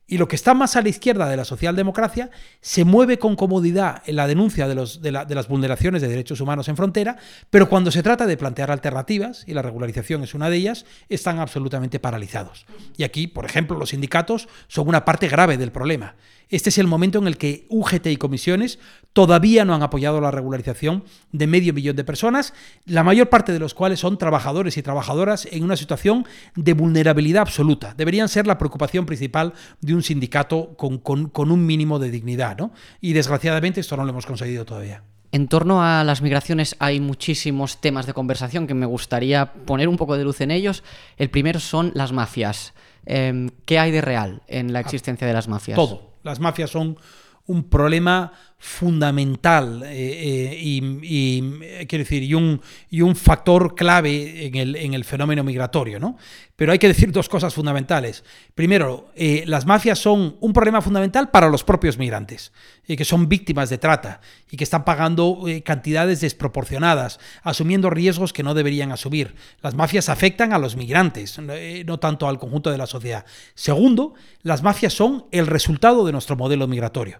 Y 0.09 0.17
lo 0.17 0.29
que 0.29 0.37
está 0.37 0.53
más 0.53 0.77
a 0.77 0.81
la 0.81 0.87
izquierda 0.87 1.27
de 1.27 1.35
la 1.35 1.43
socialdemocracia 1.43 2.29
se 2.61 2.85
mueve 2.85 3.19
con 3.19 3.35
comodidad 3.35 4.01
en 4.05 4.15
la 4.15 4.25
denuncia 4.25 4.65
de, 4.65 4.73
los, 4.73 5.01
de, 5.01 5.11
las 5.11 5.47
vulneraciones 5.49 6.01
de 6.01 6.07
derechos 6.07 6.39
humanos 6.39 6.69
en 6.69 6.77
frontera, 6.77 7.17
pero 7.49 7.67
cuando 7.67 7.91
se 7.91 8.01
trata 8.01 8.25
de 8.25 8.37
plantear 8.37 8.71
alternativas, 8.71 9.43
y 9.47 9.53
la 9.53 9.61
regularización 9.61 10.23
es 10.23 10.33
una 10.33 10.49
de 10.49 10.55
ellas, 10.55 10.85
están 11.09 11.39
absolutamente 11.39 11.99
paralizados. 11.99 12.65
Y 12.95 13.03
aquí, 13.03 13.27
por 13.27 13.43
ejemplo, 13.43 13.77
los 13.77 13.89
sindicatos 13.89 14.47
son 14.69 14.87
una 14.87 15.03
parte 15.03 15.27
grave 15.27 15.57
del 15.57 15.73
problema. 15.73 16.15
Este 16.49 16.69
es 16.69 16.77
el 16.77 16.87
momento 16.87 17.19
en 17.19 17.27
el 17.27 17.37
que 17.37 17.65
UGT 17.69 18.07
y 18.07 18.15
comisiones 18.15 18.79
todavía 19.11 19.65
no 19.65 19.75
han 19.75 19.83
apoyado 19.83 20.21
la 20.21 20.31
regularización 20.31 21.03
de 21.33 21.45
medio 21.45 21.73
millón 21.73 21.97
de 21.97 22.05
personas, 22.05 22.53
la 22.85 23.03
mayor 23.03 23.27
parte 23.27 23.51
de 23.51 23.59
los 23.59 23.73
cuales 23.73 23.99
son 23.99 24.17
trabajadores 24.17 24.77
y 24.77 24.81
trabajadoras 24.81 25.45
en 25.51 25.63
una 25.63 25.75
situación 25.75 26.25
de 26.55 26.73
vulnerabilidad 26.73 27.41
absoluta. 27.41 27.93
Deberían 27.97 28.29
ser 28.29 28.47
la 28.47 28.57
preocupación 28.57 29.05
principal 29.05 29.53
de 29.81 29.93
un 29.93 29.96
sindicato 30.03 30.75
con, 30.75 31.51
un 31.51 31.65
mínimo 31.65 31.99
de 31.99 32.11
dignidad. 32.11 32.57
¿no? 32.57 32.71
Y 33.01 33.13
desgraciadamente 33.13 33.79
esto 33.81 33.97
no 33.97 34.03
lo 34.03 34.11
hemos 34.11 34.25
conseguido 34.25 34.65
todavía. 34.65 35.03
En 35.31 35.47
torno 35.47 35.83
a 35.83 36.03
las 36.03 36.21
migraciones 36.21 36.75
hay 36.79 36.99
muchísimos 36.99 37.81
temas 37.81 38.05
de 38.05 38.13
conversación 38.13 38.65
que 38.65 38.73
me 38.73 38.85
gustaría 38.85 39.53
poner 39.53 39.87
un 39.89 39.97
poco 39.97 40.17
de 40.17 40.23
luz 40.23 40.41
en 40.41 40.51
ellos. 40.51 40.83
El 41.17 41.29
primero 41.29 41.59
son 41.59 41.91
las 41.95 42.13
mafias. 42.13 42.73
Em, 43.05 43.49
¿Qué 43.65 43.77
hay 43.79 43.91
de 43.91 44.01
real 44.01 44.41
en 44.47 44.73
la 44.73 44.79
existencia 44.79 45.27
de 45.27 45.33
las 45.33 45.47
mafias? 45.47 45.75
Todo. 45.75 46.13
Las 46.23 46.39
mafias 46.39 46.69
son 46.69 46.97
un 47.45 47.63
problema 47.63 48.33
fundamental 48.59 49.83
eh, 49.83 49.89
eh, 49.91 50.59
y, 50.59 51.41
quiero 51.85 52.03
decir, 52.03 52.23
y 52.23 52.33
un, 52.33 52.59
y 52.89 53.01
un 53.01 53.15
factor 53.15 53.75
clave 53.75 54.47
en 54.47 54.55
el, 54.55 54.75
en 54.75 54.93
el, 54.95 55.03
fenómeno 55.03 55.43
migratorio. 55.43 55.99
¿no? 55.99 56.17
Pero 56.55 56.71
hay 56.71 56.79
que 56.79 56.87
decir 56.87 57.11
dos 57.11 57.29
cosas 57.29 57.53
fundamentales. 57.53 58.23
Primero, 58.55 59.09
eh, 59.15 59.43
las 59.45 59.67
mafias 59.67 59.99
son 59.99 60.37
un 60.39 60.53
problema 60.53 60.81
fundamental 60.81 61.29
para 61.29 61.49
los 61.49 61.63
propios 61.63 61.99
migrantes, 61.99 62.51
que 62.87 63.05
son 63.05 63.29
víctimas 63.29 63.69
de 63.69 63.77
trata 63.77 64.21
y 64.49 64.57
que 64.57 64.63
están 64.63 64.83
pagando 64.83 65.43
cantidades 65.63 66.21
desproporcionadas, 66.21 67.19
asumiendo 67.43 67.91
riesgos 67.91 68.33
que 68.33 68.43
no 68.43 68.55
deberían 68.55 68.91
asumir. 68.91 69.35
Las 69.61 69.75
mafias 69.75 70.09
afectan 70.09 70.51
a 70.51 70.57
los 70.57 70.75
migrantes, 70.75 71.39
no 71.39 71.99
tanto 71.99 72.27
al 72.27 72.39
conjunto 72.39 72.71
de 72.71 72.77
la 72.77 72.87
sociedad. 72.87 73.25
Segundo, 73.53 74.15
las 74.41 74.63
mafias 74.63 74.93
son 74.93 75.25
el 75.31 75.45
resultado 75.45 76.05
de 76.05 76.11
nuestro 76.11 76.37
modelo 76.37 76.67
migratorio. 76.67 77.19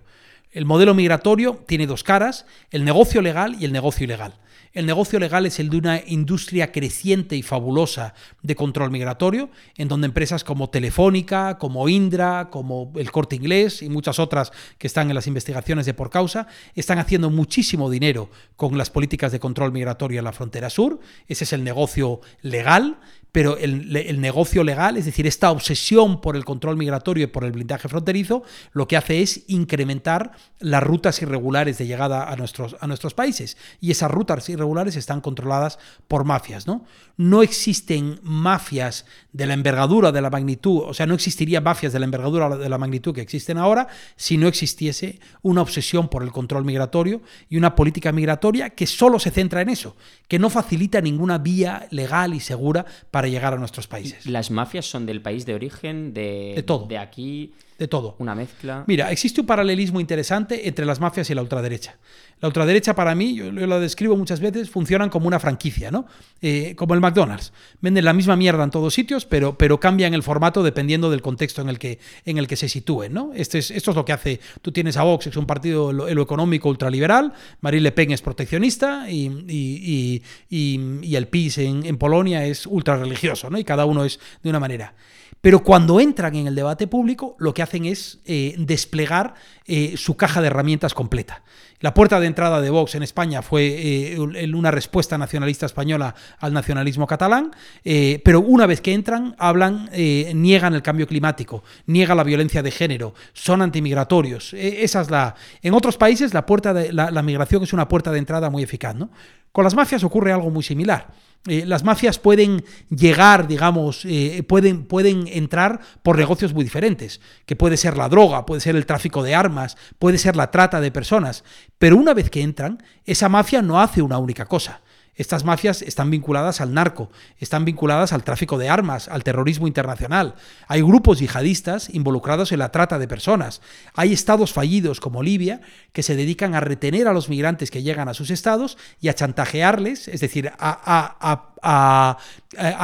El 0.52 0.66
modelo 0.66 0.94
migratorio 0.94 1.64
tiene 1.68 1.88
dos 1.88 2.04
caras, 2.04 2.46
el 2.72 2.86
negocio 2.86 3.22
legal 3.22 3.56
y 3.60 3.66
el 3.66 3.72
negocio 3.72 4.06
ilegal. 4.06 4.36
El 4.74 4.86
negocio 4.86 5.18
legal 5.18 5.46
es 5.48 5.60
el 5.60 5.70
de 5.70 5.78
una 5.78 6.02
industria 6.06 6.72
creciente 6.72 7.36
y 7.36 7.42
fabulosa 7.42 8.14
de 8.44 8.56
control 8.56 8.92
migratorio, 8.92 9.50
en 9.76 9.88
donde 9.88 10.06
empresas 10.06 10.44
como 10.44 10.70
Telefónica, 10.70 11.58
como 11.58 11.90
Indra, 11.90 12.50
como 12.52 12.92
el 12.96 13.12
Corte 13.12 13.38
Inglés 13.38 13.82
y 13.82 13.90
muchas 13.90 14.20
otras 14.20 14.52
que 14.78 14.86
están 14.86 15.10
en 15.10 15.16
las 15.16 15.26
investigaciones 15.26 15.88
de 15.88 15.96
por 15.96 16.12
causa, 16.12 16.48
están 16.76 17.00
haciendo 17.00 17.32
muchísimo 17.32 17.90
dinero 17.90 18.30
con 18.56 18.78
las 18.78 18.92
políticas 18.92 19.32
de 19.32 19.40
control 19.40 19.72
migratorio 19.72 20.20
en 20.20 20.26
la 20.26 20.32
frontera 20.32 20.70
sur. 20.70 21.00
Ese 21.28 21.46
es 21.46 21.54
el 21.54 21.64
negocio 21.64 22.22
legal 22.42 23.00
pero 23.38 23.56
el, 23.56 24.20
negocio 24.20 24.64
legal, 24.64 24.98
es 24.98 25.06
decir, 25.06 25.28
esta 25.28 25.52
obsesión 25.52 26.22
por 26.22 26.36
el 26.36 26.44
control 26.44 26.76
migratorio 26.76 27.26
y 27.26 27.28
por 27.28 27.44
el 27.44 27.52
blindaje 27.52 27.88
fronterizo, 27.88 28.42
lo 28.72 28.88
que 28.88 28.98
hace 28.98 29.22
es 29.22 29.44
incrementar 29.46 30.32
las 30.58 30.82
rutas 30.82 31.22
irregulares 31.22 31.78
de 31.78 31.86
llegada 31.86 32.32
a 32.32 32.36
nuestros, 32.36 32.76
a 32.80 32.88
nuestros 32.88 33.14
países. 33.14 33.56
Y 33.80 33.92
esas 33.92 34.10
rutas 34.10 34.50
irregulares 34.50 34.96
están 34.96 35.22
controladas 35.22 35.78
por 36.08 36.26
mafias. 36.26 36.66
¿no? 36.66 36.84
no 37.18 37.42
existen 37.42 38.20
mafias 38.22 39.06
de 39.34 39.48
la 39.48 39.56
envergadura, 39.56 40.12
de 40.12 40.22
la 40.22 40.30
magnitud, 40.30 40.84
o 40.86 40.94
sea, 40.94 41.08
no 41.08 41.16
existiría 41.16 41.62
mafias 41.62 41.92
de 41.92 42.00
la 42.00 42.06
envergadura 42.06 42.56
de 42.58 42.70
la 42.70 42.78
magnitud 42.78 43.14
que 43.14 43.22
existen 43.22 43.58
ahora 43.58 43.88
si 44.16 44.38
no 44.38 44.48
existiese 44.48 45.20
una 45.42 45.62
obsesión 45.62 46.10
por 46.10 46.24
el 46.24 46.32
control 46.32 46.64
migratorio 46.64 47.22
y 47.50 47.58
una 47.58 47.76
política 47.76 48.12
migratoria 48.12 48.70
que 48.70 48.86
solo 48.86 49.20
se 49.20 49.32
centra 49.32 49.62
en 49.62 49.70
eso, 49.70 49.96
que 50.28 50.40
no 50.40 50.50
facilita 50.50 51.02
ninguna 51.02 51.40
vía 51.40 51.88
legal 51.90 52.36
y 52.36 52.40
segura 52.40 52.86
para 53.10 53.27
llegar 53.30 53.54
a 53.54 53.58
nuestros 53.58 53.88
países. 53.88 54.26
¿Las 54.26 54.52
mafias 54.52 54.86
son 54.86 55.06
del 55.06 55.22
país 55.22 55.46
de 55.46 55.54
origen, 55.56 56.14
de, 56.14 56.54
de 56.56 56.64
todo? 56.64 56.88
De 56.88 56.98
aquí 56.98 57.54
de 57.78 57.88
todo. 57.88 58.16
Una 58.20 58.36
mezcla. 58.36 58.84
Mira, 58.88 59.12
existe 59.12 59.42
un 59.42 59.48
paralelismo 59.48 60.00
interesante 60.00 60.68
entre 60.68 60.86
las 60.86 61.00
mafias 61.00 61.30
y 61.30 61.36
la 61.36 61.42
ultraderecha. 61.42 61.98
La 62.40 62.48
ultraderecha 62.48 62.94
para 62.96 63.16
mí, 63.16 63.36
yo 63.36 63.52
lo 63.52 63.80
describo 63.80 64.16
muchas 64.16 64.40
veces, 64.40 64.70
funcionan 64.70 65.10
como 65.10 65.28
una 65.28 65.40
franquicia, 65.40 65.90
¿no? 65.90 66.06
Eh, 66.42 66.76
como 66.76 66.94
el 66.94 67.02
McDonald's. 67.02 67.52
Venden 67.82 68.06
la 68.06 68.14
misma 68.14 68.36
mierda 68.36 68.64
en 68.64 68.70
todos 68.70 68.94
sitios, 68.94 69.26
pero, 69.26 69.58
pero 69.58 69.80
cambian 69.80 70.14
el 70.14 70.22
formato 70.22 70.62
dependiendo 70.62 71.10
del 71.10 71.24
contexto 71.24 71.62
en 71.62 71.70
el 71.70 71.80
que, 71.80 72.00
en 72.26 72.38
el 72.38 72.48
que 72.48 72.56
se 72.56 72.70
sitúen, 72.70 73.14
¿no? 73.14 73.32
Este 73.34 73.58
es, 73.58 73.72
esto 73.72 73.92
es 73.92 73.98
lo 73.98 74.06
que 74.06 74.14
hace, 74.14 74.40
tú 74.62 74.72
tienes 74.72 74.98
a 74.98 75.04
Vox, 75.04 75.28
es 75.28 75.38
un 75.38 75.48
partido 75.48 75.92
lo, 75.92 76.14
lo 76.14 76.22
económico 76.22 76.70
ultraliberal, 76.70 77.34
Marine 77.62 77.82
Le 77.82 77.92
Pen 77.92 78.12
es 78.12 78.22
proteccionista 78.22 79.10
y, 79.10 79.32
y, 79.48 80.24
y, 80.50 81.16
el 81.16 81.28
PIS 81.28 81.58
en, 81.58 81.86
en 81.88 81.98
Polonia 81.98 82.46
es 82.46 82.68
ultra 82.68 82.98
religioso, 82.98 83.50
¿no? 83.50 83.58
Y 83.58 83.64
cada 83.64 83.86
uno 83.86 84.06
es 84.06 84.20
de 84.44 84.50
una 84.52 84.60
manera. 84.60 84.94
Pero 85.42 85.64
cuando 85.64 86.00
entran 86.00 86.36
en 86.36 86.48
el 86.48 86.56
debate 86.56 86.88
público, 86.88 87.36
lo 87.40 87.54
que 87.54 87.62
hacen 87.62 87.86
es 87.86 88.20
eh, 88.26 88.56
desplegar 88.58 89.36
eh, 89.66 89.96
su 89.98 90.18
caja 90.18 90.42
de 90.42 90.48
herramientas 90.48 90.94
completa. 90.94 91.44
La 91.80 91.94
puerta 91.94 92.20
de 92.20 92.26
entrada 92.26 92.60
de 92.60 92.72
Vox 92.72 92.96
en 92.96 93.04
España 93.04 93.44
fue 93.44 94.16
eh, 94.16 94.20
una 94.20 94.72
respuesta 94.72 95.16
nacionalista 95.18 95.68
española 95.68 96.16
al 96.40 96.52
nacionalismo 96.52 97.06
catalán, 97.06 97.52
pero 97.84 98.42
una 98.42 98.66
vez 98.66 98.82
que 98.82 98.94
entran, 98.94 99.36
hablan, 99.38 99.88
niegan 99.94 100.74
el 100.74 100.82
cambio 100.82 101.06
climático, 101.06 101.64
niegan 101.86 102.18
la 102.18 102.24
violencia 102.24 102.64
de 102.64 102.72
género, 102.72 103.14
son 103.34 103.62
antimigratorios. 103.62 104.54
esa 104.54 105.02
es 105.02 105.12
la. 105.12 105.36
En 105.62 105.76
otros 105.76 105.98
países, 105.98 106.34
la, 106.34 106.48
puerta 106.48 106.74
de, 106.74 106.92
la, 106.92 107.12
la 107.12 107.22
migración 107.22 107.62
es 107.62 107.74
una 107.74 107.88
puerta 107.88 108.12
de 108.12 108.18
entrada 108.18 108.50
muy 108.50 108.64
eficaz. 108.64 108.96
¿no? 108.96 109.12
Con 109.52 109.64
las 109.64 109.76
mafias 109.76 110.04
ocurre 110.04 110.32
algo 110.32 110.50
muy 110.50 110.64
similar. 110.64 111.08
Eh, 111.48 111.64
las 111.66 111.84
mafias 111.84 112.20
pueden 112.20 112.64
llegar, 112.90 113.48
digamos, 113.48 114.06
eh, 114.06 114.44
pueden, 114.48 114.86
pueden 114.86 115.28
entrar 115.28 115.80
por 116.04 116.18
negocios 116.18 116.54
muy 116.54 116.64
diferentes, 116.64 117.22
que 117.46 117.56
puede 117.56 117.78
ser 117.78 117.98
la 117.98 118.10
droga, 118.10 118.46
puede 118.46 118.62
ser 118.62 118.76
el 118.76 118.86
tráfico 118.86 119.24
de 119.24 119.36
armas, 119.36 119.78
puede 120.00 120.18
ser 120.18 120.36
la 120.36 120.52
trata 120.52 120.82
de 120.82 120.92
personas, 120.92 121.44
pero 121.78 121.98
una 121.98 122.14
vez 122.14 122.30
que 122.30 122.42
entran, 122.42 122.84
esa 123.06 123.30
mafia 123.30 123.62
no 123.62 123.82
hace 123.82 124.02
una 124.02 124.18
única 124.18 124.46
cosa. 124.46 124.82
Estas 125.18 125.44
mafias 125.44 125.82
están 125.82 126.12
vinculadas 126.12 126.62
al 126.62 126.76
narco, 126.76 127.10
están 127.40 127.66
vinculadas 127.66 128.14
al 128.14 128.24
tráfico 128.24 128.60
de 128.60 128.70
armas, 128.70 129.08
al 129.08 129.24
terrorismo 129.24 129.66
internacional. 129.66 130.36
Hay 130.68 130.82
grupos 130.82 131.20
yihadistas 131.20 131.90
involucrados 131.90 132.52
en 132.52 132.60
la 132.60 132.72
trata 132.72 133.00
de 133.00 133.08
personas. 133.08 133.62
Hay 133.96 134.14
estados 134.14 134.54
fallidos 134.54 135.00
como 135.00 135.24
Libia 135.24 135.62
que 135.92 136.04
se 136.04 136.16
dedican 136.16 136.54
a 136.54 136.60
retener 136.60 137.08
a 137.08 137.14
los 137.14 137.30
migrantes 137.30 137.72
que 137.72 137.82
llegan 137.82 138.10
a 138.10 138.14
sus 138.14 138.30
estados 138.30 138.78
y 139.02 139.08
a 139.08 139.16
chantajearles, 139.16 140.08
es 140.08 140.22
decir, 140.22 140.52
a, 140.60 142.18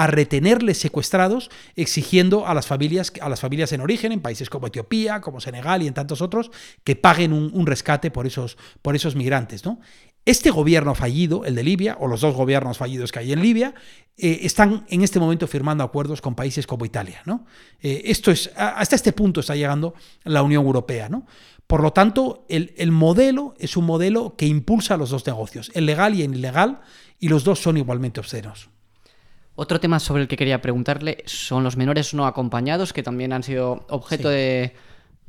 retenerles 0.07 0.79
secuestrados, 0.79 1.51
exigiendo 1.75 2.47
a 2.47 2.55
las 2.55 2.65
familias, 2.65 3.13
a 3.21 3.29
las 3.29 3.41
familias 3.41 3.71
en 3.73 3.81
origen, 3.81 4.11
en 4.11 4.21
países 4.21 4.49
como 4.49 4.67
Etiopía, 4.67 5.21
como 5.21 5.39
Senegal 5.39 5.83
y 5.83 5.87
en 5.87 5.93
tantos 5.93 6.21
otros, 6.21 6.49
que 6.83 6.95
paguen 6.95 7.31
un, 7.31 7.51
un 7.53 7.67
rescate 7.67 8.09
por 8.09 8.25
esos, 8.25 8.57
por 8.81 8.95
esos 8.95 9.15
migrantes. 9.15 9.63
¿no? 9.63 9.79
Este 10.25 10.51
gobierno 10.51 10.95
fallido, 10.95 11.43
el 11.43 11.55
de 11.55 11.63
Libia, 11.63 11.97
o 11.99 12.07
los 12.07 12.21
dos 12.21 12.33
gobiernos 12.33 12.77
fallidos 12.77 13.11
que 13.11 13.19
hay 13.19 13.33
en 13.33 13.41
Libia, 13.41 13.73
eh, 14.17 14.39
están 14.43 14.85
en 14.89 15.01
este 15.01 15.19
momento 15.19 15.47
firmando 15.47 15.83
acuerdos 15.83 16.21
con 16.21 16.33
países 16.33 16.65
como 16.65 16.85
Italia. 16.85 17.21
¿no? 17.25 17.45
Eh, 17.81 18.03
esto 18.05 18.31
es, 18.31 18.49
hasta 18.55 18.95
este 18.95 19.11
punto 19.11 19.41
está 19.41 19.55
llegando 19.55 19.95
la 20.23 20.41
Unión 20.41 20.65
Europea. 20.65 21.09
¿no? 21.09 21.25
Por 21.67 21.81
lo 21.81 21.91
tanto, 21.91 22.45
el, 22.47 22.73
el, 22.77 22.91
modelo 22.91 23.53
es 23.59 23.75
un 23.75 23.85
modelo 23.85 24.35
que 24.37 24.45
impulsa 24.45 24.95
los 24.95 25.09
dos 25.09 25.25
negocios, 25.25 25.71
el 25.73 25.85
legal 25.85 26.15
y 26.15 26.23
el 26.23 26.33
ilegal, 26.35 26.79
y 27.19 27.27
los 27.27 27.43
dos 27.43 27.59
son 27.59 27.75
igualmente 27.75 28.21
obscenos. 28.21 28.69
Otro 29.55 29.79
tema 29.79 29.99
sobre 29.99 30.23
el 30.23 30.27
que 30.27 30.37
quería 30.37 30.61
preguntarle 30.61 31.23
son 31.25 31.63
los 31.63 31.77
menores 31.77 32.13
no 32.13 32.25
acompañados, 32.25 32.93
que 32.93 33.03
también 33.03 33.33
han 33.33 33.43
sido 33.43 33.85
objeto 33.89 34.29
de 34.29 34.73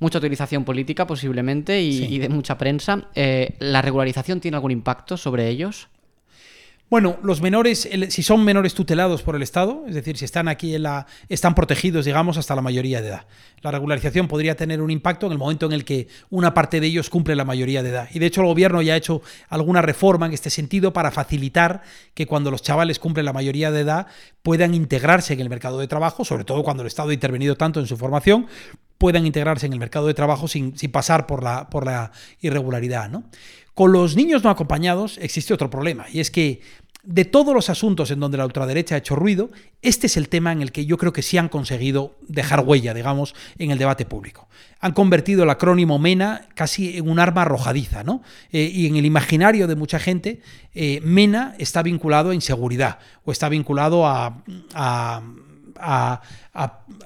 mucha 0.05 0.19
utilización 0.19 0.65
política 0.65 1.07
posiblemente 1.07 1.81
y, 1.81 2.19
de 2.19 2.29
mucha 2.29 2.59
prensa. 2.59 3.09
Eh, 3.15 3.57
¿La 3.59 3.81
regularización 3.81 4.39
tiene 4.39 4.57
algún 4.59 4.71
impacto 4.71 5.17
sobre 5.17 5.49
ellos? 5.49 5.89
Bueno, 6.91 7.17
los 7.23 7.41
menores, 7.41 7.89
si 8.11 8.23
son 8.23 8.45
menores 8.45 8.75
tutelados 8.75 9.23
por 9.23 9.35
el 9.35 9.43
Estado, 9.43 9.85
es 9.89 9.95
decir, 9.95 10.19
si 10.19 10.27
están 10.27 10.49
aquí 10.49 10.75
en 10.75 10.83
la, 10.83 11.07
están 11.31 11.55
protegidos, 11.55 12.05
digamos, 12.05 12.37
hasta 12.37 12.55
la 12.55 12.61
mayoría 12.61 13.01
de 13.01 13.09
edad. 13.09 13.27
La 13.63 13.71
regularización 13.71 14.29
podría 14.29 14.55
tener 14.55 14.83
un 14.83 14.91
impacto 14.91 15.27
en 15.27 15.33
el 15.33 15.39
momento 15.39 15.65
en 15.65 15.73
el 15.73 15.87
que 15.87 16.09
una 16.29 16.53
parte 16.53 16.81
de 16.81 16.87
ellos 16.87 17.09
cumple 17.09 17.35
la 17.37 17.47
mayoría 17.47 17.83
de 17.83 17.89
edad. 17.89 18.09
Y 18.13 18.19
de 18.19 18.27
hecho 18.27 18.43
el 18.43 18.49
gobierno 18.49 18.83
ya 18.83 18.93
ha 18.93 18.97
hecho 18.97 19.23
alguna 19.49 19.81
reforma 19.81 20.27
en 20.27 20.35
este 20.35 20.51
sentido 20.51 20.93
para 20.93 21.11
facilitar 21.11 21.83
que 22.13 22.27
cuando 22.27 22.51
los 22.51 22.63
chavales 22.63 22.99
cumplen 22.99 23.25
la 23.25 23.33
mayoría 23.33 23.73
de 23.73 23.81
edad 23.81 24.07
puedan 24.43 24.75
integrarse 24.75 25.33
en 25.33 25.41
el 25.41 25.49
mercado 25.49 25.81
de 25.81 25.89
trabajo, 25.89 26.25
sobre 26.25 26.45
todo 26.45 26.63
cuando 26.63 26.83
el 26.83 26.89
Estado 26.89 27.09
ha 27.09 27.15
intervenido 27.15 27.57
tanto 27.57 27.81
en 27.81 27.87
su 27.87 27.97
formación, 27.97 28.47
puedan 28.99 29.27
integrarse 29.27 29.67
en 29.67 29.73
el 29.73 29.79
mercado 29.79 30.07
de 30.07 30.15
trabajo 30.15 30.49
sin, 30.49 30.73
pasar 30.91 31.27
por 31.27 31.43
la, 31.43 32.13
irregularidad. 32.41 33.09
¿no? 33.09 33.25
Con 33.75 33.93
los 33.93 34.17
niños 34.17 34.45
no 34.45 34.51
acompañados 34.51 35.19
existe 35.19 35.55
otro 35.55 35.71
problema, 35.71 36.07
y 36.13 36.21
es 36.21 36.31
que 36.31 36.61
de 37.05 37.27
todos 37.27 37.55
los 37.55 37.69
asuntos 37.69 38.11
en 38.11 38.19
donde 38.19 38.39
la 38.39 38.47
ultraderecha 38.47 38.95
ha 38.95 38.99
hecho 38.99 39.15
ruido, 39.15 39.51
este 39.83 40.07
es 40.07 40.17
el 40.17 40.31
tema 40.31 40.53
en 40.53 40.63
el 40.63 40.73
que 40.73 40.87
yo 40.87 40.97
creo 40.97 41.13
que 41.13 41.21
sí 41.21 41.37
han 41.37 41.51
conseguido 41.51 42.17
dejar 42.27 42.61
huella, 42.61 42.95
digamos, 42.95 43.35
en 43.59 43.71
el 43.71 43.79
debate 43.79 44.07
público. 44.07 44.49
Han 44.81 44.93
convertido 44.93 45.45
el 45.45 45.51
acrónimo 45.51 45.99
MENA 45.99 46.49
casi 46.55 46.97
en 46.97 47.09
un 47.09 47.19
arma 47.19 47.43
arrojadiza, 47.43 48.05
¿no? 48.05 48.23
Eh, 48.53 48.71
y 48.73 48.87
en 48.87 48.97
el 48.97 49.05
imaginario 49.05 49.67
de 49.67 49.77
mucha 49.77 49.99
gente, 49.99 50.41
eh, 50.75 51.01
MENA 51.05 51.55
está 51.59 51.83
vinculado 51.83 52.31
a 52.31 52.35
inseguridad 52.35 52.99
o 53.25 53.33
está 53.33 53.51
vinculado 53.51 54.07
a, 54.07 54.43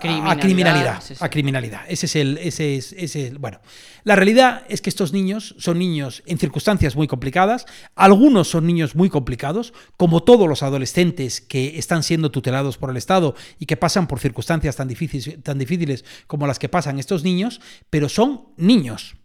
criminalidad. 0.00 1.02
A 1.20 1.28
criminalidad. 1.28 1.80
Ese 1.88 2.06
es 2.06 2.16
el. 2.16 2.38
Ese 2.38 2.76
es, 2.76 2.92
ese 2.92 3.32
bueno. 3.38 3.60
La 4.04 4.16
realidad 4.16 4.62
es 4.68 4.80
que 4.80 4.88
estos 4.88 5.12
niños 5.12 5.54
son 5.58 5.78
niños 5.78 6.22
en 6.26 6.38
circunstancias 6.38 6.96
muy 6.96 7.06
complicadas. 7.06 7.66
Algunos 7.94 8.48
son 8.48 8.66
niños 8.66 8.94
muy 8.94 9.10
complicados, 9.10 9.74
como 9.96 10.22
todos 10.22 10.48
los 10.48 10.62
adolescentes 10.62 11.40
que 11.40 11.78
están 11.78 12.02
siendo 12.02 12.30
tutelados 12.30 12.78
por 12.78 12.90
el 12.90 12.96
Estado 12.96 13.34
y 13.58 13.66
que 13.66 13.76
pasan 13.76 14.06
por 14.06 14.20
circunstancias 14.20 14.76
tan 14.76 14.88
difíciles, 14.88 15.42
tan 15.42 15.58
difíciles 15.58 16.04
como 16.26 16.46
las 16.46 16.58
que 16.58 16.70
pasan 16.70 16.98
estos 16.98 17.22
niños, 17.22 17.60
pero 17.90 18.08
son 18.08 18.46
niños. 18.56 19.17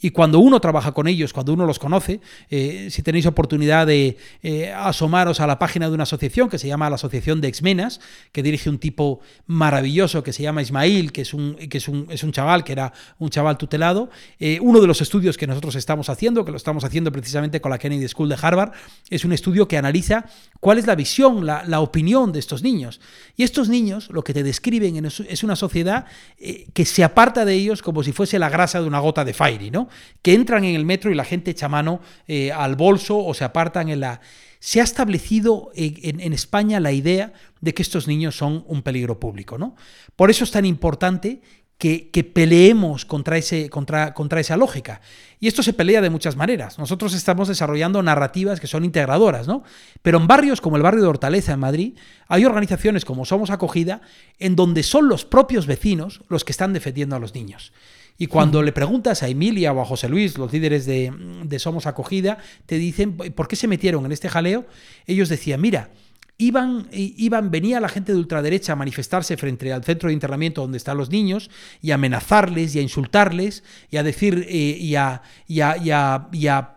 Y 0.00 0.10
cuando 0.10 0.38
uno 0.38 0.60
trabaja 0.60 0.92
con 0.92 1.08
ellos, 1.08 1.32
cuando 1.32 1.52
uno 1.52 1.66
los 1.66 1.78
conoce, 1.78 2.20
eh, 2.50 2.88
si 2.90 3.02
tenéis 3.02 3.26
oportunidad 3.26 3.86
de 3.86 4.18
eh, 4.42 4.72
asomaros 4.72 5.40
a 5.40 5.46
la 5.46 5.58
página 5.58 5.88
de 5.88 5.94
una 5.94 6.02
asociación 6.02 6.48
que 6.48 6.58
se 6.58 6.68
llama 6.68 6.90
la 6.90 6.96
Asociación 6.96 7.40
de 7.40 7.48
Exmenas, 7.48 8.00
que 8.32 8.42
dirige 8.42 8.68
un 8.68 8.78
tipo 8.78 9.20
maravilloso 9.46 10.22
que 10.22 10.32
se 10.32 10.42
llama 10.42 10.62
Ismail, 10.62 11.12
que 11.12 11.22
es 11.22 11.32
un, 11.32 11.54
que 11.54 11.78
es 11.78 11.88
un, 11.88 12.06
es 12.10 12.22
un 12.22 12.32
chaval, 12.32 12.64
que 12.64 12.72
era 12.72 12.92
un 13.18 13.30
chaval 13.30 13.56
tutelado, 13.56 14.10
eh, 14.38 14.58
uno 14.60 14.80
de 14.80 14.86
los 14.86 15.00
estudios 15.00 15.38
que 15.38 15.46
nosotros 15.46 15.74
estamos 15.76 16.08
haciendo, 16.08 16.44
que 16.44 16.50
lo 16.50 16.56
estamos 16.56 16.84
haciendo 16.84 17.10
precisamente 17.10 17.60
con 17.60 17.70
la 17.70 17.78
Kennedy 17.78 18.08
School 18.08 18.28
de 18.28 18.36
Harvard, 18.40 18.72
es 19.08 19.24
un 19.24 19.32
estudio 19.32 19.68
que 19.68 19.78
analiza 19.78 20.26
cuál 20.60 20.78
es 20.78 20.86
la 20.86 20.96
visión, 20.96 21.46
la, 21.46 21.64
la 21.66 21.80
opinión 21.80 22.32
de 22.32 22.40
estos 22.40 22.62
niños. 22.62 23.00
Y 23.36 23.42
estos 23.42 23.68
niños 23.68 24.10
lo 24.10 24.22
que 24.22 24.34
te 24.34 24.42
describen 24.42 25.04
es 25.06 25.42
una 25.42 25.56
sociedad 25.56 26.06
que 26.38 26.84
se 26.84 27.04
aparta 27.04 27.44
de 27.44 27.54
ellos 27.54 27.82
como 27.82 28.02
si 28.02 28.12
fuese 28.12 28.38
la 28.38 28.48
grasa 28.48 28.80
de 28.80 28.86
una 28.86 28.98
gota 28.98 29.24
de 29.24 29.34
Fairy, 29.34 29.70
¿no? 29.70 29.88
Que 30.22 30.34
entran 30.34 30.64
en 30.64 30.74
el 30.74 30.84
metro 30.84 31.10
y 31.10 31.14
la 31.14 31.24
gente 31.24 31.50
echa 31.50 31.68
mano 31.68 32.00
eh, 32.26 32.52
al 32.52 32.76
bolso 32.76 33.18
o 33.18 33.34
se 33.34 33.44
apartan 33.44 33.88
en 33.88 34.00
la... 34.00 34.20
Se 34.60 34.80
ha 34.80 34.84
establecido 34.84 35.70
en, 35.74 36.32
España 36.32 36.80
la 36.80 36.92
idea 36.92 37.34
de 37.60 37.74
que 37.74 37.82
estos 37.82 38.08
niños 38.08 38.34
son 38.34 38.64
un 38.66 38.80
peligro 38.80 39.20
público. 39.20 39.58
¿no? 39.58 39.76
Por 40.16 40.30
eso 40.30 40.44
es 40.44 40.52
tan 40.52 40.64
importante 40.64 41.42
que, 41.78 42.30
peleemos 42.32 43.04
contra, 43.04 43.36
ese, 43.36 43.68
contra, 43.68 44.14
contra, 44.14 44.40
esa 44.40 44.56
lógica. 44.56 45.00
Y 45.38 45.48
esto 45.48 45.62
se 45.62 45.74
pelea 45.74 46.00
de 46.00 46.08
muchas 46.08 46.36
maneras. 46.36 46.78
Nosotros 46.78 47.12
estamos 47.14 47.48
desarrollando 47.48 48.02
narrativas 48.02 48.60
que 48.60 48.66
son 48.66 48.84
integradoras, 48.84 49.46
¿no? 49.46 49.64
Pero 50.00 50.18
en 50.18 50.26
barrios 50.26 50.60
como 50.60 50.76
el 50.76 50.82
barrio 50.82 51.02
de 51.02 51.08
Hortaleza, 51.08 51.52
en 51.52 51.60
Madrid, 51.60 51.98
hay 52.26 52.44
organizaciones 52.46 53.04
como 53.04 53.26
Somos 53.26 53.50
Acogida, 53.50 54.00
en 54.38 54.56
donde 54.56 54.82
son 54.82 55.08
los 55.08 55.24
propios 55.24 55.66
vecinos 55.66 56.22
los 56.28 56.44
que 56.44 56.52
están 56.52 56.72
defendiendo 56.72 57.16
a 57.16 57.18
los 57.18 57.34
niños. 57.34 57.72
Y 58.16 58.26
cuando 58.28 58.62
le 58.62 58.72
preguntas 58.72 59.22
a 59.22 59.28
Emilia 59.28 59.72
o 59.72 59.80
a 59.80 59.84
José 59.84 60.08
Luis, 60.08 60.38
los 60.38 60.52
líderes 60.52 60.86
de, 60.86 61.58
Somos 61.58 61.86
Acogida, 61.86 62.38
te 62.66 62.78
dicen, 62.78 63.16
¿por 63.16 63.48
qué 63.48 63.56
se 63.56 63.66
metieron 63.66 64.04
en 64.04 64.12
este 64.12 64.28
jaleo? 64.28 64.66
Ellos 65.06 65.28
decían, 65.28 65.60
mira, 65.60 65.90
Iban, 66.36 66.88
iban, 66.90 67.52
venía 67.52 67.78
la 67.78 67.88
gente 67.88 68.10
de 68.10 68.18
ultraderecha 68.18 68.72
a 68.72 68.76
manifestarse 68.76 69.36
frente 69.36 69.72
al 69.72 69.84
centro 69.84 70.08
de 70.08 70.14
internamiento 70.14 70.62
donde 70.62 70.78
están 70.78 70.96
los 70.96 71.08
niños 71.08 71.48
y 71.80 71.92
a 71.92 71.94
amenazarles 71.94 72.74
y 72.74 72.80
a 72.80 72.82
insultarles 72.82 73.62
y 73.88 73.98
a 73.98 74.02
decir 74.02 74.44
eh, 74.48 74.76
y, 74.76 74.96
a, 74.96 75.22
y, 75.46 75.60
a, 75.60 76.76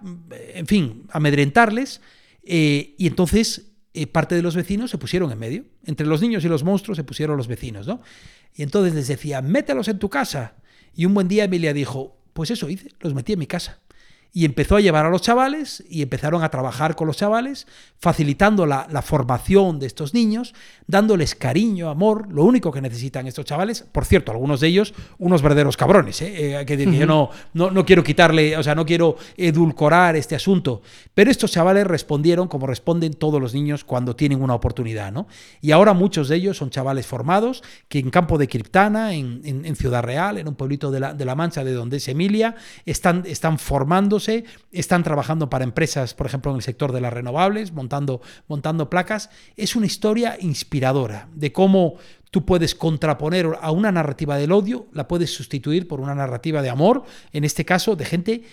en 0.54 0.68
fin, 0.68 1.08
amedrentarles. 1.10 2.02
Eh, 2.44 2.94
y 3.00 3.08
entonces 3.08 3.72
eh, 3.96 4.06
parte 4.06 4.36
de 4.36 4.44
los 4.44 4.56
vecinos 4.56 4.92
se 4.92 5.00
pusieron 5.00 5.32
en 5.32 5.40
medio. 5.40 5.66
Entre 5.86 6.06
los 6.06 6.22
niños 6.22 6.46
y 6.46 6.50
los 6.50 6.64
monstruos 6.64 6.96
se 6.96 7.04
pusieron 7.04 7.36
los 7.36 7.48
vecinos, 7.48 7.88
¿no? 7.88 8.00
Y 8.54 8.62
entonces 8.62 8.94
les 8.94 9.08
decía, 9.08 9.42
mételos 9.42 9.88
en 9.88 9.98
tu 9.98 10.08
casa. 10.08 10.54
Y 10.98 11.06
un 11.06 11.14
buen 11.14 11.28
día 11.28 11.46
Emilia 11.46 11.74
dijo, 11.74 12.18
pues 12.34 12.52
eso 12.52 12.68
hice, 12.70 12.90
los 13.00 13.14
metí 13.14 13.34
en 13.34 13.40
mi 13.40 13.48
casa 13.48 13.80
y 14.38 14.46
empezó 14.46 14.76
a 14.76 14.82
llevar 14.82 15.04
a 15.04 15.10
los 15.10 15.24
chavales 15.24 15.84
y 15.90 16.04
empezaron 16.04 16.44
a 16.44 16.50
trabajar 16.50 16.96
con 16.96 17.08
los 17.08 17.18
chavales, 17.18 17.66
facilitando 17.98 18.68
la, 18.68 18.86
formación 19.02 19.80
de 19.80 19.88
estos 19.88 20.14
niños, 20.14 20.54
dándoles 20.86 21.34
cariño, 21.34 21.90
amor, 21.90 22.32
lo 22.32 22.44
único 22.44 22.72
que 22.72 22.80
necesitan 22.80 23.26
estos 23.26 23.46
chavales. 23.46 23.84
Por 23.92 24.06
cierto, 24.06 24.32
algunos 24.32 24.60
de 24.60 24.68
ellos, 24.68 24.94
unos 25.18 25.42
verdaderos 25.42 25.76
cabrones, 25.76 26.22
¿eh? 26.22 26.60
eh 26.62 26.66
que 26.68 26.78
yo 26.78 27.08
no, 27.08 27.32
no, 27.56 27.72
no, 27.72 27.84
quiero 27.84 28.04
quitarle, 28.04 28.56
o 28.56 28.62
sea, 28.62 28.76
no 28.76 28.86
quiero 28.86 29.18
edulcorar 29.38 30.16
este 30.16 30.36
asunto, 30.36 30.84
pero 31.16 31.32
estos 31.32 31.52
chavales 31.52 31.88
respondieron 31.88 32.48
como 32.48 32.68
responden 32.68 33.14
todos 33.16 33.42
los 33.42 33.56
niños 33.56 33.84
cuando 33.84 34.16
tienen 34.16 34.44
una 34.44 34.54
oportunidad, 34.54 35.12
¿no? 35.12 35.26
Y 35.62 35.72
ahora 35.72 35.94
muchos 35.94 36.30
de 36.30 36.36
ellos 36.36 36.58
son 36.58 36.70
chavales 36.70 37.08
formados 37.08 37.64
que 37.88 37.98
en 37.98 38.12
campo 38.12 38.38
de 38.38 38.48
Criptana, 38.48 39.16
en, 39.16 39.42
en, 39.44 39.76
Ciudad 39.76 40.04
Real, 40.04 40.38
en 40.38 40.48
un 40.48 40.54
pueblito 40.54 40.92
de 40.92 41.00
la, 41.00 41.16
de 41.16 41.26
la 41.26 41.34
Mancha, 41.34 41.64
de 41.64 41.74
donde 41.74 41.98
es 41.98 42.08
Emilia, 42.08 42.56
están, 42.86 43.24
están 43.26 43.58
formándose 43.58 44.27
están 44.72 45.04
trabajando 45.04 45.50
para 45.50 45.64
empresas, 45.64 46.14
por 46.14 46.28
ejemplo, 46.28 46.52
en 46.52 46.58
el 46.58 46.64
sector 46.64 46.92
de 46.92 47.02
las 47.02 47.14
renovables, 47.14 47.72
montando, 47.72 48.22
montando 48.48 48.90
placas. 48.90 49.30
Es 49.56 49.76
una 49.76 49.86
historia 49.86 50.38
inspiradora 50.40 51.30
de 51.34 51.52
cómo 51.52 51.96
tú 52.32 52.46
puedes 52.46 52.76
contraponer 52.76 53.48
a 53.62 53.72
una 53.72 53.92
narrativa 53.92 54.38
del 54.38 54.52
odio, 54.52 54.88
la 54.94 55.08
puedes 55.08 55.34
sustituir 55.34 55.88
por 55.88 56.00
una 56.00 56.16
narrativa 56.16 56.62
de 56.62 56.70
amor, 56.70 57.04
en 57.34 57.44
este 57.44 57.66
caso 57.66 57.96
de 57.96 58.06
gente 58.06 58.44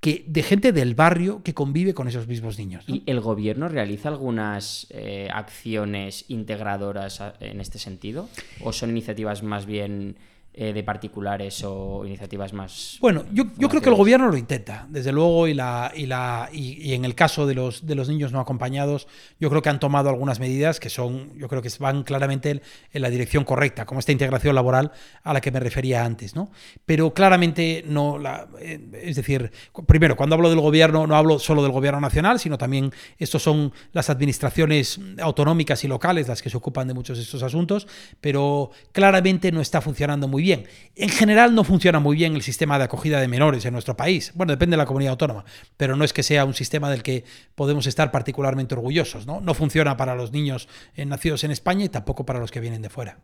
que, 0.00 0.24
de 0.26 0.42
gente 0.42 0.72
del 0.72 0.94
barrio 0.94 1.42
que 1.42 1.54
convive 1.54 1.94
con 1.94 2.08
esos 2.08 2.28
mismos 2.28 2.58
niños. 2.58 2.84
¿Y 2.86 3.02
el 3.06 3.20
gobierno 3.20 3.68
realiza 3.68 4.08
algunas 4.08 4.86
eh, 4.90 5.28
acciones 5.32 6.24
integradoras 6.28 7.22
en 7.40 7.60
este 7.60 7.78
sentido? 7.78 8.28
¿O 8.62 8.72
son 8.72 8.90
iniciativas 8.90 9.42
más 9.42 9.66
bien 9.66 10.16
eh, 10.60 10.72
de 10.72 10.82
particulares 10.82 11.62
o 11.64 12.04
iniciativas 12.04 12.52
más. 12.52 12.98
Bueno, 13.00 13.24
yo, 13.32 13.44
yo 13.58 13.68
creo 13.68 13.80
que 13.80 13.90
el 13.90 13.94
gobierno 13.94 14.26
lo 14.26 14.36
intenta, 14.36 14.88
desde 14.90 15.12
luego, 15.12 15.46
y, 15.46 15.54
la, 15.54 15.92
y, 15.94 16.06
la, 16.06 16.48
y, 16.52 16.94
en 16.94 17.04
el 17.04 17.14
caso 17.14 17.46
de 17.46 17.54
los, 17.54 17.86
de 17.86 17.94
los 17.94 18.08
niños 18.08 18.32
no 18.32 18.40
acompañados, 18.40 19.06
yo 19.38 19.50
creo 19.50 19.62
que 19.62 19.68
han 19.68 19.78
tomado 19.78 20.08
algunas 20.08 20.40
medidas 20.40 20.80
que 20.80 20.90
son, 20.90 21.32
yo 21.38 21.46
creo 21.46 21.62
que 21.62 21.70
van 21.78 22.02
claramente 22.02 22.60
en 22.92 23.02
la 23.02 23.08
dirección 23.08 23.44
correcta, 23.44 23.86
como 23.86 24.00
esta 24.00 24.10
integración 24.10 24.52
laboral 24.56 24.90
a 25.22 25.32
la 25.32 25.40
que 25.40 25.52
me 25.52 25.60
refería 25.60 26.04
antes, 26.04 26.34
¿no? 26.34 26.50
Pero 26.84 27.14
claramente 27.14 27.84
no, 27.86 28.18
la, 28.18 28.48
eh, 28.60 28.80
es 29.04 29.14
decir, 29.14 29.52
primero, 29.86 30.16
cuando 30.16 30.34
hablo 30.34 30.50
del 30.50 30.58
gobierno, 30.58 31.06
no 31.06 31.14
hablo 31.14 31.38
solo 31.38 31.62
del 31.62 31.70
gobierno 31.70 32.00
nacional, 32.00 32.40
sino 32.40 32.58
también 32.58 32.90
estos 33.18 33.44
son 33.44 33.72
las 33.92 34.10
administraciones 34.10 34.98
autonómicas 35.22 35.84
y 35.84 35.86
locales 35.86 36.26
las 36.26 36.42
que 36.42 36.50
se 36.50 36.56
ocupan 36.56 36.88
de 36.88 36.94
muchos 36.94 37.16
de 37.16 37.22
estos 37.22 37.44
asuntos, 37.44 37.86
pero 38.20 38.72
claramente 38.90 39.52
no 39.52 39.60
está 39.60 39.80
funcionando 39.80 40.26
muy 40.26 40.42
bien 40.42 40.47
En 40.52 41.08
general 41.08 41.54
no 41.54 41.64
funciona 41.64 42.00
muy 42.00 42.16
bien 42.16 42.34
el 42.34 42.42
sistema 42.42 42.78
de 42.78 42.84
acogida 42.84 43.20
de 43.20 43.28
menores 43.28 43.64
en 43.64 43.72
nuestro 43.72 43.96
país. 43.96 44.32
Bueno, 44.34 44.52
depende 44.52 44.74
de 44.74 44.78
la 44.78 44.86
comunidad 44.86 45.12
autónoma, 45.12 45.44
pero 45.76 45.96
no 45.96 46.04
es 46.04 46.12
que 46.12 46.22
sea 46.22 46.44
un 46.44 46.54
sistema 46.54 46.90
del 46.90 47.02
que 47.02 47.24
podemos 47.54 47.86
estar 47.86 48.10
particularmente 48.10 48.74
orgullosos. 48.74 49.26
No, 49.26 49.40
no 49.40 49.54
funciona 49.54 49.96
para 49.96 50.14
los 50.14 50.32
niños 50.32 50.68
eh, 50.94 51.04
nacidos 51.04 51.44
en 51.44 51.50
España 51.50 51.84
y 51.84 51.88
tampoco 51.88 52.24
para 52.26 52.38
los 52.38 52.50
que 52.50 52.60
vienen 52.60 52.82
de 52.82 52.90
fuera. 52.90 53.18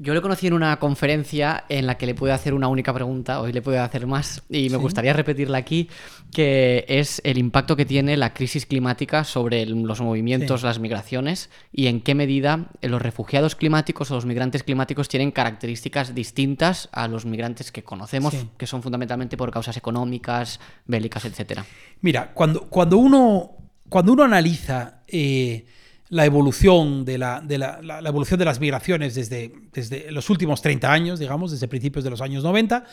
Yo 0.00 0.14
le 0.14 0.22
conocí 0.22 0.46
en 0.46 0.52
una 0.52 0.78
conferencia 0.78 1.64
en 1.68 1.84
la 1.86 1.96
que 1.96 2.06
le 2.06 2.14
pude 2.14 2.30
hacer 2.30 2.54
una 2.54 2.68
única 2.68 2.94
pregunta, 2.94 3.40
hoy 3.40 3.52
le 3.52 3.62
puedo 3.62 3.82
hacer 3.82 4.06
más, 4.06 4.44
y 4.48 4.70
me 4.70 4.76
gustaría 4.76 5.12
repetirla 5.12 5.58
aquí, 5.58 5.88
que 6.32 6.84
es 6.86 7.20
el 7.24 7.36
impacto 7.36 7.74
que 7.74 7.84
tiene 7.84 8.16
la 8.16 8.32
crisis 8.32 8.64
climática 8.64 9.24
sobre 9.24 9.66
los 9.66 10.00
movimientos, 10.00 10.62
las 10.62 10.78
migraciones, 10.78 11.50
y 11.72 11.88
en 11.88 12.00
qué 12.00 12.14
medida 12.14 12.70
los 12.80 13.02
refugiados 13.02 13.56
climáticos 13.56 14.12
o 14.12 14.14
los 14.14 14.24
migrantes 14.24 14.62
climáticos 14.62 15.08
tienen 15.08 15.32
características 15.32 16.14
distintas 16.14 16.88
a 16.92 17.08
los 17.08 17.26
migrantes 17.26 17.72
que 17.72 17.82
conocemos, 17.82 18.36
que 18.56 18.68
son 18.68 18.84
fundamentalmente 18.84 19.36
por 19.36 19.50
causas 19.50 19.76
económicas, 19.76 20.60
bélicas, 20.86 21.24
etc. 21.24 21.62
Mira, 22.02 22.32
cuando, 22.34 22.68
cuando, 22.68 22.98
uno, 22.98 23.50
cuando 23.88 24.12
uno 24.12 24.22
analiza... 24.22 25.02
Eh, 25.08 25.66
la 26.10 26.24
evolución 26.24 27.04
de, 27.04 27.18
la, 27.18 27.40
de 27.40 27.58
la, 27.58 27.80
evolución 28.06 28.38
de 28.38 28.44
las 28.44 28.60
migraciones 28.60 29.14
desde, 29.14 29.52
desde, 29.72 30.10
los 30.10 30.30
últimos 30.30 30.62
30 30.62 30.90
años, 30.90 31.18
digamos, 31.18 31.50
desde 31.50 31.68
principios 31.68 32.04
de 32.04 32.10
los 32.10 32.20
años 32.20 32.42
90, 32.42 32.84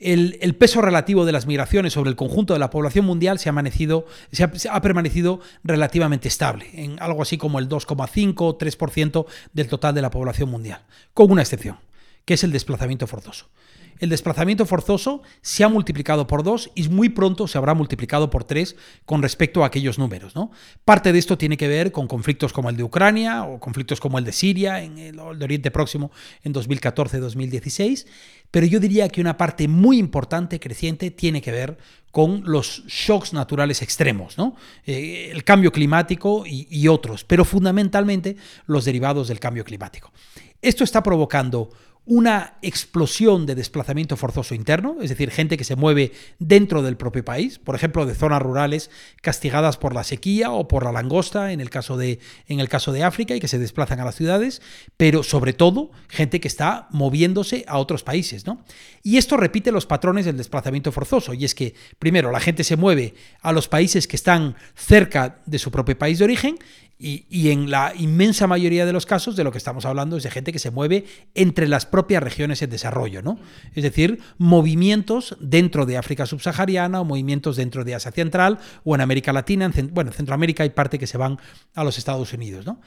el, 0.00 0.38
el, 0.42 0.54
peso 0.54 0.82
relativo 0.82 1.24
de 1.24 1.32
las 1.32 1.46
migraciones 1.46 1.94
sobre 1.94 2.10
el 2.10 2.16
conjunto 2.16 2.52
de 2.52 2.58
la 2.58 2.70
población 2.70 3.06
mundial 3.06 3.38
se 3.38 3.48
ha, 3.48 3.54
se 4.30 4.44
ha, 4.44 4.52
ha 4.72 4.82
permanecido 4.82 5.40
relativamente 5.64 6.28
estable, 6.28 6.66
en 6.74 7.00
algo 7.00 7.22
así 7.22 7.38
como 7.38 7.58
el 7.58 7.68
2,5-3% 7.68 9.26
del 9.52 9.68
total 9.68 9.94
de 9.94 10.02
la 10.02 10.10
población 10.10 10.50
mundial, 10.50 10.82
con 11.14 11.30
una 11.30 11.42
excepción, 11.42 11.78
que 12.24 12.34
es 12.34 12.44
el 12.44 12.52
desplazamiento 12.52 13.06
forzoso 13.06 13.46
el 14.00 14.08
desplazamiento 14.08 14.66
forzoso 14.66 15.22
se 15.42 15.64
ha 15.64 15.68
multiplicado 15.68 16.26
por 16.26 16.42
dos 16.42 16.70
y 16.74 16.88
muy 16.88 17.08
pronto 17.08 17.48
se 17.48 17.58
habrá 17.58 17.74
multiplicado 17.74 18.30
por 18.30 18.44
tres 18.44 18.76
con 19.04 19.22
respecto 19.22 19.62
a 19.62 19.66
aquellos 19.66 19.98
números. 19.98 20.34
¿no? 20.34 20.50
Parte 20.84 21.12
de 21.12 21.18
esto 21.18 21.38
tiene 21.38 21.56
que 21.56 21.68
ver 21.68 21.92
con 21.92 22.06
conflictos 22.06 22.52
como 22.52 22.70
el 22.70 22.76
de 22.76 22.84
Ucrania 22.84 23.44
o 23.44 23.58
conflictos 23.58 24.00
como 24.00 24.18
el 24.18 24.24
de 24.24 24.32
Siria, 24.32 24.82
en 24.82 24.98
el, 24.98 25.18
Oriente 25.18 25.70
Próximo 25.70 26.10
en 26.42 26.54
2014-2016, 26.54 28.06
pero 28.50 28.66
yo 28.66 28.80
diría 28.80 29.08
que 29.08 29.20
una 29.20 29.36
parte 29.36 29.68
muy 29.68 29.98
importante, 29.98 30.60
creciente, 30.60 31.10
tiene 31.10 31.42
que 31.42 31.52
ver 31.52 31.78
con 32.10 32.42
los 32.46 32.84
shocks 32.86 33.34
naturales 33.34 33.82
extremos, 33.82 34.38
¿no? 34.38 34.56
Eh, 34.86 35.30
el 35.30 35.44
cambio 35.44 35.70
climático 35.70 36.44
y 36.46 36.88
otros, 36.88 37.24
pero 37.24 37.44
fundamentalmente 37.44 38.36
los 38.66 38.86
derivados 38.86 39.28
del 39.28 39.38
cambio 39.38 39.64
climático. 39.64 40.10
Esto 40.60 40.82
está 40.82 41.02
provocando 41.02 41.70
una 42.10 42.54
explosión 42.62 43.44
de 43.44 43.54
desplazamiento 43.54 44.16
forzoso 44.16 44.54
interno, 44.54 44.96
es 45.02 45.10
decir, 45.10 45.30
gente 45.30 45.58
que 45.58 45.64
se 45.64 45.76
mueve 45.76 46.12
dentro 46.38 46.80
del 46.82 46.96
propio 46.96 47.22
país, 47.22 47.58
por 47.58 47.74
ejemplo, 47.74 48.06
de 48.06 48.14
zonas 48.14 48.40
rurales 48.40 48.90
castigadas 49.20 49.76
por 49.76 49.94
la 49.94 50.04
sequía 50.04 50.50
o 50.50 50.68
por 50.68 50.84
la 50.84 50.92
langosta 50.92 51.52
en 51.52 51.60
el 51.60 51.68
caso 51.68 51.98
de, 51.98 52.18
en 52.46 52.60
el 52.60 52.70
caso 52.70 52.92
de 52.92 53.04
África 53.04 53.36
y 53.36 53.40
que 53.40 53.46
se 53.46 53.58
desplazan 53.58 54.00
a 54.00 54.06
las 54.06 54.14
ciudades, 54.14 54.62
pero 54.96 55.22
sobre 55.22 55.52
todo 55.52 55.90
gente 56.08 56.40
que 56.40 56.48
está 56.48 56.88
moviéndose 56.92 57.66
a 57.68 57.76
otros 57.76 58.04
países. 58.04 58.46
¿no? 58.46 58.64
Y 59.02 59.18
esto 59.18 59.36
repite 59.36 59.70
los 59.70 59.84
patrones 59.84 60.24
del 60.24 60.38
desplazamiento 60.38 60.92
forzoso, 60.92 61.34
y 61.34 61.44
es 61.44 61.54
que, 61.54 61.74
primero, 61.98 62.32
la 62.32 62.40
gente 62.40 62.64
se 62.64 62.76
mueve 62.76 63.14
a 63.42 63.52
los 63.52 63.68
países 63.68 64.08
que 64.08 64.16
están 64.16 64.56
cerca 64.74 65.42
de 65.44 65.58
su 65.58 65.70
propio 65.70 65.98
país 65.98 66.18
de 66.18 66.24
origen 66.24 66.58
y, 67.00 67.50
en 67.50 67.70
la 67.70 67.92
inmensa 67.96 68.48
mayoría 68.48 68.84
de 68.84 68.92
los 68.92 69.06
casos 69.06 69.36
de 69.36 69.44
lo 69.44 69.52
que 69.52 69.58
estamos 69.58 69.84
hablando 69.84 70.16
es 70.16 70.24
de 70.24 70.32
gente 70.32 70.52
que 70.52 70.58
se 70.58 70.72
mueve 70.72 71.04
entre 71.34 71.68
las 71.68 71.86
propias 71.86 72.22
regiones 72.22 72.60
en 72.60 72.70
desarrollo, 72.70 73.22
¿no? 73.22 73.38
Es 73.76 73.84
decir, 73.84 74.18
movimientos 74.36 75.36
dentro 75.38 75.86
de 75.86 75.96
África 75.96 76.26
subsahariana 76.26 77.00
o 77.00 77.04
movimientos 77.04 77.54
dentro 77.54 77.84
de 77.84 77.94
Asia 77.94 78.10
Central 78.10 78.58
o 78.82 78.96
en 78.96 79.00
América 79.00 79.32
Latina, 79.32 79.70
en, 79.72 79.94
bueno, 79.94 80.10
en 80.10 80.16
Centroamérica 80.16 80.64
hay 80.64 80.70
parte 80.70 80.98
que 80.98 81.06
se 81.06 81.18
van 81.18 81.38
a 81.74 81.84
los 81.84 81.98
Estados 81.98 82.32
Unidos, 82.32 82.66
¿no? 82.66 82.80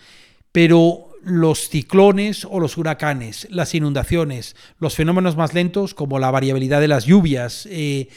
Pero 0.52 1.08
los 1.24 1.70
ciclones 1.70 2.44
o 2.44 2.60
los 2.60 2.78
huracanes, 2.78 3.48
las 3.50 3.74
inundaciones, 3.74 4.58
los 4.80 4.96
fenómenos 4.96 5.38
más 5.38 5.54
lentos 5.54 5.94
como 5.94 6.20
la 6.20 6.32
variabilidad 6.32 6.82
de 6.82 6.90
las 6.90 7.06
lluvias, 7.06 7.66
eh, 7.72 8.10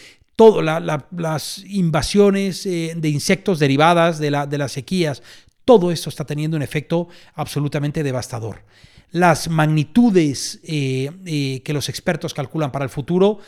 las 1.16 1.58
invasiones 1.66 2.66
eh, 2.66 2.94
de 2.96 3.08
insectos 3.08 3.60
derivadas 3.60 4.18
de 4.18 4.30
las 4.30 4.72
sequías, 4.72 5.22
todo 5.64 5.90
esto 5.90 6.08
está 6.08 6.24
teniendo 6.24 6.56
un 6.56 6.62
efecto 6.62 7.08
absolutamente 7.34 8.02
devastador. 8.02 8.62
Las 9.10 9.48
magnitudes 9.48 10.60
eh, 10.64 11.10
eh, 11.24 11.62
que 11.62 11.72
los 11.72 11.88
expertos 11.88 12.34
calculan 12.34 12.72
para 12.72 12.84
el 12.84 12.90
futuro 12.90 13.38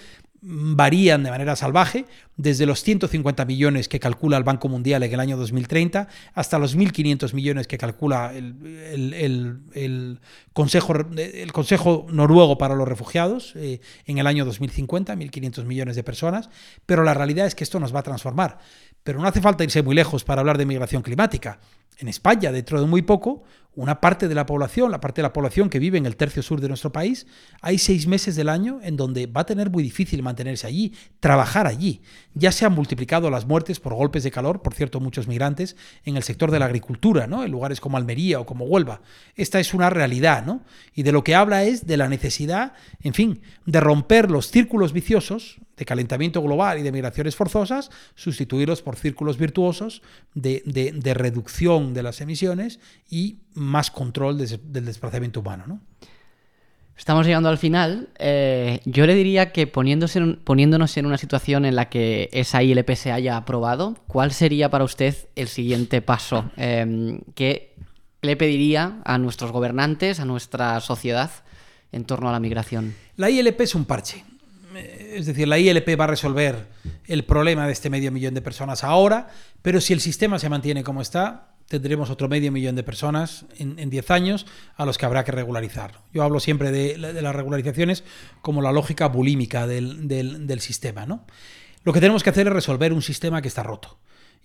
mm, 0.41 0.77
varían 0.77 1.25
de 1.25 1.31
manera 1.31 1.57
salvaje, 1.57 2.05
desde 2.37 2.67
los 2.67 2.85
150 2.85 3.45
millones 3.47 3.89
que 3.89 3.99
calcula 3.99 4.37
el 4.37 4.45
Banco 4.45 4.69
Mundial 4.69 5.03
en 5.03 5.13
el 5.13 5.19
año 5.19 5.37
2030 5.37 6.07
hasta 6.35 6.61
los 6.61 6.77
1.500 6.77 7.35
millones 7.35 7.67
que 7.67 7.79
calcula 7.79 8.33
el, 8.33 9.59
Consejo, 10.53 10.95
el 11.17 11.53
Consejo 11.53 12.07
Noruego 12.11 12.59
para 12.59 12.77
los 12.77 12.87
Refugiados 12.87 13.55
eh, 13.57 13.81
en 14.05 14.19
el 14.19 14.29
año 14.29 14.45
2050, 14.45 15.17
1.500 15.17 15.65
millones 15.65 15.97
de 15.97 16.05
personas, 16.05 16.49
pero 16.87 17.03
la 17.03 17.15
realidad 17.15 17.47
es 17.47 17.57
que 17.57 17.65
esto 17.65 17.81
nos 17.81 17.93
va 17.93 18.01
a 18.01 18.05
transformar. 18.05 18.59
Pero 19.03 19.21
no 19.21 19.27
hace 19.27 19.41
falta 19.41 19.65
irse 19.65 19.83
muy 19.83 19.97
lejos 19.97 20.23
para 20.23 20.41
hablar 20.41 20.59
de 20.59 20.67
migración 20.67 21.03
climática. 21.03 21.59
En 21.99 22.09
España, 22.09 22.53
dentro 22.53 22.81
de 22.81 22.87
muy 22.87 23.03
poco, 23.03 23.45
una 23.77 24.01
parte 24.01 24.27
de 24.27 24.35
la 24.35 24.47
población, 24.47 24.91
la 24.91 25.01
parte 25.01 25.21
de 25.21 25.25
la 25.25 25.35
población 25.35 25.69
que 25.69 25.79
vive 25.79 25.99
en 25.99 26.07
el 26.07 26.17
tercio 26.17 26.43
sur 26.43 26.63
de 26.63 26.69
nuestro 26.69 26.93
país, 26.93 27.27
hay 27.61 27.77
seis 27.77 28.07
meses 28.07 28.35
del 28.35 28.49
año 28.49 28.81
en 28.83 28.97
donde 28.97 29.27
va 29.27 29.43
a 29.43 29.47
tener 29.47 29.71
muy 29.71 29.83
difícil 29.83 30.23
mantenerse 30.23 30.67
allí, 30.67 30.95
trabajar 31.21 31.67
allí. 31.67 32.01
Ya 32.33 32.53
se 32.53 32.65
han 32.65 32.73
multiplicado 32.73 33.29
las 33.29 33.47
muertes 33.47 33.79
por 33.79 33.95
golpes 33.95 34.25
de 34.25 34.31
calor, 34.31 34.63
por 34.63 34.73
cierto, 34.73 34.99
muchos 34.99 35.29
migrantes 35.29 35.77
en 36.05 36.17
el 36.17 36.23
sector 36.23 36.51
de 36.51 36.59
la 36.59 36.65
agricultura, 36.65 37.27
¿no? 37.27 37.45
En 37.45 37.51
lugares 37.51 37.81
como 37.81 37.99
Almería 37.99 38.41
o 38.41 38.47
como 38.47 38.65
Huelva. 38.65 39.03
Esta 39.37 39.61
es 39.61 39.75
una 39.75 39.91
realidad, 39.91 40.45
¿no? 40.45 40.63
Y 40.95 41.03
de 41.03 41.13
lo 41.13 41.23
que 41.23 41.35
habla 41.35 41.65
es 41.65 41.87
de 41.87 41.99
la 41.99 42.09
necesidad, 42.09 42.73
en 43.03 43.13
fin, 43.13 43.43
de 43.67 43.81
romper 43.81 44.31
los 44.31 44.51
círculos 44.51 44.95
viciosos 44.95 45.59
de 45.77 45.85
calentamiento 45.85 46.41
global 46.41 46.79
y 46.79 46.83
de 46.83 46.93
migraciones 46.93 47.37
forzosas, 47.37 47.91
sustituirlos 48.15 48.81
por 48.81 48.97
círculos 48.97 49.37
virtuosos 49.37 50.01
de, 50.33 50.63
de 50.65 51.15
reducción 51.15 51.86
de 51.95 52.03
las 52.03 52.21
emisiones 52.21 52.81
y 53.09 53.41
más 53.55 53.91
control 53.91 54.39
del 54.39 54.85
desplazamiento 54.85 55.41
humano. 55.41 55.65
¿no? 55.67 55.81
Estamos 56.97 57.27
llegando 57.27 57.49
al 57.49 57.59
final. 57.59 58.09
Eh, 58.19 58.81
yo 58.85 59.07
le 59.07 59.15
diría 59.15 59.53
que 59.53 59.67
poniéndose 59.67 60.21
poniéndonos 60.45 60.97
en 60.97 61.07
una 61.07 61.19
situación 61.19 61.65
en 61.65 61.77
la 61.77 61.89
que 61.91 62.31
esa 62.33 62.63
ILP 62.63 62.95
se 62.95 63.13
haya 63.13 63.37
aprobado, 63.37 63.97
¿cuál 64.07 64.33
sería 64.33 64.71
para 64.71 64.85
usted 64.85 65.15
el 65.37 65.49
siguiente 65.49 66.01
paso? 66.01 66.51
Eh, 66.57 67.21
¿Qué 67.35 67.75
le 68.23 68.37
pediría 68.37 69.01
a 69.05 69.19
nuestros 69.19 69.53
gobernantes, 69.53 70.21
a 70.21 70.25
nuestra 70.25 70.81
sociedad, 70.81 71.31
en 71.93 72.05
torno 72.05 72.31
a 72.31 72.33
la 72.33 72.41
migración? 72.41 72.95
La 73.17 73.29
ILP 73.29 73.61
es 73.61 73.75
un 73.75 73.85
parche. 73.85 74.25
Es 74.75 75.27
decir, 75.27 75.49
la 75.49 75.59
ILP 75.59 75.99
va 75.99 76.05
a 76.05 76.09
resolver 76.09 76.67
el 77.07 77.25
problema 77.25 77.67
de 77.67 77.73
este 77.73 77.89
medio 77.89 78.13
millón 78.13 78.35
de 78.35 78.43
personas 78.43 78.85
ahora, 78.85 79.29
pero 79.63 79.81
si 79.81 79.93
el 79.93 80.01
sistema 80.01 80.39
se 80.39 80.49
mantiene 80.49 80.83
como 80.83 81.01
está, 81.01 81.56
tendremos 81.69 82.11
otro 82.11 82.29
medio 82.29 82.53
millón 82.53 82.77
de 82.77 82.83
personas 82.83 83.45
en 83.59 83.91
10 83.91 84.11
años 84.11 84.47
a 84.77 84.87
los 84.87 84.99
que 84.99 85.07
habrá 85.07 85.25
que 85.25 85.33
regularizar. 85.33 86.03
Yo 86.13 86.23
hablo 86.23 86.41
siempre 86.41 86.71
de, 86.71 86.97
las 86.97 87.35
regularizaciones 87.35 88.05
como 88.43 88.63
la 88.63 88.73
lógica 88.73 89.09
bulímica 89.09 89.67
del, 89.67 90.61
sistema. 90.61 91.07
¿no? 91.07 91.25
Lo 91.85 91.93
que 91.93 92.01
tenemos 92.01 92.23
que 92.23 92.31
hacer 92.31 92.47
es 92.47 92.53
resolver 92.53 92.93
un 92.93 93.03
sistema 93.03 93.43
que 93.43 93.49
está 93.49 93.63
roto. 93.63 93.99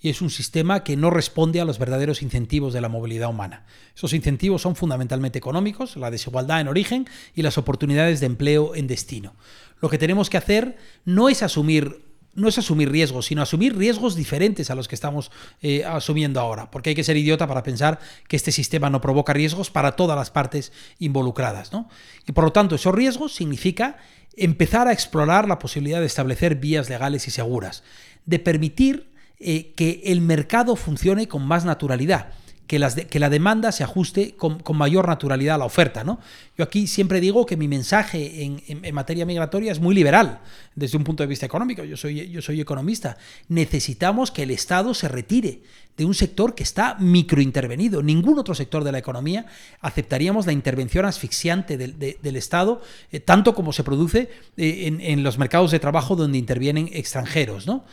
Y 0.03 0.09
es 0.09 0.23
un 0.23 0.31
sistema 0.31 0.83
que 0.83 0.97
no 0.97 1.11
responde 1.11 1.61
a 1.61 1.65
los 1.65 1.77
verdaderos 1.77 2.23
incentivos 2.23 2.73
de 2.73 2.81
la 2.81 2.89
movilidad 2.89 3.29
humana. 3.29 3.65
Esos 3.95 4.13
incentivos 4.13 4.63
son 4.63 4.75
fundamentalmente 4.75 5.37
económicos, 5.37 5.95
la 5.95 6.09
desigualdad 6.09 6.59
en 6.59 6.69
origen 6.69 7.07
y 7.35 7.43
las 7.43 7.59
oportunidades 7.59 8.19
de 8.19 8.25
empleo 8.25 8.73
en 8.73 8.87
destino. 8.87 9.35
Lo 9.79 9.89
que 9.89 9.99
tenemos 9.99 10.31
que 10.31 10.37
hacer 10.37 10.75
no 11.05 11.29
es 11.29 11.43
asumir 11.43 12.10
no 12.33 12.47
es 12.47 12.57
asumir 12.57 12.91
riesgos, 12.91 13.25
sino 13.27 13.41
asumir 13.41 13.77
riesgos 13.77 14.15
diferentes 14.15 14.69
a 14.69 14.75
los 14.75 14.87
que 14.87 14.95
estamos 14.95 15.31
eh, 15.61 15.83
asumiendo 15.85 16.39
ahora, 16.39 16.71
porque 16.71 16.91
hay 16.91 16.95
que 16.95 17.03
ser 17.03 17.17
idiota 17.17 17.47
para 17.47 17.63
pensar 17.63 17.99
que 18.27 18.35
este 18.35 18.51
sistema 18.51 18.89
no 18.89 19.01
provoca 19.01 19.33
riesgos 19.33 19.69
para 19.69 19.93
todas 19.95 20.17
las 20.17 20.31
partes 20.31 20.71
involucradas. 20.99 21.73
¿no? 21.73 21.89
Y 22.27 22.31
por 22.31 22.45
lo 22.45 22.51
tanto, 22.51 22.75
esos 22.75 22.95
riesgos 22.95 23.33
significa 23.33 23.97
empezar 24.37 24.87
a 24.87 24.93
explorar 24.93 25.47
la 25.47 25.59
posibilidad 25.59 25.99
de 25.99 26.05
establecer 26.05 26.55
vías 26.55 26.89
legales 26.89 27.27
y 27.27 27.31
seguras, 27.31 27.83
de 28.25 28.39
permitir 28.39 29.11
eh, 29.39 29.73
que 29.75 30.01
el 30.05 30.21
mercado 30.21 30.75
funcione 30.75 31.27
con 31.27 31.45
más 31.45 31.65
naturalidad 31.65 32.33
que, 32.71 33.07
que 33.09 33.19
la 33.19 33.29
demanda 33.29 33.73
se 33.73 33.83
ajuste 33.83 34.35
con, 34.37 34.61
mayor 34.77 35.05
naturalidad 35.05 35.55
a 35.55 35.57
la 35.57 35.65
oferta. 35.65 36.05
¿no? 36.05 36.21
Yo 36.57 36.63
aquí 36.63 36.87
siempre 36.87 37.19
digo 37.19 37.45
que 37.45 37.57
mi 37.57 37.67
mensaje 37.67 38.45
en, 38.45 38.95
materia 38.95 39.25
migratoria 39.25 39.73
es 39.73 39.81
muy 39.81 39.93
liberal 39.93 40.39
desde 40.73 40.97
un 40.97 41.03
punto 41.03 41.21
de 41.21 41.27
vista 41.27 41.45
económico. 41.45 41.83
Yo 41.83 41.97
soy, 41.97 42.29
yo 42.29 42.41
soy 42.41 42.61
economista. 42.61 43.17
Necesitamos 43.49 44.31
que 44.31 44.43
el 44.43 44.51
Estado 44.51 44.93
se 44.93 45.09
retire 45.09 45.63
de 45.97 46.05
un 46.05 46.13
sector 46.13 46.55
que 46.55 46.63
está 46.63 46.95
microintervenido. 46.97 48.01
Ningún 48.01 48.39
otro 48.39 48.55
sector 48.55 48.85
de 48.85 48.93
la 48.93 48.99
economía 48.99 49.47
aceptaríamos 49.81 50.45
la 50.45 50.53
intervención 50.53 51.03
asfixiante 51.03 51.77
del, 51.77 52.35
Estado, 52.37 52.81
eh, 53.11 53.19
tanto 53.19 53.53
como 53.53 53.73
se 53.73 53.83
produce 53.83 54.29
eh, 54.55 54.87
en, 54.87 55.01
en 55.01 55.23
los 55.23 55.37
mercados 55.37 55.71
de 55.71 55.79
trabajo 55.79 56.15
donde 56.15 56.37
intervienen 56.37 56.89
extranjeros. 56.93 57.67
¿no? 57.67 57.83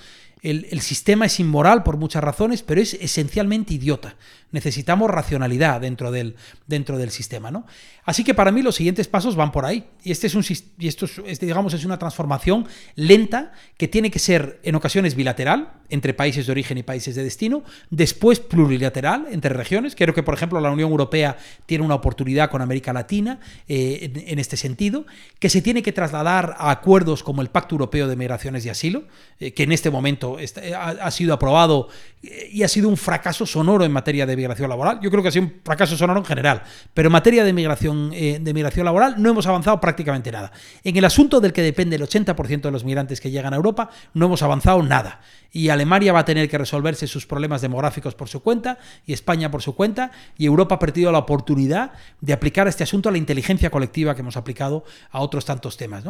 El, 0.42 0.80
sistema 0.80 1.26
es 1.26 1.40
inmoral 1.40 1.82
por 1.82 1.96
muchas 1.96 2.22
razones, 2.22 2.62
pero 2.62 2.80
es 2.80 2.94
esencialmente 2.94 3.74
idiota. 3.74 4.14
Necesitamos 4.52 5.10
racionalidad 5.10 5.80
dentro 5.80 6.10
del, 6.10 6.36
dentro 6.66 6.96
del 6.96 7.10
sistema. 7.10 7.50
¿no? 7.50 7.66
Así 8.04 8.24
que 8.24 8.34
para 8.34 8.52
mí 8.52 8.62
los 8.62 8.76
siguientes 8.76 9.08
pasos 9.08 9.36
van 9.36 9.52
por 9.52 9.64
ahí. 9.64 9.84
Y, 10.02 10.12
este 10.12 10.28
es 10.28 10.34
un, 10.34 10.44
y 10.78 10.88
esto 10.88 11.06
es, 11.26 11.40
digamos, 11.40 11.74
es 11.74 11.84
una 11.84 11.98
transformación 11.98 12.66
lenta 12.94 13.52
que 13.76 13.88
tiene 13.88 14.10
que 14.10 14.18
ser 14.18 14.60
en 14.62 14.74
ocasiones 14.74 15.14
bilateral 15.14 15.72
entre 15.90 16.14
países 16.14 16.46
de 16.46 16.52
origen 16.52 16.78
y 16.78 16.82
países 16.82 17.14
de 17.14 17.24
destino, 17.24 17.64
después 17.90 18.40
plurilateral 18.40 19.26
entre 19.30 19.54
regiones. 19.54 19.94
Creo 19.94 20.14
que, 20.14 20.22
por 20.22 20.34
ejemplo, 20.34 20.60
la 20.60 20.70
Unión 20.70 20.90
Europea 20.90 21.36
tiene 21.66 21.84
una 21.84 21.94
oportunidad 21.94 22.50
con 22.50 22.60
América 22.62 22.92
Latina 22.92 23.40
eh, 23.68 24.12
en, 24.26 24.38
este 24.38 24.56
sentido, 24.56 25.06
que 25.38 25.48
se 25.48 25.62
tiene 25.62 25.82
que 25.82 25.92
trasladar 25.92 26.56
a 26.58 26.70
acuerdos 26.70 27.22
como 27.22 27.42
el 27.42 27.48
Pacto 27.48 27.74
Europeo 27.74 28.06
de 28.06 28.16
Migraciones 28.16 28.66
y 28.66 28.68
Asilo, 28.68 29.04
eh, 29.40 29.52
que 29.52 29.62
en 29.62 29.72
este 29.72 29.90
momento 29.90 30.27
eh, 30.38 30.74
ha, 30.74 31.10
sido 31.10 31.32
aprobado 31.32 31.88
eh, 32.22 32.48
y 32.52 32.62
ha 32.62 32.68
sido 32.68 32.88
un 32.88 32.96
fracaso 32.96 33.46
sonoro 33.46 33.84
en 33.84 33.92
materia 33.92 34.26
de 34.26 34.36
migración 34.36 34.68
laboral. 34.68 34.98
Yo 35.00 35.10
creo 35.10 35.22
que 35.22 35.28
ha 35.28 35.32
sido 35.32 35.46
un 35.46 35.60
fracaso 35.64 35.96
sonoro 35.96 36.18
en 36.18 36.26
general, 36.26 36.62
pero 36.92 37.06
en 37.08 37.12
materia 37.12 37.44
de 37.44 37.52
migración, 37.52 38.10
eh, 38.12 38.38
de 38.40 38.54
migración 38.54 38.84
laboral 38.84 39.14
no 39.18 39.30
hemos 39.30 39.46
avanzado 39.46 39.80
prácticamente 39.80 40.32
nada. 40.32 40.50
En 40.82 40.96
el 40.96 41.04
asunto 41.04 41.40
del 41.40 41.52
que 41.52 41.62
depende 41.62 41.96
el 41.96 42.02
80% 42.02 42.62
de 42.62 42.70
los 42.70 42.84
migrantes 42.84 43.20
que 43.20 43.30
llegan 43.30 43.52
a 43.52 43.56
Europa, 43.56 43.90
no 44.14 44.26
hemos 44.26 44.42
avanzado 44.42 44.82
nada. 44.82 45.20
Y 45.50 45.68
Alemania 45.68 46.12
va 46.12 46.20
a 46.20 46.24
tener 46.24 46.48
que 46.48 46.58
resolverse 46.58 47.06
sus 47.06 47.26
problemas 47.26 47.62
demográficos 47.62 48.14
por 48.14 48.28
su 48.28 48.42
cuenta, 48.42 48.78
y 49.06 49.12
España 49.12 49.50
por 49.50 49.62
su 49.62 49.74
cuenta, 49.74 50.10
y 50.36 50.46
Europa 50.46 50.74
ha 50.74 50.78
perdido 50.78 51.12
la 51.12 51.18
oportunidad 51.18 51.92
de 52.20 52.32
aplicar 52.32 52.68
este 52.68 52.84
asunto 52.84 53.08
a 53.08 53.12
la 53.12 53.18
inteligencia 53.18 53.70
colectiva 53.70 54.14
que 54.14 54.20
hemos 54.20 54.36
aplicado 54.36 54.84
a 55.10 55.20
otros 55.20 55.44
tantos 55.44 55.76
temas. 55.76 56.04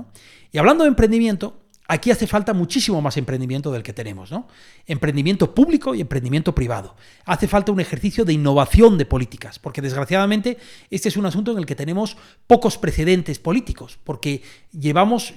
Y 0.50 0.58
hablando 0.58 0.84
de 0.84 0.88
emprendimiento, 0.88 1.60
Aquí 1.90 2.10
hace 2.10 2.26
falta 2.26 2.52
muchísimo 2.52 3.00
más 3.00 3.16
emprendimiento 3.16 3.72
del 3.72 3.82
que 3.82 3.94
tenemos, 3.94 4.30
¿no? 4.30 4.46
Emprendimiento 4.86 5.54
público 5.54 5.94
y 5.94 6.02
emprendimiento 6.02 6.54
privado. 6.54 6.94
Hace 7.24 7.48
falta 7.48 7.72
un 7.72 7.80
ejercicio 7.80 8.26
de 8.26 8.34
innovación 8.34 8.98
de 8.98 9.06
políticas, 9.06 9.58
porque 9.58 9.80
desgraciadamente 9.80 10.58
este 10.90 11.08
es 11.08 11.16
un 11.16 11.24
asunto 11.24 11.52
en 11.52 11.58
el 11.58 11.64
que 11.64 11.74
tenemos 11.74 12.18
pocos 12.46 12.76
precedentes 12.76 13.38
políticos, 13.38 13.98
porque 14.04 14.42
llevamos, 14.70 15.32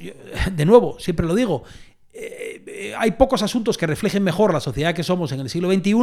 de 0.51 0.65
nuevo, 0.65 0.99
siempre 0.99 1.25
lo 1.25 1.35
digo, 1.35 1.63
eh, 2.13 2.61
eh, 2.67 2.93
hay 2.97 3.11
pocos 3.11 3.41
asuntos 3.41 3.77
que 3.77 3.87
reflejen 3.87 4.21
mejor 4.21 4.53
la 4.53 4.59
sociedad 4.59 4.93
que 4.93 5.03
somos 5.03 5.31
en 5.31 5.39
el 5.39 5.49
siglo 5.49 5.71
XXI, 5.71 5.95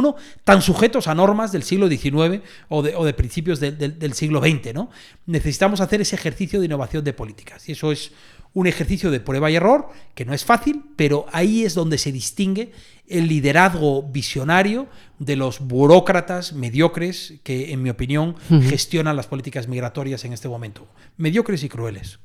tan 0.43 0.61
sujetos 0.61 1.07
a 1.07 1.13
normas 1.13 1.51
del 1.51 1.63
siglo 1.63 1.87
XIX 1.87 2.41
o 2.67 2.81
de, 2.81 3.13
principios 3.13 3.59
del 3.59 4.13
siglo 4.13 4.41
XX. 4.41 4.73
¿no? 4.73 4.89
Necesitamos 5.27 5.81
hacer 5.81 6.01
ese 6.01 6.15
ejercicio 6.15 6.59
de 6.59 6.65
innovación 6.65 7.03
de 7.03 7.13
políticas. 7.13 7.69
Y 7.69 7.73
eso 7.73 7.91
es 7.91 8.11
un 8.53 8.65
ejercicio 8.65 9.11
de 9.11 9.19
prueba 9.19 9.51
y 9.51 9.55
error, 9.55 9.89
que 10.15 10.25
no 10.25 10.33
es 10.33 10.43
fácil, 10.43 10.83
pero 10.95 11.27
ahí 11.31 11.63
es 11.63 11.75
donde 11.75 11.99
se 11.99 12.11
distingue 12.11 12.71
el 13.07 13.27
liderazgo 13.27 14.03
visionario 14.03 14.87
de 15.19 15.35
los 15.35 15.59
burócratas 15.59 16.53
mediocres 16.53 17.35
que, 17.43 17.71
en 17.71 17.83
mi 17.83 17.91
opinión, 17.91 18.35
gestionan 18.63 19.15
las 19.15 19.27
políticas 19.27 19.67
migratorias 19.67 20.25
en 20.25 20.33
este 20.33 20.47
momento. 20.47 20.87
Mediocres 21.17 21.63
y 21.63 21.69
crueles. 21.69 22.19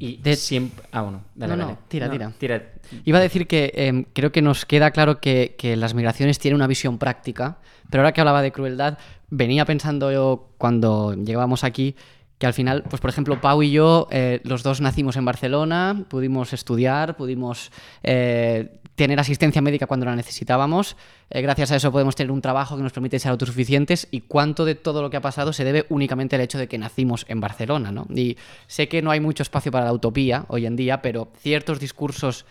Y 0.00 0.16
de... 0.16 0.34
siempre... 0.34 0.84
Ah, 0.92 1.02
bueno, 1.02 1.22
dale, 1.34 1.56
no, 1.56 1.78
tira, 1.86 2.10
tira, 2.38 2.72
Iba 3.04 3.18
a 3.18 3.20
decir 3.20 3.46
que 3.46 3.70
em, 3.76 4.06
creo 4.14 4.32
que 4.32 4.40
nos 4.40 4.64
queda 4.64 4.90
claro 4.92 5.20
que, 5.20 5.54
que, 5.58 5.76
las 5.76 5.92
migraciones 5.92 6.38
tienen 6.38 6.56
una 6.56 6.66
visión 6.66 6.98
práctica, 6.98 7.58
pero 7.90 8.02
ahora 8.02 8.12
que 8.12 8.22
hablaba 8.22 8.40
de 8.40 8.50
crueldad, 8.50 8.96
venía 9.28 9.66
pensando 9.66 10.10
yo 10.10 10.48
cuando 10.56 11.14
llegábamos 11.14 11.64
aquí 11.64 11.94
que 12.40 12.46
al 12.46 12.54
final, 12.54 12.84
pues 12.88 13.02
por 13.02 13.10
ejemplo, 13.10 13.38
Pau 13.38 13.62
y 13.62 13.70
yo, 13.70 14.08
eh, 14.10 14.40
los 14.44 14.62
dos 14.62 14.80
nacimos 14.80 15.16
en 15.16 15.26
Barcelona, 15.26 16.06
pudimos 16.08 16.54
estudiar, 16.54 17.14
pudimos 17.18 17.70
eh, 18.02 18.80
tener 18.94 19.20
asistencia 19.20 19.60
médica 19.60 19.86
cuando 19.86 20.06
la 20.06 20.16
necesitábamos, 20.16 20.96
eh, 21.28 21.42
gracias 21.42 21.70
a 21.70 21.76
eso 21.76 21.92
podemos 21.92 22.16
tener 22.16 22.30
un 22.30 22.40
trabajo 22.40 22.78
que 22.78 22.82
nos 22.82 22.94
permite 22.94 23.18
ser 23.18 23.30
autosuficientes 23.30 24.08
y 24.10 24.22
cuánto 24.22 24.64
de 24.64 24.74
todo 24.74 25.02
lo 25.02 25.10
que 25.10 25.18
ha 25.18 25.20
pasado 25.20 25.52
se 25.52 25.64
debe 25.64 25.84
únicamente 25.90 26.34
al 26.36 26.40
hecho 26.40 26.56
de 26.56 26.66
que 26.66 26.78
nacimos 26.78 27.26
en 27.28 27.42
Barcelona, 27.42 27.92
¿no? 27.92 28.06
Y 28.08 28.38
sé 28.66 28.88
que 28.88 29.02
no 29.02 29.10
hay 29.10 29.20
mucho 29.20 29.42
espacio 29.42 29.70
para 29.70 29.84
la 29.84 29.92
utopía 29.92 30.46
hoy 30.48 30.64
en 30.64 30.76
día, 30.76 31.02
pero 31.02 31.28
ciertos 31.42 31.78
discursos 31.78 32.46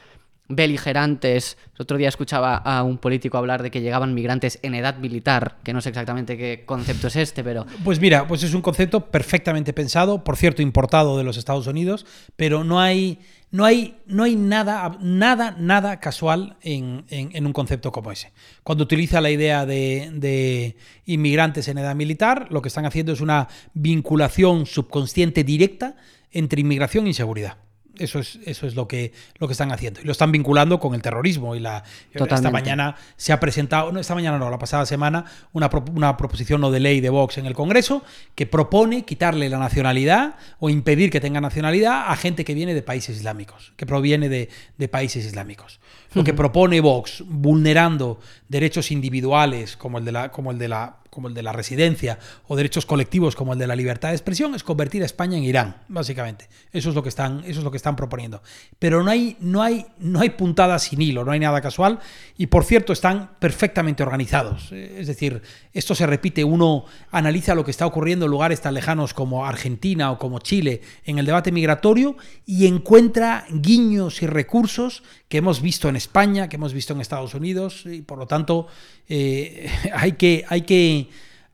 beligerantes. 0.49 1.57
El 1.75 1.83
otro 1.83 1.97
día 1.97 2.09
escuchaba 2.09 2.57
a 2.57 2.83
un 2.83 2.97
político 2.97 3.37
hablar 3.37 3.63
de 3.63 3.69
que 3.71 3.81
llegaban 3.81 4.15
migrantes 4.15 4.59
en 4.63 4.73
edad 4.73 4.97
militar, 4.97 5.57
que 5.63 5.73
no 5.73 5.79
sé 5.79 5.89
exactamente 5.89 6.37
qué 6.37 6.63
concepto 6.65 7.07
es 7.07 7.15
este, 7.15 7.43
pero... 7.43 7.65
Pues 7.83 8.01
mira, 8.01 8.27
pues 8.27 8.43
es 8.43 8.53
un 8.55 8.61
concepto 8.61 9.05
perfectamente 9.11 9.71
pensado, 9.71 10.23
por 10.23 10.35
cierto, 10.35 10.61
importado 10.61 11.17
de 11.17 11.23
los 11.23 11.37
Estados 11.37 11.67
Unidos, 11.67 12.05
pero 12.35 12.63
no 12.63 12.79
hay, 12.79 13.19
no 13.51 13.63
hay, 13.63 13.99
no 14.07 14.23
hay 14.23 14.35
nada, 14.35 14.97
nada, 14.99 15.55
nada 15.57 15.99
casual 15.99 16.57
en, 16.61 17.45
un 17.45 17.53
concepto 17.53 17.91
como 17.91 18.11
ese. 18.11 18.33
Cuando 18.63 18.83
utiliza 18.83 19.21
la 19.21 19.29
idea 19.29 19.67
de, 19.67 20.09
de 20.15 20.75
inmigrantes 21.05 21.67
en 21.67 21.77
edad 21.77 21.95
militar, 21.95 22.47
lo 22.49 22.63
que 22.63 22.69
están 22.69 22.87
haciendo 22.87 23.13
es 23.13 23.21
una 23.21 23.47
vinculación 23.75 24.65
subconsciente 24.65 25.43
directa 25.43 25.95
entre 26.31 26.61
inmigración 26.61 27.07
y 27.07 27.13
seguridad. 27.13 27.57
Eso 27.99 28.19
es, 28.19 28.39
eso 28.45 28.65
es 28.65 28.75
lo, 28.75 28.87
que, 28.87 29.13
lo 29.37 29.47
que 29.47 29.51
están 29.51 29.71
haciendo. 29.71 30.01
Y 30.01 30.05
lo 30.05 30.11
están 30.11 30.31
vinculando 30.31 30.79
con 30.79 30.95
el 30.95 31.01
terrorismo. 31.01 31.55
Y 31.55 31.59
la, 31.59 31.83
esta 32.13 32.51
mañana 32.51 32.95
se 33.17 33.33
ha 33.33 33.39
presentado, 33.39 33.91
no, 33.91 33.99
esta 33.99 34.15
mañana 34.15 34.37
no, 34.37 34.49
la 34.49 34.57
pasada 34.57 34.85
semana, 34.85 35.25
una, 35.53 35.69
una 35.93 36.17
proposición 36.17 36.61
no 36.61 36.71
de 36.71 36.79
ley 36.79 37.01
de 37.01 37.09
Vox 37.09 37.37
en 37.37 37.45
el 37.45 37.53
Congreso 37.53 38.03
que 38.35 38.45
propone 38.45 39.05
quitarle 39.05 39.49
la 39.49 39.59
nacionalidad 39.59 40.35
o 40.59 40.69
impedir 40.69 41.11
que 41.11 41.19
tenga 41.19 41.41
nacionalidad 41.41 42.05
a 42.07 42.15
gente 42.15 42.45
que 42.45 42.53
viene 42.53 42.73
de 42.73 42.81
países 42.81 43.17
islámicos, 43.17 43.73
que 43.75 43.85
proviene 43.85 44.29
de, 44.29 44.49
de 44.77 44.87
países 44.87 45.25
islámicos. 45.25 45.79
Lo 46.13 46.23
que 46.23 46.33
propone 46.33 46.81
Vox, 46.81 47.23
vulnerando 47.27 48.19
derechos 48.47 48.91
individuales 48.91 49.77
como 49.77 49.99
el 49.99 50.05
de 50.05 50.11
la, 50.11 50.31
como 50.31 50.51
el 50.51 50.57
de 50.57 50.67
la 50.67 50.97
como 51.19 51.27
el 51.27 51.33
de 51.33 51.43
la 51.43 51.51
residencia 51.51 52.17
o 52.47 52.55
derechos 52.55 52.85
colectivos 52.85 53.35
como 53.35 53.51
el 53.51 53.59
de 53.59 53.67
la 53.67 53.75
libertad 53.75 54.07
de 54.07 54.15
expresión 54.15 54.55
es 54.55 54.63
convertir 54.63 55.03
a 55.03 55.05
España 55.05 55.37
en 55.37 55.43
Irán, 55.43 55.75
básicamente. 55.89 56.47
Eso 56.71 56.87
es 56.87 56.95
lo 56.95 57.03
que 57.03 57.09
están, 57.09 57.39
eso 57.39 57.59
es 57.59 57.63
lo 57.65 57.71
que 57.71 57.75
están 57.75 57.97
proponiendo. 57.97 58.41
Pero 58.79 59.03
no 59.03 59.11
hay, 59.11 59.35
no 59.41 59.61
hay, 59.61 59.85
no 59.97 60.21
hay 60.21 60.29
puntadas 60.29 60.83
sin 60.83 61.01
hilo, 61.01 61.25
no 61.25 61.33
hay 61.33 61.41
nada 61.41 61.59
casual 61.59 61.99
y 62.37 62.47
por 62.47 62.63
cierto 62.63 62.93
están 62.93 63.31
perfectamente 63.37 64.01
organizados. 64.01 64.71
Es 64.71 65.07
decir, 65.07 65.41
esto 65.73 65.93
se 65.93 66.07
repite, 66.07 66.45
uno 66.45 66.85
analiza 67.11 67.53
lo 67.53 67.65
que 67.65 67.71
está 67.71 67.85
ocurriendo 67.85 68.23
en 68.23 68.31
lugares 68.31 68.61
tan 68.61 68.73
lejanos 68.73 69.13
como 69.13 69.45
Argentina 69.45 70.11
o 70.11 70.17
como 70.17 70.39
Chile 70.39 70.79
en 71.03 71.19
el 71.19 71.25
debate 71.25 71.51
migratorio 71.51 72.15
y 72.45 72.65
encuentra 72.65 73.45
guiños 73.49 74.21
y 74.21 74.27
recursos 74.27 75.03
que 75.27 75.39
hemos 75.39 75.61
visto 75.61 75.89
en 75.89 75.97
España, 75.97 76.47
que 76.47 76.55
hemos 76.55 76.73
visto 76.73 76.93
en 76.93 77.01
Estados 77.01 77.33
Unidos 77.33 77.83
y 77.85 78.03
por 78.03 78.17
lo 78.17 78.25
tanto 78.25 78.67
eh, 79.09 79.69
hay 79.93 80.13
que, 80.13 80.45
hay 80.47 80.61
que 80.61 81.08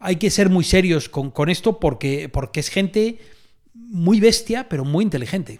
hay 0.05 0.17
que 0.17 0.29
ser 0.29 0.49
muy 0.49 0.63
serios 0.63 1.09
con, 1.09 1.49
esto 1.49 1.79
porque, 1.79 2.29
porque 2.29 2.59
es 2.59 2.69
gente 2.69 3.19
muy 3.73 4.19
bestia, 4.19 4.69
pero 4.69 4.85
muy 4.85 5.03
inteligente. 5.03 5.59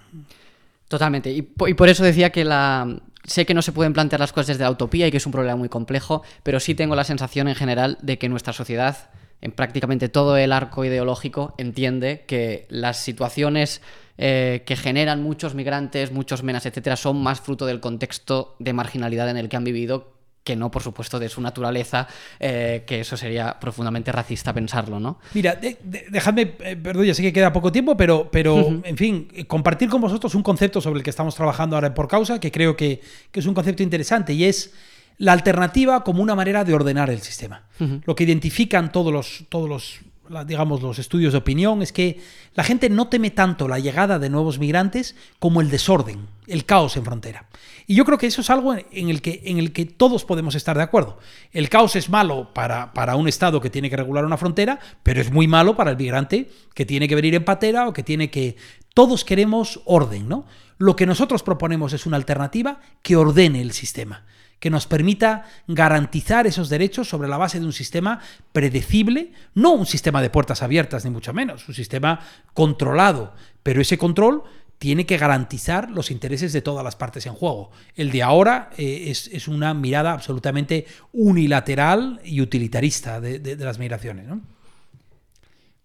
Totalmente. 0.87 1.31
Y, 1.31 1.41
por 1.41 1.89
eso 1.89 2.03
decía 2.03 2.31
que 2.31 2.45
la, 2.45 3.01
sé 3.23 3.45
que 3.45 3.55
no 3.55 3.63
se 3.63 3.71
pueden 3.71 3.93
plantear 3.93 4.19
las 4.19 4.31
cosas 4.31 4.47
desde 4.47 4.63
la 4.63 4.71
utopía 4.71 5.07
y 5.07 5.11
que 5.11 5.17
es 5.17 5.25
un 5.25 5.31
problema 5.31 5.55
muy 5.55 5.69
complejo, 5.69 6.21
pero 6.43 6.59
sí 6.59 6.75
tengo 6.75 6.95
la 6.95 7.03
sensación 7.03 7.47
en 7.47 7.55
general 7.55 7.97
de 8.01 8.19
que 8.19 8.29
nuestra 8.29 8.53
sociedad, 8.53 9.09
en 9.41 9.51
prácticamente 9.51 10.09
todo 10.09 10.37
el 10.37 10.51
arco 10.51 10.85
ideológico, 10.85 11.55
entiende 11.57 12.23
que 12.27 12.67
las 12.69 12.97
situaciones 12.97 13.81
eh, 14.17 14.63
que 14.65 14.75
generan 14.75 15.23
muchos 15.23 15.55
migrantes, 15.55 16.11
muchos 16.11 16.43
menas, 16.43 16.65
etcétera, 16.67 16.95
son 16.97 17.21
más 17.21 17.41
fruto 17.41 17.65
del 17.65 17.79
contexto 17.79 18.55
de 18.59 18.73
marginalidad 18.73 19.29
en 19.29 19.37
el 19.37 19.49
que 19.49 19.57
han 19.57 19.63
vivido 19.63 20.14
que 20.45 20.55
no, 20.55 20.69
por 20.69 20.83
supuesto, 20.83 21.17
de 21.17 21.27
su 21.27 21.41
naturaleza, 21.41 22.07
eh, 22.39 22.83
que 22.85 22.99
eso 22.99 23.17
sería 23.17 23.59
profundamente 23.59 24.11
racista 24.11 24.53
pensarlo, 24.53 24.99
¿no? 24.99 25.17
Mira, 25.33 25.59
dejadme, 25.59 26.53
eh, 26.59 26.75
perdón, 26.75 27.03
ya 27.03 27.15
sé 27.15 27.23
que 27.23 27.33
queda 27.33 27.51
poco 27.51 27.71
tiempo, 27.71 27.97
pero, 27.97 28.29
pero 28.31 28.79
en 28.83 28.95
fin, 28.95 29.27
compartir 29.47 29.89
con 29.89 29.99
vosotros 30.01 30.35
un 30.35 30.43
concepto 30.43 30.79
sobre 30.81 30.99
el 30.99 31.03
que 31.03 31.09
estamos 31.09 31.33
trabajando 31.33 31.75
ahora 31.75 31.87
en 31.87 31.95
Por 31.95 32.07
Causa, 32.07 32.39
que 32.39 32.51
creo 32.51 32.77
que, 32.77 33.01
es 33.33 33.45
un 33.47 33.55
concepto 33.55 33.81
interesante, 33.81 34.33
y 34.33 34.43
es 34.43 34.71
la 35.17 35.33
alternativa 35.33 36.03
como 36.03 36.21
una 36.21 36.35
manera 36.35 36.63
de 36.63 36.75
ordenar 36.75 37.09
el 37.09 37.21
sistema. 37.21 37.63
Lo 38.05 38.15
que 38.15 38.23
identifican 38.23 38.91
todos 38.91 39.11
los, 39.11 39.45
todos 39.49 39.67
los 39.67 39.99
digamos, 40.45 40.81
los 40.81 40.99
estudios 40.99 41.33
de 41.33 41.39
opinión 41.39 41.81
es 41.81 41.91
que 41.91 42.19
la 42.53 42.63
gente 42.63 42.89
no 42.89 43.07
teme 43.07 43.31
tanto 43.31 43.67
la 43.67 43.79
llegada 43.79 44.19
de 44.19 44.29
nuevos 44.29 44.59
migrantes 44.59 45.15
como 45.39 45.61
el 45.61 45.69
desorden, 45.69 46.27
el 46.47 46.65
caos 46.65 46.97
en 46.97 47.05
frontera. 47.05 47.47
Y 47.87 47.95
yo 47.95 48.05
creo 48.05 48.17
que 48.17 48.27
eso 48.27 48.41
es 48.41 48.49
algo 48.49 48.73
en 48.73 49.09
el 49.09 49.21
que, 49.21 49.41
en 49.45 49.57
el 49.57 49.71
que 49.71 49.85
todos 49.85 50.25
podemos 50.25 50.55
estar 50.55 50.77
de 50.77 50.83
acuerdo. 50.83 51.19
El 51.51 51.69
caos 51.69 51.95
es 51.95 52.09
malo 52.09 52.53
para, 52.53 52.93
para 52.93 53.15
un 53.15 53.27
Estado 53.27 53.61
que 53.61 53.69
tiene 53.69 53.89
que 53.89 53.97
regular 53.97 54.25
una 54.25 54.37
frontera, 54.37 54.79
pero 55.03 55.21
es 55.21 55.31
muy 55.31 55.47
malo 55.47 55.75
para 55.75 55.91
el 55.91 55.97
migrante 55.97 56.49
que 56.73 56.85
tiene 56.85 57.07
que 57.07 57.15
venir 57.15 57.35
en 57.35 57.45
patera 57.45 57.87
o 57.87 57.93
que 57.93 58.03
tiene 58.03 58.29
que... 58.29 58.55
Todos 58.93 59.25
queremos 59.25 59.81
orden, 59.85 60.29
¿no? 60.29 60.45
Lo 60.77 60.95
que 60.95 61.05
nosotros 61.05 61.43
proponemos 61.43 61.93
es 61.93 62.05
una 62.05 62.17
alternativa 62.17 62.79
que 63.01 63.15
ordene 63.15 63.61
el 63.61 63.71
sistema 63.71 64.25
que 64.59 64.69
nos 64.69 64.87
permita 64.87 65.43
garantizar 65.67 66.47
esos 66.47 66.69
derechos 66.69 67.09
sobre 67.09 67.27
la 67.27 67.37
base 67.37 67.59
de 67.59 67.65
un 67.65 67.73
sistema 67.73 68.19
predecible, 68.51 69.31
no 69.53 69.73
un 69.73 69.85
sistema 69.85 70.21
de 70.21 70.29
puertas 70.29 70.63
abiertas, 70.63 71.05
ni 71.05 71.11
mucho 71.11 71.33
menos, 71.33 71.67
un 71.67 71.75
sistema 71.75 72.19
controlado, 72.53 73.33
pero 73.63 73.81
ese 73.81 73.97
control 73.97 74.43
tiene 74.79 75.05
que 75.05 75.17
garantizar 75.17 75.89
los 75.89 76.11
intereses 76.11 76.51
de 76.51 76.61
todas 76.61 76.83
las 76.83 76.95
partes 76.95 77.25
en 77.25 77.33
juego. 77.33 77.71
El 77.95 78.11
de 78.11 78.23
ahora 78.23 78.69
eh, 78.77 79.05
es, 79.07 79.47
una 79.47 79.73
mirada 79.73 80.13
absolutamente 80.13 80.85
unilateral 81.13 82.19
y 82.23 82.41
utilitarista 82.41 83.21
de, 83.21 83.55
las 83.57 83.79
migraciones. 83.79 84.25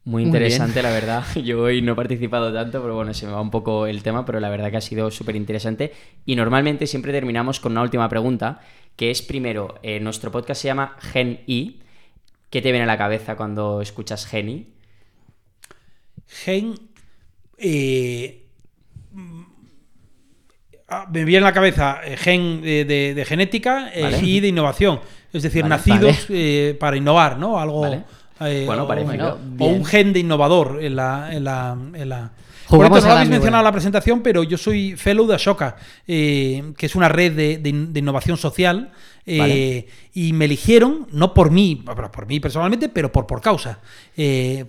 Muy 0.05 0.23
interesante, 0.23 0.83
la 0.83 0.91
verdad. 0.91 1.25
Yo 1.45 1.63
hoy 1.63 1.83
no 1.83 1.93
he 1.93 1.97
participado 1.97 2.53
tanto, 2.53 2.81
pero 2.81 2.95
bueno, 2.95 3.13
se 3.13 3.27
me 3.27 3.33
va 3.33 3.41
un 3.41 3.51
poco 3.51 3.87
el 3.87 4.03
tema, 4.03 4.25
pero 4.25 4.41
la 4.41 4.49
verdad 4.49 4.71
que 4.71 4.79
ha 4.79 4.83
sido 4.83 5.11
súper 5.11 5.37
interesante. 5.37 5.93
Y 6.25 6.37
normalmente 6.37 6.87
siempre 6.87 7.13
terminamos 7.13 7.61
con 7.61 7.73
una 7.73 7.83
última 7.83 8.09
pregunta, 8.09 8.61
que 8.97 9.11
es 9.11 9.21
primero, 9.21 9.79
eh, 9.83 10.01
nuestro 10.01 10.31
podcast 10.31 10.63
se 10.63 10.69
llama 10.69 10.97
Gen 11.01 11.41
I. 11.47 11.81
¿Qué 12.49 12.63
te 12.63 12.73
viene 12.73 12.85
a 12.85 12.87
la 12.87 12.99
cabeza 12.99 13.37
cuando 13.37 13.83
escuchas 13.83 14.27
Gen 14.27 14.49
I? 14.49 14.67
Gen... 16.27 16.75
Eh, 17.59 18.47
ah, 20.89 21.07
me 21.13 21.27
viene 21.27 21.45
a 21.45 21.49
la 21.51 21.53
cabeza 21.53 22.01
eh, 22.03 22.17
gen 22.17 22.63
de, 22.63 23.25
genética 23.29 23.93
y 24.23 24.41
de 24.41 24.49
innovación. 24.49 25.01
Es 25.31 25.43
decir, 25.43 25.67
nacidos 25.67 26.27
para 26.81 26.97
innovar, 26.97 27.39
¿no? 27.39 27.61
Algo... 27.61 28.03
Eh, 28.41 28.65
bueno, 28.67 28.89
o, 29.59 29.67
un 29.67 29.85
gen 29.85 30.13
de 30.13 30.21
innovador 30.21 30.79
en 30.83 30.97
la. 30.97 31.29
En 31.33 31.45
la, 31.45 31.77
en 31.95 32.09
la... 32.09 32.33
no 32.71 32.79
lo 32.79 32.95
habéis 32.95 33.29
mencionado 33.29 33.61
en 33.61 33.65
la 33.65 33.73
presentación, 33.73 34.23
pero 34.23 34.43
yo 34.43 34.57
soy 34.57 34.97
fellow 34.97 35.27
de 35.27 35.35
Ashoka, 35.35 35.77
eh, 36.07 36.73
que 36.77 36.87
es 36.87 36.95
una 36.95 37.09
red 37.09 37.33
de, 37.59 37.69
innovación 37.69 38.37
social. 38.37 38.93
Eh, 39.27 39.87
y 40.15 40.33
me 40.33 40.47
eligieron, 40.47 41.07
no 41.13 41.35
por 41.35 41.51
mí, 41.51 41.85
por 41.85 42.27
mí 42.27 42.41
personalmente, 42.41 42.89
pero 42.89 43.13
por, 43.13 43.27
por 43.27 43.41
causa. 43.41 43.79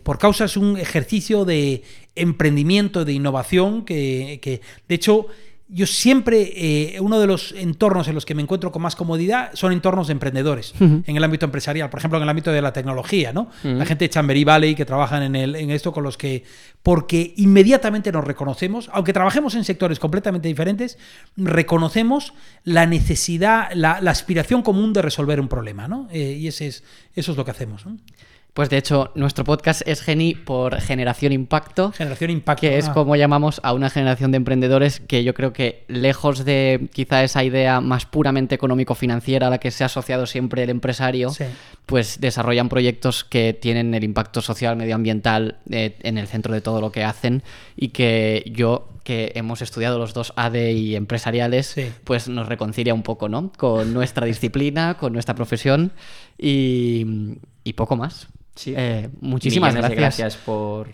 por 0.04 0.20
causa 0.20 0.46
es 0.46 0.58
un 0.58 0.78
ejercicio 0.78 1.46
de 1.46 1.84
emprendimiento, 2.16 3.06
de 3.06 3.14
innovación, 3.14 3.86
que, 3.86 4.40
que 4.42 4.62
de 4.88 4.96
hecho 4.96 5.28
yo 5.74 5.88
siempre, 5.88 6.52
eh, 6.54 7.00
uno 7.00 7.18
de 7.18 7.28
los 7.28 7.54
entornos 7.54 8.10
en 8.10 8.16
los 8.16 8.26
que 8.26 8.36
me 8.36 8.42
encuentro 8.42 8.74
con 8.74 8.82
más 8.82 8.98
comodidad 8.98 9.52
son 9.54 9.72
entornos 9.72 10.08
de 10.08 10.14
emprendedores, 10.14 10.74
en 10.80 11.04
el 11.16 11.24
ámbito 11.24 11.46
empresarial, 11.46 11.90
por 11.90 12.00
ejemplo, 12.00 12.18
en 12.18 12.24
el 12.24 12.30
ámbito 12.30 12.52
de 12.52 12.62
la 12.62 12.74
tecnología, 12.74 13.32
¿no? 13.32 13.50
La 13.64 13.86
gente 13.86 14.06
de 14.06 14.10
Chambery 14.10 14.44
Valley 14.44 14.76
que 14.76 14.84
trabajan 14.84 15.24
en, 15.24 15.36
el, 15.38 15.56
en 15.56 15.72
esto 15.72 15.94
con 15.94 16.04
los 16.04 16.18
que, 16.18 16.44
porque 16.84 17.34
inmediatamente 17.38 18.12
nos 18.12 18.26
reconocemos, 18.26 18.90
aunque 18.92 19.14
trabajemos 19.14 19.56
en 19.56 19.64
sectores 19.64 19.98
completamente 19.98 20.50
diferentes, 20.50 20.98
reconocemos 21.38 22.34
la 22.66 22.86
necesidad, 22.86 23.72
la, 23.74 23.94
aspiración 24.12 24.64
común 24.64 24.92
de 24.92 25.02
resolver 25.02 25.40
un 25.40 25.48
problema, 25.48 25.88
¿no? 25.88 26.10
Eh, 26.12 26.38
y 26.38 26.48
ese 26.50 26.68
es, 26.68 26.84
eso 27.16 27.32
es 27.32 27.38
lo 27.38 27.46
que 27.46 27.52
hacemos. 27.52 27.86
¿no? 27.86 27.98
Pues 28.54 28.70
de 28.70 28.78
hecho, 28.78 29.12
nuestro 29.16 29.46
podcast 29.46 29.82
es 29.86 30.02
Geni 30.02 30.36
por 30.36 30.82
Generación 30.82 31.32
Impacto. 31.32 31.94
Generación 31.94 32.32
Impacto. 32.32 32.60
Que 32.60 32.78
es 32.78 32.90
ah. 32.90 32.94
como 32.94 33.16
llamamos 33.16 33.62
a 33.64 33.72
una 33.72 33.90
generación 33.90 34.32
de 34.32 34.38
emprendedores 34.38 35.00
que 35.00 35.24
yo 35.24 35.34
creo 35.34 35.54
que, 35.54 35.86
lejos 35.88 36.44
de 36.44 36.90
quizá 36.92 37.24
esa 37.24 37.46
idea 37.46 37.80
más 37.80 38.06
puramente 38.06 38.54
económico-financiera 38.54 39.48
a 39.48 39.50
la 39.52 39.60
que 39.60 39.72
se 39.72 39.84
ha 39.84 39.86
asociado 39.86 40.26
siempre 40.26 40.64
el 40.64 40.70
empresario, 40.70 41.32
pues 41.86 42.20
desarrollan 42.20 42.68
proyectos 42.68 43.24
que 43.24 43.54
tienen 43.54 43.94
el 43.94 44.04
impacto 44.04 44.42
social, 44.42 44.76
medioambiental 44.76 45.60
eh, 45.70 45.96
en 46.02 46.18
el 46.18 46.28
centro 46.28 46.54
de 46.54 46.60
todo 46.60 46.82
lo 46.82 46.92
que 46.92 47.06
hacen 47.06 47.44
y 47.78 47.90
que 47.90 48.44
yo 48.54 48.90
que 49.06 49.32
hemos 49.36 49.62
estudiado 49.62 49.98
los 49.98 50.14
dos 50.14 50.34
ADE 50.36 50.74
y 50.74 50.96
empresariales, 50.98 51.76
pues 52.04 52.28
nos 52.28 52.50
reconcilia 52.50 52.94
un 52.94 53.02
poco, 53.02 53.30
¿no? 53.30 53.52
Con 53.58 53.94
nuestra 53.94 54.26
disciplina, 54.26 54.98
con 54.98 55.14
nuestra 55.14 55.36
profesión 55.36 55.94
y, 56.38 57.38
y 57.64 57.74
poco 57.74 57.96
más. 57.96 58.28
Eh, 58.66 59.10
muchísimas 59.20 59.74
gracias. 59.74 60.00
gracias 60.00 60.38
por... 60.38 60.94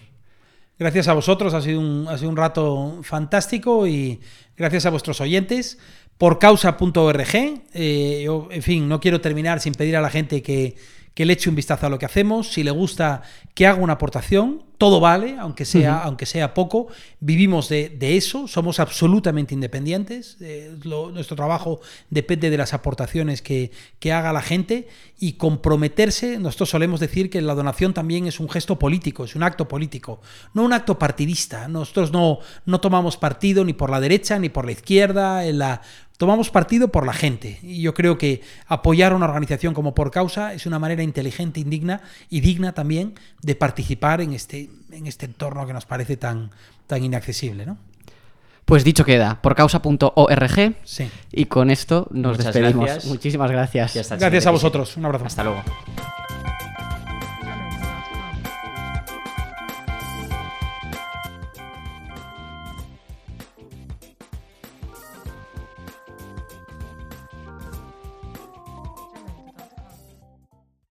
Gracias 0.80 1.08
a 1.08 1.14
vosotros, 1.14 1.55
ha 1.55 1.62
sido, 1.62 1.80
un, 1.80 2.08
ha 2.08 2.20
sido 2.20 2.30
un 2.30 2.38
rato 2.38 2.99
fantástico 3.01 3.88
y 3.88 4.20
gracias 4.55 4.86
a 4.86 4.91
vuestros 4.91 5.20
oyentes. 5.22 5.80
Por 6.20 6.38
causa.org, 6.38 7.36
eh, 7.74 8.22
yo, 8.24 8.47
en 8.51 8.62
fin, 8.62 8.88
no 8.88 8.99
quiero 8.99 9.20
terminar 9.20 9.60
sin 9.60 9.74
pedir 9.74 9.95
a 9.95 10.01
la 10.01 10.12
gente 10.12 10.43
que, 10.43 10.76
que 11.18 11.26
le 11.26 11.34
eche 11.34 11.49
un 11.49 11.55
vistazo 11.55 11.88
a 11.88 11.89
lo 11.89 11.97
que 11.97 12.05
hacemos, 12.05 12.49
si 12.49 12.63
le 12.63 12.70
gusta 12.70 13.24
que 13.55 13.65
haga 13.65 13.82
una 13.82 13.93
aportación, 13.93 14.61
todo 14.78 14.99
vale, 14.99 15.38
aunque 15.39 15.65
sea, 15.65 15.97
aunque 16.03 16.28
sea 16.28 16.53
poco, 16.53 16.89
vivimos 17.20 17.70
de, 17.70 17.97
eso, 17.99 18.47
somos 18.47 18.80
absolutamente 18.80 19.55
independientes, 19.55 20.38
eh, 20.41 20.78
nuestro 20.84 21.36
trabajo 21.36 21.82
depende 22.11 22.51
de 22.51 22.57
las 22.57 22.76
aportaciones 22.76 23.41
que, 23.41 23.72
haga 24.11 24.32
la 24.32 24.43
gente 24.43 24.88
y 25.18 25.34
comprometerse, 25.34 26.38
nosotros 26.38 26.70
solemos 26.70 26.99
decir 26.99 27.32
que 27.32 27.41
la 27.41 27.55
donación 27.55 27.95
también 27.95 28.28
es 28.28 28.39
un 28.39 28.47
gesto 28.47 28.78
político, 28.78 29.26
es 29.26 29.36
un 29.36 29.41
acto 29.41 29.68
político, 29.68 30.22
no 30.53 30.63
un 30.63 30.72
acto 30.72 30.99
partidista, 30.99 31.68
nosotros 31.68 32.11
no, 32.11 32.38
no 32.68 32.80
tomamos 32.80 33.18
partido 33.18 33.65
ni 33.65 33.74
por 33.74 33.89
la 33.89 33.99
derecha 33.99 34.38
ni 34.38 34.49
por 34.49 34.65
la 34.65 34.74
izquierda, 34.74 35.47
en 35.47 35.57
la 35.57 35.82
tomamos 36.18 36.49
partido 36.49 36.89
por 36.89 37.05
la 37.05 37.13
gente. 37.13 37.59
Y 37.61 37.82
yo 37.82 37.93
creo 37.93 38.18
que 38.18 38.41
apoyar 38.68 39.11
a 39.11 39.15
una 39.15 39.26
organización 39.26 39.74
como 39.74 39.95
Por 39.95 40.11
Causa 40.11 40.53
es 40.53 40.65
una 40.65 40.80
manera 40.80 41.03
inteligente, 41.03 41.59
indigna 41.59 42.01
y 42.30 42.41
digna 42.41 42.74
también 42.74 43.13
de 43.41 43.55
participar 43.55 44.22
en 44.22 44.34
este, 44.34 44.70
en 44.91 45.07
este 45.07 45.26
entorno 45.26 45.65
que 45.65 45.74
nos 45.74 45.86
parece 45.86 46.18
tan, 46.18 46.51
tan 46.88 47.03
inaccesible. 47.03 47.65
¿no? 47.65 47.78
Pues 48.65 48.84
dicho 48.84 49.05
queda, 49.05 49.41
por 49.41 49.55
causa.org. 49.55 50.76
Sí. 50.84 51.09
Y 51.32 51.45
con 51.45 51.70
esto 51.70 52.07
nos 52.11 52.38
Muchas 52.38 52.53
despedimos. 52.53 52.86
gracias. 52.86 53.05
Muchísimas 53.05 53.51
gracias. 53.51 53.93
Gracias 54.20 54.45
a 54.45 54.51
vosotros. 54.51 54.97
Un 54.97 55.05
abrazo. 55.05 55.26
Hasta 55.26 55.43
luego. 55.43 55.63